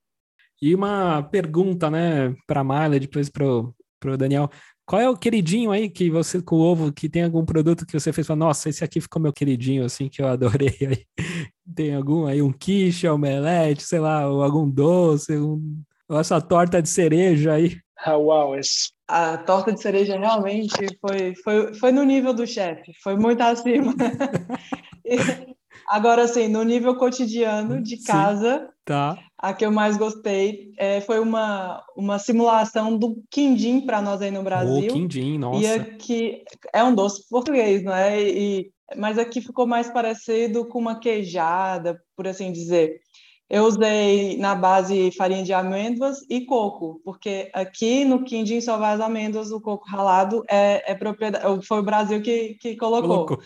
E 0.62 0.74
uma 0.74 1.22
pergunta, 1.22 1.90
né, 1.90 2.36
para 2.46 2.60
a 2.60 2.64
Marla, 2.64 3.00
depois 3.00 3.28
para 3.30 3.46
o 3.46 4.16
Daniel. 4.16 4.50
Qual 4.90 5.00
é 5.00 5.08
o 5.08 5.16
queridinho 5.16 5.70
aí 5.70 5.88
que 5.88 6.10
você, 6.10 6.42
com 6.42 6.56
o 6.56 6.58
ovo, 6.58 6.92
que 6.92 7.08
tem 7.08 7.22
algum 7.22 7.44
produto 7.44 7.86
que 7.86 7.92
você 7.92 8.12
fez? 8.12 8.26
Fala, 8.26 8.40
Nossa, 8.40 8.68
esse 8.68 8.82
aqui 8.82 9.00
ficou 9.00 9.22
meu 9.22 9.32
queridinho, 9.32 9.84
assim, 9.84 10.08
que 10.08 10.20
eu 10.20 10.26
adorei. 10.26 10.76
Aí. 10.80 11.06
Tem 11.76 11.94
algum 11.94 12.26
aí, 12.26 12.42
um 12.42 12.50
quiche, 12.50 13.06
omelete, 13.06 13.84
sei 13.84 14.00
lá, 14.00 14.26
ou 14.26 14.42
algum 14.42 14.68
doce, 14.68 15.36
um, 15.36 15.80
ou 16.08 16.18
essa 16.18 16.40
torta 16.40 16.82
de 16.82 16.88
cereja 16.88 17.52
aí? 17.52 17.78
Ah, 18.04 18.16
uau, 18.16 18.58
esse... 18.58 18.90
A 19.06 19.38
torta 19.38 19.72
de 19.72 19.80
cereja 19.80 20.18
realmente 20.18 20.74
foi, 21.00 21.36
foi, 21.36 21.74
foi 21.74 21.92
no 21.92 22.02
nível 22.02 22.34
do 22.34 22.44
chefe, 22.44 22.92
foi 23.00 23.14
muito 23.14 23.40
acima. 23.42 23.94
Agora, 25.88 26.22
assim, 26.22 26.48
no 26.48 26.64
nível 26.64 26.96
cotidiano 26.96 27.80
de 27.80 28.02
casa, 28.02 28.66
Sim, 28.66 28.72
tá. 28.84 29.18
A 29.42 29.54
que 29.54 29.64
eu 29.64 29.72
mais 29.72 29.96
gostei 29.96 30.72
é, 30.76 31.00
foi 31.00 31.18
uma, 31.18 31.82
uma 31.96 32.18
simulação 32.18 32.96
do 32.96 33.22
quindim 33.30 33.80
para 33.80 34.02
nós 34.02 34.20
aí 34.20 34.30
no 34.30 34.42
Brasil. 34.42 34.90
O 34.90 34.92
quindim, 34.92 35.38
nossa. 35.38 35.60
E 35.60 35.66
aqui 35.66 36.44
é 36.74 36.84
um 36.84 36.94
doce 36.94 37.26
português, 37.28 37.82
não 37.82 37.94
é? 37.94 38.20
E, 38.20 38.70
mas 38.96 39.18
aqui 39.18 39.40
ficou 39.40 39.66
mais 39.66 39.90
parecido 39.90 40.66
com 40.66 40.78
uma 40.78 41.00
queijada, 41.00 41.98
por 42.14 42.28
assim 42.28 42.52
dizer. 42.52 43.00
Eu 43.48 43.64
usei 43.64 44.36
na 44.36 44.54
base 44.54 45.10
farinha 45.12 45.42
de 45.42 45.54
amêndoas 45.54 46.18
e 46.28 46.44
coco, 46.44 47.00
porque 47.02 47.50
aqui 47.54 48.04
no 48.04 48.22
quindim 48.22 48.60
só 48.60 48.76
vai 48.76 48.94
as 48.94 49.00
amêndoas, 49.00 49.50
o 49.50 49.60
coco 49.60 49.88
ralado 49.88 50.44
é, 50.48 50.92
é 50.92 50.94
propriedade, 50.94 51.66
foi 51.66 51.80
o 51.80 51.82
Brasil 51.82 52.20
que, 52.20 52.54
que 52.60 52.76
colocou. 52.76 53.26
colocou. 53.26 53.40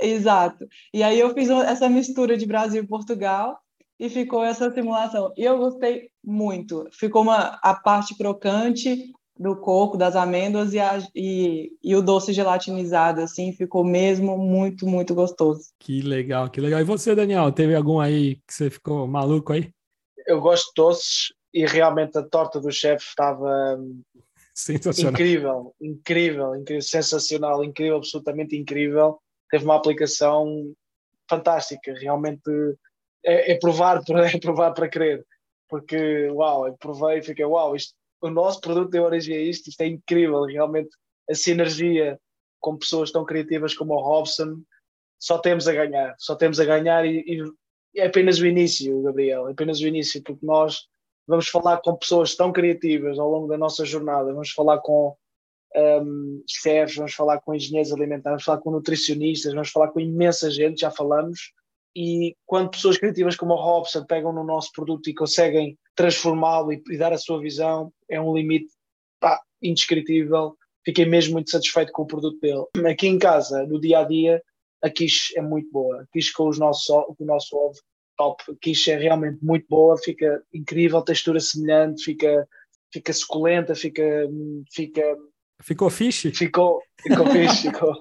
Exato. 0.00 0.66
E 0.92 1.02
aí 1.02 1.20
eu 1.20 1.32
fiz 1.34 1.48
essa 1.50 1.88
mistura 1.88 2.36
de 2.36 2.46
Brasil 2.46 2.82
e 2.82 2.86
Portugal 2.86 3.56
e 3.98 4.08
ficou 4.08 4.44
essa 4.44 4.70
simulação. 4.72 5.32
E 5.36 5.44
eu 5.44 5.58
gostei 5.58 6.10
muito. 6.22 6.88
Ficou 6.92 7.22
uma, 7.22 7.58
a 7.62 7.74
parte 7.74 8.16
crocante 8.16 9.12
do 9.38 9.56
coco, 9.56 9.96
das 9.96 10.14
amêndoas 10.14 10.72
e, 10.72 10.78
a, 10.78 10.98
e, 11.14 11.72
e, 11.82 11.96
o 11.96 12.02
doce 12.02 12.32
gelatinizado, 12.32 13.20
assim, 13.20 13.52
ficou 13.52 13.84
mesmo 13.84 14.38
muito, 14.38 14.86
muito 14.86 15.14
gostoso. 15.14 15.70
Que 15.78 16.00
legal, 16.00 16.48
que 16.48 16.60
legal. 16.60 16.80
E 16.80 16.84
você, 16.84 17.14
Daniel, 17.14 17.50
teve 17.50 17.74
algum 17.74 17.98
aí 17.98 18.36
que 18.46 18.54
você 18.54 18.70
ficou 18.70 19.06
maluco 19.06 19.52
aí? 19.52 19.70
Eu 20.26 20.40
gosto 20.40 20.68
de 20.68 20.72
doces 20.76 21.32
e 21.52 21.66
realmente 21.66 22.16
a 22.16 22.22
torta 22.22 22.60
do 22.60 22.70
chefe 22.70 23.06
estava 23.06 23.76
sensacional. 24.54 25.12
incrível, 25.12 25.74
incrível, 25.80 26.54
incrível, 26.54 26.82
sensacional, 26.82 27.64
incrível, 27.64 27.96
absolutamente 27.96 28.56
incrível. 28.56 29.18
Teve 29.50 29.64
uma 29.64 29.76
aplicação 29.76 30.72
fantástica, 31.28 31.92
realmente 31.94 32.42
é, 33.24 33.52
é 33.52 33.58
provar, 33.58 34.02
é 34.34 34.38
provar 34.38 34.72
para 34.72 34.88
crer, 34.88 35.24
porque 35.68 36.28
uau, 36.30 36.66
eu 36.66 36.76
provei 36.76 37.18
e 37.18 37.22
fiquei 37.22 37.44
uau, 37.44 37.74
isto 37.74 37.94
o 38.24 38.30
nosso 38.30 38.58
produto 38.60 38.90
deu 38.90 39.04
origem 39.04 39.36
a 39.36 39.40
isto, 39.40 39.68
isto 39.68 39.80
é 39.82 39.86
incrível, 39.86 40.44
realmente 40.44 40.88
a 41.28 41.34
sinergia 41.34 42.18
com 42.58 42.76
pessoas 42.76 43.12
tão 43.12 43.24
criativas 43.24 43.74
como 43.74 43.92
o 43.92 44.00
Robson, 44.00 44.62
só 45.18 45.36
temos 45.36 45.68
a 45.68 45.74
ganhar, 45.74 46.14
só 46.18 46.34
temos 46.34 46.58
a 46.58 46.64
ganhar 46.64 47.04
e, 47.04 47.22
e 47.26 48.00
é 48.00 48.06
apenas 48.06 48.38
o 48.38 48.46
início, 48.46 49.02
Gabriel, 49.02 49.48
é 49.48 49.52
apenas 49.52 49.78
o 49.80 49.86
início, 49.86 50.22
porque 50.22 50.44
nós 50.44 50.88
vamos 51.26 51.48
falar 51.48 51.82
com 51.82 51.96
pessoas 51.96 52.34
tão 52.34 52.50
criativas 52.50 53.18
ao 53.18 53.28
longo 53.28 53.46
da 53.46 53.58
nossa 53.58 53.84
jornada, 53.84 54.32
vamos 54.32 54.50
falar 54.50 54.78
com 54.78 55.14
um, 55.76 56.42
chefs, 56.48 56.96
vamos 56.96 57.12
falar 57.12 57.40
com 57.40 57.54
engenheiros 57.54 57.92
alimentares, 57.92 58.24
vamos 58.24 58.44
falar 58.44 58.58
com 58.58 58.70
nutricionistas, 58.70 59.52
vamos 59.52 59.70
falar 59.70 59.88
com 59.88 60.00
imensa 60.00 60.50
gente, 60.50 60.80
já 60.80 60.90
falamos, 60.90 61.52
e 61.96 62.36
quando 62.44 62.70
pessoas 62.70 62.98
criativas 62.98 63.36
como 63.36 63.54
o 63.54 63.60
Robson 63.60 64.04
pegam 64.04 64.32
no 64.32 64.42
nosso 64.42 64.72
produto 64.72 65.08
e 65.08 65.14
conseguem 65.14 65.78
transformá-lo 65.94 66.72
e, 66.72 66.82
e, 66.90 66.98
dar 66.98 67.12
a 67.12 67.18
sua 67.18 67.40
visão, 67.40 67.92
é 68.08 68.20
um 68.20 68.34
limite 68.34 68.72
pá, 69.20 69.40
indescritível. 69.62 70.56
Fiquei 70.84 71.06
mesmo 71.06 71.34
muito 71.34 71.50
satisfeito 71.50 71.92
com 71.92 72.02
o 72.02 72.06
produto 72.06 72.38
dele. 72.40 72.90
Aqui 72.90 73.06
em 73.06 73.18
casa, 73.18 73.64
no 73.66 73.80
dia 73.80 74.00
a 74.00 74.04
dia, 74.04 74.42
a 74.82 74.90
quiche 74.90 75.38
é 75.38 75.40
muito 75.40 75.70
boa. 75.70 76.02
A 76.02 76.06
quiche 76.12 76.32
com, 76.32 76.48
os 76.48 76.58
nossos, 76.58 76.86
com 76.86 77.16
o 77.18 77.26
nosso 77.26 77.56
ovo, 77.56 77.78
top. 78.16 78.42
A 78.50 78.54
quiche 78.60 78.90
é 78.90 78.96
realmente 78.96 79.38
muito 79.42 79.66
boa, 79.68 79.96
fica 79.96 80.42
incrível, 80.52 81.00
textura 81.00 81.38
semelhante, 81.38 82.04
fica, 82.04 82.46
fica 82.92 83.12
suculenta, 83.12 83.74
fica, 83.74 84.28
fica 84.72 85.16
Ficou 85.64 85.88
fish? 85.88 86.30
Ficou, 86.34 86.82
ficou 87.00 87.26
fish, 87.26 87.62
ficou, 87.62 87.94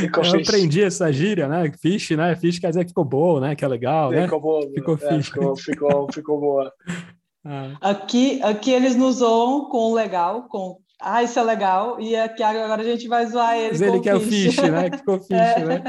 ficou 0.00 0.24
Eu 0.24 0.30
fish. 0.30 0.48
aprendi 0.48 0.82
essa 0.82 1.12
gíria, 1.12 1.46
né? 1.46 1.70
Fish, 1.78 2.10
né? 2.12 2.34
Fish 2.36 2.58
quer 2.58 2.68
dizer 2.68 2.84
que 2.84 2.90
ficou 2.90 3.04
boa, 3.04 3.38
né? 3.38 3.54
Que 3.54 3.64
é 3.66 3.68
legal, 3.68 4.10
né? 4.10 4.22
Ficou 4.22 4.40
boa. 4.40 4.62
Ficou 4.72 4.94
é, 4.94 4.98
fish. 4.98 5.28
Ficou, 5.28 5.56
ficou, 5.56 6.12
ficou 6.12 6.40
boa. 6.40 6.72
Ah. 7.48 7.76
Aqui, 7.80 8.42
aqui 8.42 8.72
eles 8.72 8.96
nos 8.96 9.18
zoam 9.18 9.68
com 9.68 9.94
legal, 9.94 10.48
com 10.48 10.80
ah, 11.00 11.22
isso 11.22 11.38
é 11.38 11.44
legal, 11.44 12.00
e 12.00 12.16
aqui 12.16 12.42
agora 12.42 12.82
a 12.82 12.84
gente 12.84 13.06
vai 13.06 13.24
zoar 13.24 13.56
ele 13.56 13.68
Mas 13.70 13.80
ele 13.82 14.00
quer 14.00 14.18
fish. 14.18 14.48
o 14.48 14.50
fish, 14.50 14.68
né? 14.68 14.90
Que 14.90 14.98
ficou 14.98 15.20
fish, 15.20 15.30
é. 15.30 15.64
né? 15.64 15.82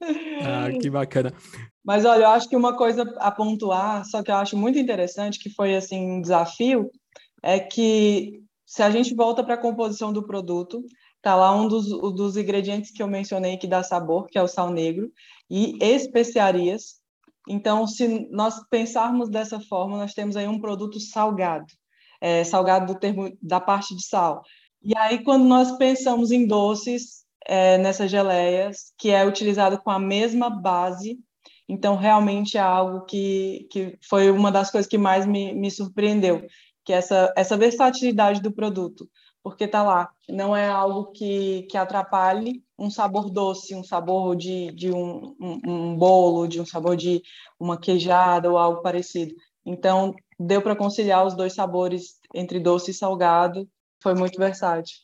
Ah, 0.44 0.70
que 0.70 0.88
bacana. 0.88 1.32
Mas 1.84 2.04
olha, 2.04 2.22
eu 2.22 2.28
acho 2.28 2.48
que 2.48 2.54
uma 2.54 2.76
coisa 2.76 3.12
a 3.18 3.32
pontuar, 3.32 4.04
só 4.04 4.22
que 4.22 4.30
eu 4.30 4.36
acho 4.36 4.56
muito 4.56 4.78
interessante, 4.78 5.40
que 5.40 5.50
foi 5.50 5.74
assim 5.74 6.12
um 6.12 6.20
desafio, 6.20 6.90
é 7.42 7.58
que 7.58 8.43
se 8.74 8.82
a 8.82 8.90
gente 8.90 9.14
volta 9.14 9.44
para 9.44 9.54
a 9.54 9.60
composição 9.60 10.12
do 10.12 10.26
produto, 10.26 10.84
tá 11.22 11.36
lá 11.36 11.54
um 11.54 11.68
dos, 11.68 11.88
dos 11.88 12.36
ingredientes 12.36 12.90
que 12.90 13.00
eu 13.00 13.06
mencionei 13.06 13.56
que 13.56 13.68
dá 13.68 13.84
sabor, 13.84 14.26
que 14.26 14.36
é 14.36 14.42
o 14.42 14.48
sal 14.48 14.68
negro, 14.68 15.12
e 15.48 15.78
especiarias. 15.80 16.96
Então, 17.48 17.86
se 17.86 18.28
nós 18.32 18.60
pensarmos 18.68 19.28
dessa 19.28 19.60
forma, 19.60 19.98
nós 19.98 20.12
temos 20.12 20.36
aí 20.36 20.48
um 20.48 20.60
produto 20.60 20.98
salgado, 20.98 21.66
é, 22.20 22.42
salgado 22.42 22.92
do 22.92 22.98
termo 22.98 23.30
da 23.40 23.60
parte 23.60 23.94
de 23.94 24.04
sal. 24.04 24.42
E 24.82 24.92
aí, 24.98 25.22
quando 25.22 25.44
nós 25.44 25.78
pensamos 25.78 26.32
em 26.32 26.44
doces, 26.44 27.24
é, 27.46 27.78
nessas 27.78 28.10
geleias, 28.10 28.92
que 28.98 29.10
é 29.10 29.24
utilizado 29.24 29.78
com 29.78 29.90
a 29.92 30.00
mesma 30.00 30.50
base, 30.50 31.20
então 31.68 31.94
realmente 31.94 32.58
é 32.58 32.60
algo 32.60 33.04
que, 33.04 33.68
que 33.70 33.96
foi 34.02 34.32
uma 34.32 34.50
das 34.50 34.68
coisas 34.68 34.90
que 34.90 34.98
mais 34.98 35.24
me, 35.24 35.54
me 35.54 35.70
surpreendeu 35.70 36.44
que 36.84 36.92
é 36.92 36.96
essa, 36.96 37.32
essa 37.36 37.56
versatilidade 37.56 38.42
do 38.42 38.52
produto, 38.52 39.08
porque 39.42 39.66
tá 39.66 39.82
lá, 39.82 40.10
não 40.28 40.56
é 40.56 40.68
algo 40.68 41.12
que, 41.12 41.62
que 41.70 41.76
atrapalhe 41.76 42.62
um 42.78 42.90
sabor 42.90 43.30
doce, 43.30 43.74
um 43.74 43.84
sabor 43.84 44.36
de, 44.36 44.70
de 44.72 44.92
um, 44.92 45.34
um, 45.40 45.60
um 45.66 45.96
bolo, 45.96 46.46
de 46.46 46.60
um 46.60 46.66
sabor 46.66 46.96
de 46.96 47.22
uma 47.58 47.78
queijada 47.78 48.50
ou 48.50 48.58
algo 48.58 48.82
parecido. 48.82 49.34
Então, 49.64 50.14
deu 50.38 50.60
para 50.60 50.76
conciliar 50.76 51.26
os 51.26 51.34
dois 51.34 51.54
sabores 51.54 52.18
entre 52.34 52.58
doce 52.58 52.90
e 52.90 52.94
salgado, 52.94 53.68
foi 54.02 54.14
muito 54.14 54.38
versátil. 54.38 54.96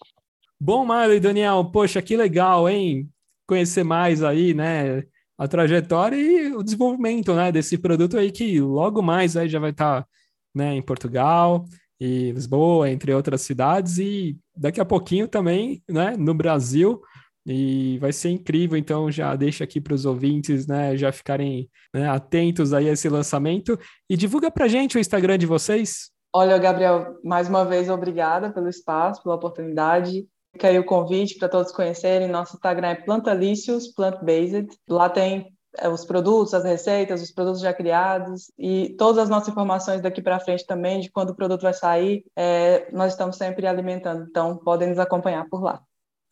Bom, 0.58 0.84
Mário 0.84 1.14
e 1.14 1.20
Daniel, 1.20 1.64
poxa, 1.72 2.02
que 2.02 2.16
legal, 2.16 2.68
hein? 2.68 3.08
Conhecer 3.46 3.82
mais 3.82 4.22
aí, 4.22 4.52
né? 4.52 5.04
A 5.38 5.48
trajetória 5.48 6.16
e 6.16 6.54
o 6.54 6.62
desenvolvimento, 6.62 7.34
né? 7.34 7.50
Desse 7.50 7.78
produto 7.78 8.18
aí 8.18 8.30
que 8.30 8.60
logo 8.60 9.00
mais 9.00 9.36
aí 9.36 9.48
já 9.48 9.58
vai 9.58 9.70
estar 9.70 10.02
tá 10.02 10.08
né, 10.54 10.74
em 10.74 10.82
Portugal 10.82 11.64
e 12.00 12.32
Lisboa, 12.32 12.90
entre 12.90 13.12
outras 13.12 13.42
cidades, 13.42 13.98
e 13.98 14.36
daqui 14.56 14.80
a 14.80 14.84
pouquinho 14.84 15.28
também 15.28 15.82
né, 15.88 16.16
no 16.16 16.34
Brasil. 16.34 17.00
E 17.46 17.98
vai 17.98 18.12
ser 18.12 18.30
incrível, 18.30 18.76
então 18.76 19.10
já 19.10 19.34
deixa 19.34 19.64
aqui 19.64 19.80
para 19.80 19.94
os 19.94 20.04
ouvintes, 20.04 20.66
né, 20.66 20.96
já 20.96 21.10
ficarem 21.10 21.68
né, 21.92 22.08
atentos 22.08 22.72
aí 22.72 22.88
a 22.88 22.92
esse 22.92 23.08
lançamento 23.08 23.78
e 24.08 24.16
divulga 24.16 24.50
para 24.50 24.68
gente 24.68 24.96
o 24.96 25.00
Instagram 25.00 25.38
de 25.38 25.46
vocês. 25.46 26.10
Olha, 26.32 26.56
Gabriel, 26.58 27.16
mais 27.24 27.48
uma 27.48 27.64
vez 27.64 27.88
obrigada 27.88 28.52
pelo 28.52 28.68
espaço, 28.68 29.22
pela 29.22 29.34
oportunidade. 29.34 30.26
Fica 30.52 30.68
aí 30.68 30.78
o 30.78 30.84
convite 30.84 31.36
para 31.38 31.48
todos 31.48 31.72
conhecerem. 31.72 32.28
Nosso 32.28 32.54
Instagram 32.54 32.88
é 32.88 32.94
Plantalicious, 32.94 33.88
Plant 33.88 34.22
Based. 34.22 34.68
Lá 34.88 35.08
tem 35.08 35.52
os 35.92 36.04
produtos, 36.04 36.54
as 36.54 36.64
receitas, 36.64 37.22
os 37.22 37.30
produtos 37.30 37.60
já 37.60 37.72
criados 37.72 38.50
e 38.58 38.94
todas 38.98 39.18
as 39.18 39.28
nossas 39.28 39.48
informações 39.48 40.00
daqui 40.00 40.20
para 40.20 40.40
frente 40.40 40.66
também 40.66 41.00
de 41.00 41.10
quando 41.10 41.30
o 41.30 41.36
produto 41.36 41.62
vai 41.62 41.74
sair, 41.74 42.24
é, 42.36 42.88
nós 42.92 43.12
estamos 43.12 43.36
sempre 43.36 43.66
alimentando. 43.66 44.26
Então, 44.28 44.56
podem 44.56 44.88
nos 44.88 44.98
acompanhar 44.98 45.48
por 45.48 45.62
lá. 45.62 45.80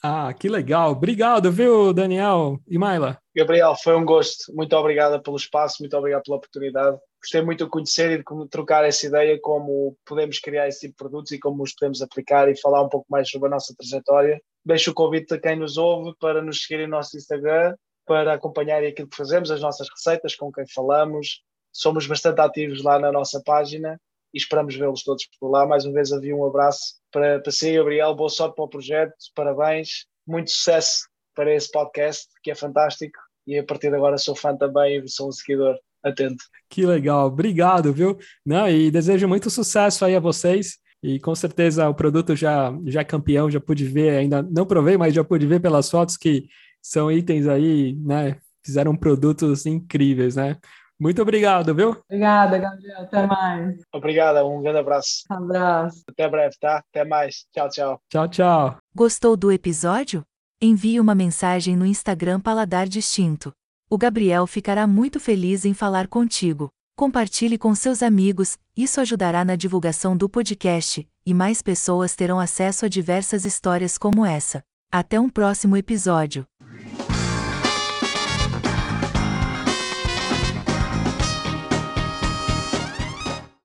Ah, 0.02 0.32
que 0.32 0.48
legal. 0.48 0.92
Obrigado, 0.92 1.50
viu, 1.50 1.92
Daniel 1.92 2.58
e 2.68 2.78
Maila? 2.78 3.18
Gabriel, 3.34 3.74
foi 3.82 3.96
um 3.96 4.04
gosto. 4.04 4.54
Muito 4.54 4.74
obrigada 4.76 5.20
pelo 5.20 5.36
espaço, 5.36 5.76
muito 5.80 5.96
obrigado 5.96 6.22
pela 6.22 6.36
oportunidade 6.36 6.98
gostei 7.20 7.42
muito 7.42 7.64
de 7.64 7.70
conhecer 7.70 8.10
e 8.12 8.18
de 8.18 8.48
trocar 8.48 8.84
essa 8.84 9.06
ideia 9.06 9.38
como 9.40 9.96
podemos 10.06 10.38
criar 10.38 10.68
esse 10.68 10.80
tipo 10.80 10.92
de 10.92 10.96
produtos 10.96 11.32
e 11.32 11.38
como 11.38 11.62
os 11.62 11.74
podemos 11.74 12.00
aplicar 12.00 12.48
e 12.48 12.60
falar 12.60 12.82
um 12.82 12.88
pouco 12.88 13.06
mais 13.10 13.28
sobre 13.28 13.48
a 13.48 13.50
nossa 13.50 13.74
trajetória. 13.76 14.40
Deixo 14.64 14.90
o 14.90 14.94
convite 14.94 15.34
a 15.34 15.40
quem 15.40 15.56
nos 15.56 15.76
ouve 15.76 16.14
para 16.20 16.42
nos 16.42 16.62
seguir 16.62 16.82
no 16.82 16.88
nosso 16.88 17.16
Instagram, 17.16 17.74
para 18.08 18.32
acompanhar 18.32 18.82
aquilo 18.82 19.06
que 19.06 19.16
fazemos, 19.16 19.50
as 19.50 19.60
nossas 19.60 19.88
receitas, 19.90 20.34
com 20.34 20.50
quem 20.50 20.64
falamos. 20.66 21.42
Somos 21.70 22.06
bastante 22.06 22.40
ativos 22.40 22.82
lá 22.82 22.98
na 22.98 23.12
nossa 23.12 23.42
página 23.44 24.00
e 24.32 24.38
esperamos 24.38 24.74
vê-los 24.74 25.04
todos 25.04 25.28
por 25.38 25.50
lá. 25.50 25.66
Mais 25.66 25.84
uma 25.84 25.92
vez, 25.92 26.10
havia 26.10 26.34
um 26.34 26.46
abraço 26.46 26.94
para, 27.12 27.38
para 27.38 27.52
si, 27.52 27.74
Gabriel. 27.74 28.14
Boa 28.14 28.30
sorte 28.30 28.56
para 28.56 28.64
o 28.64 28.68
projeto, 28.68 29.12
parabéns, 29.34 30.06
muito 30.26 30.50
sucesso 30.50 31.06
para 31.34 31.54
esse 31.54 31.70
podcast, 31.70 32.26
que 32.42 32.50
é 32.50 32.54
fantástico. 32.54 33.18
E 33.46 33.58
a 33.58 33.64
partir 33.64 33.90
de 33.90 33.96
agora 33.96 34.18
sou 34.18 34.34
fã 34.34 34.56
também 34.56 34.98
e 34.98 35.08
sou 35.08 35.28
um 35.28 35.32
seguidor 35.32 35.78
atento. 36.02 36.42
Que 36.68 36.84
legal, 36.86 37.26
obrigado, 37.26 37.92
viu? 37.92 38.18
Não, 38.44 38.68
e 38.68 38.90
desejo 38.90 39.28
muito 39.28 39.50
sucesso 39.50 40.04
aí 40.04 40.16
a 40.16 40.20
vocês. 40.20 40.78
E 41.02 41.20
com 41.20 41.34
certeza 41.34 41.88
o 41.88 41.94
produto 41.94 42.34
já, 42.34 42.72
já 42.86 43.02
é 43.02 43.04
campeão, 43.04 43.50
já 43.50 43.60
pude 43.60 43.84
ver, 43.84 44.18
ainda 44.18 44.42
não 44.42 44.66
provei, 44.66 44.96
mas 44.96 45.14
já 45.14 45.22
pude 45.22 45.46
ver 45.46 45.60
pelas 45.60 45.88
fotos 45.88 46.16
que 46.16 46.48
são 46.88 47.12
itens 47.12 47.46
aí, 47.46 47.94
né? 47.96 48.38
Fizeram 48.64 48.96
produtos 48.96 49.66
incríveis, 49.66 50.36
né? 50.36 50.56
Muito 50.98 51.20
obrigado, 51.20 51.74
viu? 51.74 51.90
Obrigada, 52.08 52.58
Gabriel. 52.58 53.00
Até 53.02 53.26
mais. 53.26 53.76
Obrigada, 53.92 54.44
um 54.44 54.62
grande 54.62 54.78
abraço. 54.78 55.22
abraço. 55.28 56.02
Até 56.08 56.28
breve, 56.28 56.56
tá? 56.58 56.82
Até 56.90 57.04
mais. 57.04 57.44
Tchau, 57.52 57.68
tchau. 57.68 58.00
Tchau, 58.10 58.28
tchau. 58.28 58.76
Gostou 58.94 59.36
do 59.36 59.52
episódio? 59.52 60.24
Envie 60.60 60.98
uma 60.98 61.14
mensagem 61.14 61.76
no 61.76 61.86
Instagram 61.86 62.40
Paladar 62.40 62.88
Distinto. 62.88 63.52
O 63.88 63.98
Gabriel 63.98 64.46
ficará 64.46 64.86
muito 64.86 65.20
feliz 65.20 65.64
em 65.64 65.74
falar 65.74 66.08
contigo. 66.08 66.68
Compartilhe 66.96 67.56
com 67.56 67.74
seus 67.74 68.02
amigos, 68.02 68.58
isso 68.76 69.00
ajudará 69.00 69.44
na 69.44 69.54
divulgação 69.54 70.16
do 70.16 70.28
podcast, 70.28 71.06
e 71.24 71.32
mais 71.32 71.62
pessoas 71.62 72.16
terão 72.16 72.40
acesso 72.40 72.86
a 72.86 72.88
diversas 72.88 73.44
histórias 73.44 73.96
como 73.96 74.26
essa. 74.26 74.64
Até 74.90 75.20
um 75.20 75.28
próximo 75.28 75.76
episódio. 75.76 76.44